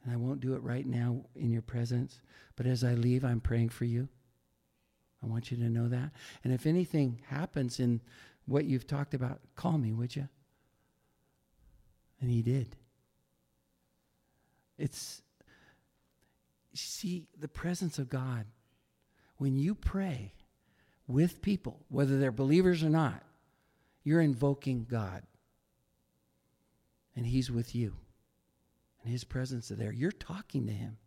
and 0.03 0.13
I 0.13 0.17
won't 0.17 0.39
do 0.39 0.53
it 0.53 0.61
right 0.61 0.85
now 0.85 1.25
in 1.35 1.49
your 1.49 1.63
presence, 1.63 2.21
but 2.55 2.67
as 2.67 2.83
I 2.83 2.93
leave, 2.93 3.25
I'm 3.25 3.41
praying 3.41 3.69
for 3.69 3.85
you. 3.85 4.07
I 5.23 5.25
want 5.25 5.49
you 5.49 5.57
to 5.57 5.67
know 5.67 5.87
that. 5.87 6.11
And 6.43 6.53
if 6.53 6.67
anything 6.67 7.21
happens 7.27 7.79
in 7.79 8.01
what 8.45 8.65
you've 8.65 8.85
talked 8.85 9.15
about, 9.15 9.39
call 9.55 9.79
me, 9.79 9.91
would 9.91 10.15
you? 10.15 10.29
And 12.21 12.29
he 12.29 12.43
did. 12.43 12.75
It's, 14.77 15.23
see, 16.75 17.25
the 17.35 17.47
presence 17.47 17.97
of 17.97 18.09
God. 18.09 18.45
When 19.37 19.57
you 19.57 19.73
pray 19.73 20.33
with 21.07 21.41
people, 21.41 21.79
whether 21.89 22.19
they're 22.19 22.31
believers 22.31 22.83
or 22.83 22.89
not, 22.89 23.23
you're 24.03 24.21
invoking 24.21 24.85
God. 24.89 25.23
And 27.15 27.25
He's 27.25 27.49
with 27.49 27.73
you. 27.73 27.93
And 29.01 29.11
His 29.11 29.23
presence 29.23 29.71
is 29.71 29.77
there. 29.77 29.91
You're 29.91 30.11
talking 30.11 30.67
to 30.67 30.73
Him. 30.73 30.97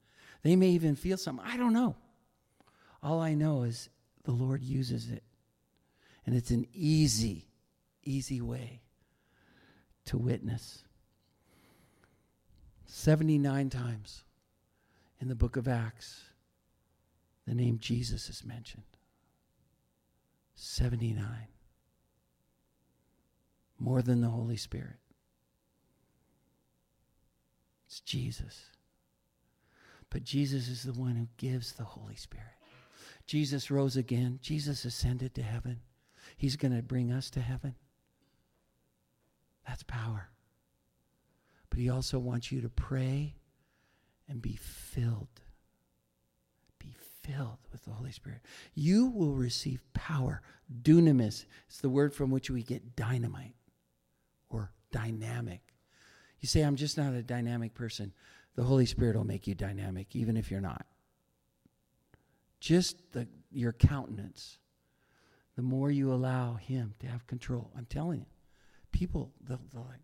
They 0.43 0.57
may 0.57 0.71
even 0.71 0.97
feel 0.97 1.17
something. 1.17 1.45
I 1.47 1.57
don't 1.57 1.73
know. 1.73 1.97
All 3.03 3.21
I 3.21 3.35
know 3.35 3.63
is 3.63 3.89
the 4.25 4.33
Lord 4.33 4.63
uses 4.63 5.11
it. 5.11 5.23
And 6.27 6.35
it's 6.35 6.51
an 6.51 6.67
easy, 6.73 7.49
easy 8.03 8.41
way 8.41 8.81
to 10.07 10.19
witness. 10.19 10.85
79 12.87 13.71
times 13.71 14.25
in 15.21 15.29
the 15.29 15.35
book 15.35 15.57
of 15.57 15.69
Acts, 15.69 16.23
the 17.47 17.55
name 17.55 17.79
Jesus 17.79 18.29
is 18.29 18.45
mentioned. 18.45 18.83
79. 20.61 21.27
More 23.79 24.03
than 24.03 24.21
the 24.21 24.29
Holy 24.29 24.57
Spirit. 24.57 24.99
It's 27.87 28.01
Jesus. 28.01 28.67
But 30.11 30.23
Jesus 30.23 30.69
is 30.69 30.83
the 30.83 30.93
one 30.93 31.17
who 31.17 31.29
gives 31.39 31.73
the 31.73 31.85
Holy 31.85 32.17
Spirit. 32.17 32.47
Jesus 33.27 33.71
rose 33.71 33.97
again. 33.97 34.39
Jesus 34.43 34.85
ascended 34.85 35.35
to 35.35 35.43
heaven. 35.43 35.81
He's 36.37 36.57
going 36.57 36.77
to 36.77 36.83
bring 36.83 37.11
us 37.11 37.31
to 37.31 37.41
heaven. 37.41 37.75
That's 39.67 39.83
power. 39.85 40.29
But 41.71 41.79
he 41.79 41.89
also 41.89 42.19
wants 42.19 42.53
you 42.53 42.61
to 42.61 42.69
pray 42.69 43.37
and 44.29 44.43
be 44.43 44.57
filled. 44.57 45.41
Filled 47.23 47.59
with 47.71 47.85
the 47.85 47.93
Holy 47.93 48.13
Spirit. 48.13 48.41
You 48.75 49.07
will 49.07 49.35
receive 49.35 49.83
power. 49.93 50.43
Dunamis 50.83 51.45
is 51.69 51.79
the 51.81 51.89
word 51.89 52.15
from 52.15 52.31
which 52.31 52.51
we 52.51 52.63
get 52.63 52.97
dynamite 52.97 53.55
or 54.49 54.73
dynamic. 54.91 55.61
You 56.41 56.49
say, 56.49 56.63
I'm 56.63 56.77
just 56.77 56.97
not 56.97 57.13
a 57.13 57.23
dynamic 57.23 57.75
person. 57.75 58.13
The 58.57 58.63
Holy 58.63 58.87
Spirit 58.87 59.17
will 59.17 59.25
make 59.25 59.47
you 59.47 59.55
dynamic, 59.55 60.17
even 60.17 60.37
if 60.37 60.51
you're 60.51 60.61
not. 60.61 60.87
Just 62.59 63.13
the, 63.13 63.29
your 63.53 63.73
countenance. 63.73 64.59
The 65.57 65.63
more 65.63 65.91
you 65.91 66.13
allow 66.13 66.55
Him 66.55 66.95
to 67.01 67.07
have 67.07 67.27
control, 67.27 67.71
I'm 67.77 67.87
telling 67.87 68.21
you, 68.21 68.27
people, 68.93 69.33
they'll, 69.47 69.61
they'll 69.73 69.87
like, 69.87 70.01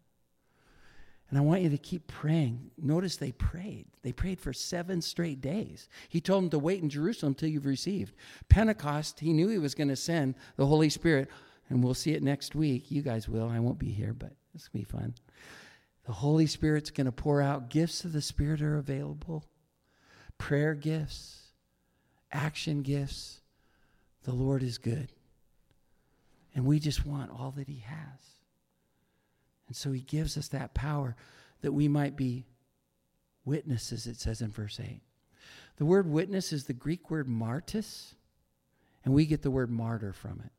and 1.28 1.38
I 1.38 1.42
want 1.42 1.62
you 1.62 1.70
to 1.70 1.78
keep 1.78 2.06
praying. 2.06 2.70
Notice 2.78 3.16
they 3.16 3.32
prayed. 3.32 3.86
They 4.02 4.12
prayed 4.12 4.40
for 4.40 4.52
seven 4.52 5.02
straight 5.02 5.40
days. 5.40 5.88
He 6.08 6.20
told 6.20 6.44
them 6.44 6.50
to 6.50 6.58
wait 6.58 6.82
in 6.82 6.88
Jerusalem 6.88 7.32
until 7.32 7.48
you've 7.48 7.66
received. 7.66 8.14
Pentecost, 8.48 9.18
he 9.20 9.32
knew 9.32 9.48
he 9.48 9.58
was 9.58 9.74
going 9.74 9.88
to 9.88 9.96
send 9.96 10.36
the 10.56 10.66
Holy 10.66 10.88
Spirit, 10.88 11.28
and 11.68 11.82
we'll 11.82 11.94
see 11.94 12.12
it 12.12 12.22
next 12.22 12.54
week. 12.54 12.92
You 12.92 13.02
guys 13.02 13.28
will. 13.28 13.48
I 13.48 13.58
won't 13.58 13.78
be 13.78 13.90
here, 13.90 14.12
but 14.12 14.32
it's 14.54 14.68
going 14.68 14.84
to 14.84 14.92
be 14.92 14.98
fun. 14.98 15.14
The 16.06 16.12
Holy 16.12 16.46
Spirit's 16.46 16.90
going 16.90 17.06
to 17.06 17.12
pour 17.12 17.42
out. 17.42 17.70
Gifts 17.70 18.04
of 18.04 18.12
the 18.12 18.22
Spirit 18.22 18.62
are 18.62 18.76
available 18.76 19.44
prayer 20.38 20.74
gifts, 20.74 21.48
action 22.30 22.82
gifts. 22.82 23.40
The 24.24 24.32
Lord 24.32 24.62
is 24.62 24.78
good. 24.78 25.12
And 26.54 26.64
we 26.66 26.78
just 26.78 27.06
want 27.06 27.30
all 27.30 27.52
that 27.52 27.68
He 27.68 27.80
has. 27.86 28.35
And 29.66 29.76
so 29.76 29.92
he 29.92 30.00
gives 30.00 30.36
us 30.36 30.48
that 30.48 30.74
power 30.74 31.16
that 31.62 31.72
we 31.72 31.88
might 31.88 32.16
be 32.16 32.46
witnesses, 33.44 34.06
it 34.06 34.16
says 34.16 34.40
in 34.40 34.50
verse 34.50 34.78
8. 34.80 35.00
The 35.76 35.84
word 35.84 36.08
witness 36.08 36.52
is 36.52 36.64
the 36.64 36.72
Greek 36.72 37.10
word 37.10 37.28
martis, 37.28 38.14
and 39.04 39.14
we 39.14 39.26
get 39.26 39.42
the 39.42 39.50
word 39.50 39.70
martyr 39.70 40.12
from 40.12 40.42
it. 40.44 40.52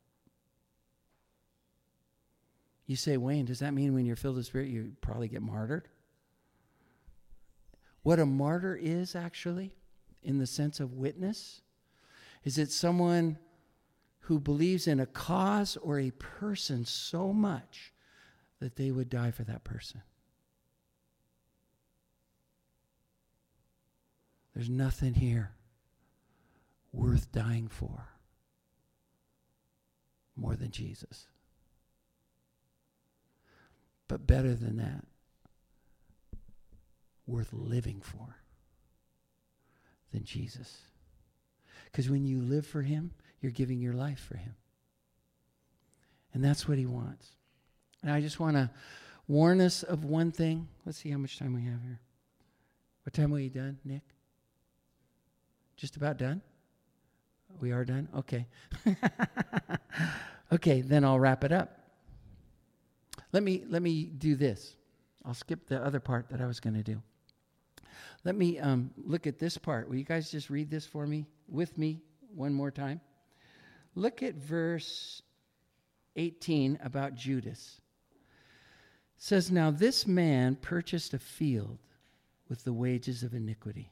You 2.86 2.96
say, 2.96 3.16
Wayne, 3.16 3.44
does 3.44 3.58
that 3.58 3.74
mean 3.74 3.94
when 3.94 4.06
you're 4.06 4.16
filled 4.16 4.36
with 4.36 4.46
Spirit, 4.46 4.68
you 4.68 4.92
probably 5.02 5.28
get 5.28 5.42
martyred? 5.42 5.88
What 8.02 8.18
a 8.18 8.24
martyr 8.24 8.74
is, 8.74 9.14
actually, 9.14 9.74
in 10.22 10.38
the 10.38 10.46
sense 10.46 10.80
of 10.80 10.94
witness, 10.94 11.60
is 12.44 12.56
it 12.56 12.70
someone 12.70 13.38
who 14.20 14.40
believes 14.40 14.86
in 14.86 15.00
a 15.00 15.06
cause 15.06 15.76
or 15.76 15.98
a 15.98 16.10
person 16.12 16.84
so 16.86 17.32
much 17.32 17.92
that 18.60 18.76
they 18.76 18.90
would 18.90 19.08
die 19.08 19.30
for 19.30 19.44
that 19.44 19.64
person. 19.64 20.02
There's 24.54 24.68
nothing 24.68 25.14
here 25.14 25.52
worth 26.92 27.30
dying 27.30 27.68
for 27.68 28.08
more 30.34 30.56
than 30.56 30.70
Jesus. 30.70 31.26
But 34.08 34.26
better 34.26 34.54
than 34.54 34.78
that, 34.78 35.04
worth 37.26 37.52
living 37.52 38.00
for 38.00 38.36
than 40.12 40.24
Jesus. 40.24 40.78
Because 41.84 42.08
when 42.08 42.24
you 42.24 42.40
live 42.40 42.66
for 42.66 42.82
Him, 42.82 43.12
you're 43.40 43.52
giving 43.52 43.80
your 43.80 43.92
life 43.92 44.18
for 44.20 44.36
Him. 44.36 44.56
And 46.32 46.42
that's 46.42 46.66
what 46.66 46.78
He 46.78 46.86
wants. 46.86 47.28
And 48.02 48.12
I 48.12 48.20
just 48.20 48.38
want 48.38 48.56
to 48.56 48.70
warn 49.26 49.60
us 49.60 49.82
of 49.82 50.04
one 50.04 50.32
thing. 50.32 50.68
Let's 50.86 50.98
see 50.98 51.10
how 51.10 51.18
much 51.18 51.38
time 51.38 51.54
we 51.54 51.62
have 51.62 51.82
here. 51.82 52.00
What 53.04 53.12
time 53.12 53.32
are 53.34 53.38
you 53.38 53.50
done, 53.50 53.78
Nick? 53.84 54.02
Just 55.76 55.96
about 55.96 56.18
done? 56.18 56.42
We 57.60 57.72
are 57.72 57.84
done? 57.84 58.08
Okay. 58.16 58.46
okay, 60.52 60.80
then 60.80 61.04
I'll 61.04 61.18
wrap 61.18 61.44
it 61.44 61.52
up. 61.52 61.78
Let 63.32 63.42
me 63.42 63.64
let 63.68 63.82
me 63.82 64.04
do 64.04 64.34
this. 64.34 64.74
I'll 65.24 65.34
skip 65.34 65.66
the 65.66 65.84
other 65.84 66.00
part 66.00 66.30
that 66.30 66.40
I 66.40 66.46
was 66.46 66.60
going 66.60 66.74
to 66.74 66.82
do. 66.82 67.02
Let 68.24 68.34
me 68.34 68.58
um, 68.58 68.90
look 68.96 69.26
at 69.26 69.38
this 69.38 69.58
part. 69.58 69.88
Will 69.88 69.96
you 69.96 70.04
guys 70.04 70.30
just 70.30 70.50
read 70.50 70.70
this 70.70 70.86
for 70.86 71.06
me 71.06 71.26
with 71.48 71.76
me 71.78 72.00
one 72.34 72.52
more 72.52 72.70
time? 72.70 73.00
Look 73.94 74.22
at 74.22 74.34
verse 74.34 75.22
18 76.16 76.78
about 76.82 77.14
Judas 77.14 77.80
says, 79.18 79.50
Now 79.50 79.70
this 79.70 80.06
man 80.06 80.56
purchased 80.56 81.12
a 81.12 81.18
field 81.18 81.78
with 82.48 82.64
the 82.64 82.72
wages 82.72 83.22
of 83.22 83.34
iniquity. 83.34 83.90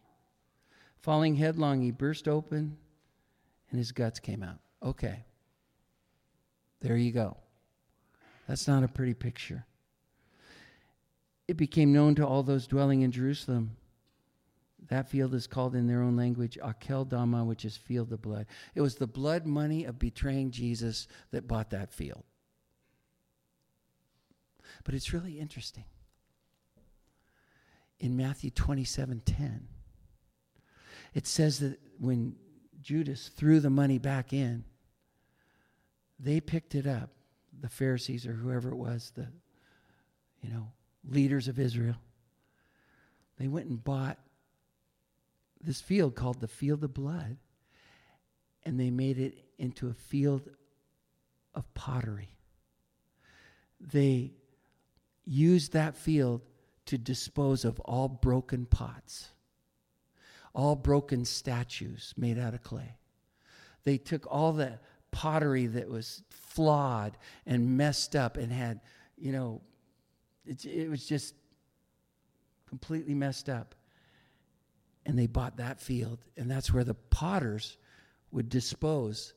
Falling 0.97 1.35
headlong, 1.35 1.83
he 1.83 1.91
burst 1.91 2.27
open 2.27 2.77
and 3.71 3.79
his 3.79 3.93
guts 3.93 4.19
came 4.19 4.43
out. 4.43 4.59
Okay. 4.83 5.25
There 6.81 6.97
you 6.97 7.13
go. 7.13 7.37
That's 8.49 8.69
not 8.69 8.85
a 8.85 8.89
pretty 8.89 9.15
picture. 9.15 9.67
It 11.49 11.57
became 11.57 11.93
known 11.93 12.15
to 12.17 12.27
all 12.27 12.43
those 12.43 12.67
dwelling 12.67 13.03
in 13.03 13.13
Jerusalem. 13.13 13.77
That 14.89 15.09
field 15.09 15.35
is 15.35 15.47
called 15.47 15.75
in 15.75 15.87
their 15.87 16.03
own 16.03 16.17
language 16.17 16.59
Akeldama, 16.63 17.45
which 17.45 17.65
is 17.65 17.77
field 17.77 18.13
of 18.13 18.23
blood. 18.23 18.47
It 18.75 18.81
was 18.81 18.97
the 18.97 19.07
blood 19.07 19.47
money 19.47 19.85
of 19.85 19.99
betraying 19.99 20.53
Jesus 20.53 21.09
that 21.33 21.49
bought 21.49 21.71
that 21.71 21.93
field. 21.93 22.25
But 24.85 24.95
it's 24.95 25.13
really 25.13 25.39
interesting. 25.39 25.85
In 27.99 28.17
Matthew 28.17 28.51
27 28.51 29.23
10, 29.25 29.69
it 31.15 31.27
says 31.27 31.61
that 31.61 31.79
when 31.99 32.37
Judas 32.83 33.29
threw 33.29 33.61
the 33.61 33.71
money 33.71 33.99
back 33.99 34.33
in, 34.33 34.65
they 36.19 36.41
picked 36.41 36.75
it 36.75 36.87
up, 36.87 37.11
the 37.59 37.69
Pharisees 37.69 38.27
or 38.27 38.33
whoever 38.33 38.71
it 38.71 38.77
was, 38.77 39.13
the 39.15 39.29
you 40.43 40.51
know, 40.51 40.69
leaders 41.09 41.49
of 41.49 41.59
Israel. 41.59 41.97
They 43.39 43.49
went 43.49 43.67
and 43.67 43.83
bought 43.83 44.19
this 45.61 45.81
field 45.81 46.15
called 46.15 46.41
the 46.41 46.49
Field 46.49 46.85
of 46.85 46.95
Blood, 46.95 47.39
and 48.65 48.79
they 48.79 48.91
made 48.91 49.19
it 49.19 49.39
into 49.59 49.89
a 49.89 49.95
field 49.95 50.49
of 51.55 51.73
pottery. 51.75 52.31
They 53.81 54.33
used 55.27 55.73
that 55.73 55.97
field 55.97 56.43
to 56.87 56.97
dispose 56.97 57.65
of 57.65 57.81
all 57.81 58.09
broken 58.09 58.65
pots, 58.65 59.29
all 60.55 60.77
broken 60.77 61.25
statues 61.25 62.15
made 62.17 62.39
out 62.39 62.55
of 62.55 62.63
clay. 62.63 62.97
They 63.85 63.99
took 63.99 64.27
all 64.31 64.53
the 64.53 64.79
pottery 65.11 65.67
that 65.67 65.89
was 65.89 66.23
flawed 66.31 67.17
and 67.45 67.77
messed 67.77 68.15
up 68.15 68.37
and 68.37 68.53
had, 68.53 68.81
you 69.17 69.33
know, 69.33 69.61
it, 70.45 70.65
it 70.65 70.89
was 70.89 71.07
just 71.07 71.35
completely 72.69 73.15
messed 73.15 73.49
up. 73.49 73.75
And 75.05 75.19
they 75.19 75.27
bought 75.27 75.59
that 75.59 75.81
field, 75.81 76.19
and 76.37 76.51
that's 76.51 76.73
where 76.73 76.83
the 76.83 76.95
potters 76.95 77.79
would 78.33 78.49
dispose 78.49 79.35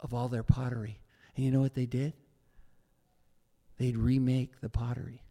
of 0.00 0.14
all 0.14 0.28
their 0.28 0.42
pottery. 0.42 0.98
And 1.36 1.44
you 1.44 1.50
know 1.50 1.60
what 1.60 1.74
they 1.74 1.86
did? 1.86 2.14
They'd 3.76 3.98
remake 3.98 4.60
the 4.60 4.70
pottery. 4.70 5.22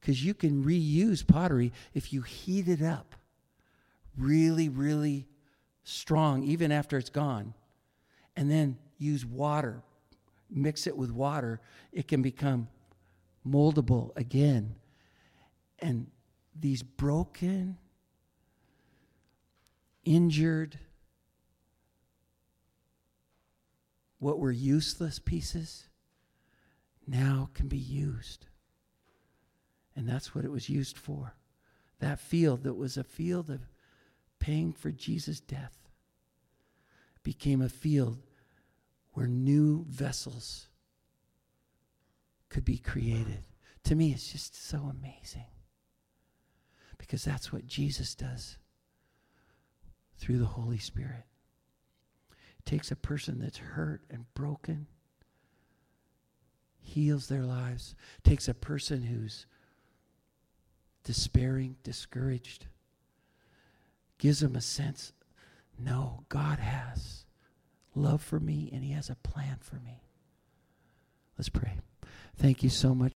Because 0.00 0.24
you 0.24 0.32
can 0.34 0.64
reuse 0.64 1.26
pottery 1.26 1.72
if 1.92 2.12
you 2.12 2.22
heat 2.22 2.68
it 2.68 2.82
up 2.82 3.14
really, 4.16 4.68
really 4.68 5.26
strong, 5.82 6.42
even 6.42 6.72
after 6.72 6.98
it's 6.98 7.10
gone, 7.10 7.54
and 8.36 8.50
then 8.50 8.78
use 8.98 9.24
water, 9.24 9.82
mix 10.50 10.86
it 10.86 10.96
with 10.96 11.10
water, 11.10 11.60
it 11.92 12.06
can 12.08 12.22
become 12.22 12.68
moldable 13.46 14.16
again. 14.16 14.74
And 15.78 16.08
these 16.58 16.82
broken, 16.82 17.78
injured, 20.04 20.78
what 24.18 24.38
were 24.38 24.52
useless 24.52 25.18
pieces 25.18 25.88
now 27.06 27.48
can 27.54 27.68
be 27.68 27.78
used. 27.78 28.46
And 30.00 30.08
that's 30.08 30.34
what 30.34 30.46
it 30.46 30.50
was 30.50 30.70
used 30.70 30.96
for. 30.96 31.34
That 31.98 32.18
field 32.18 32.62
that 32.62 32.72
was 32.72 32.96
a 32.96 33.04
field 33.04 33.50
of 33.50 33.60
paying 34.38 34.72
for 34.72 34.90
Jesus' 34.90 35.40
death 35.40 35.76
became 37.22 37.60
a 37.60 37.68
field 37.68 38.16
where 39.12 39.26
new 39.26 39.84
vessels 39.90 40.68
could 42.48 42.64
be 42.64 42.78
created. 42.78 43.44
To 43.84 43.94
me, 43.94 44.12
it's 44.12 44.32
just 44.32 44.56
so 44.56 44.90
amazing 44.90 45.44
because 46.96 47.22
that's 47.22 47.52
what 47.52 47.66
Jesus 47.66 48.14
does 48.14 48.56
through 50.16 50.38
the 50.38 50.46
Holy 50.46 50.78
Spirit. 50.78 51.26
It 52.58 52.64
takes 52.64 52.90
a 52.90 52.96
person 52.96 53.38
that's 53.38 53.58
hurt 53.58 54.00
and 54.08 54.32
broken, 54.32 54.86
heals 56.78 57.26
their 57.28 57.44
lives, 57.44 57.94
takes 58.24 58.48
a 58.48 58.54
person 58.54 59.02
who's 59.02 59.44
despairing, 61.04 61.76
discouraged, 61.82 62.66
gives 64.18 64.40
them 64.40 64.56
a 64.56 64.60
sense 64.60 65.12
no, 65.82 66.24
God 66.28 66.58
has 66.58 67.24
love 67.94 68.22
for 68.22 68.38
me 68.38 68.70
and 68.72 68.84
He 68.84 68.92
has 68.92 69.08
a 69.08 69.14
plan 69.16 69.56
for 69.60 69.76
me. 69.76 70.02
Let's 71.38 71.48
pray. 71.48 71.78
Thank 72.36 72.62
you 72.62 72.68
so 72.68 72.94
much. 72.94 73.08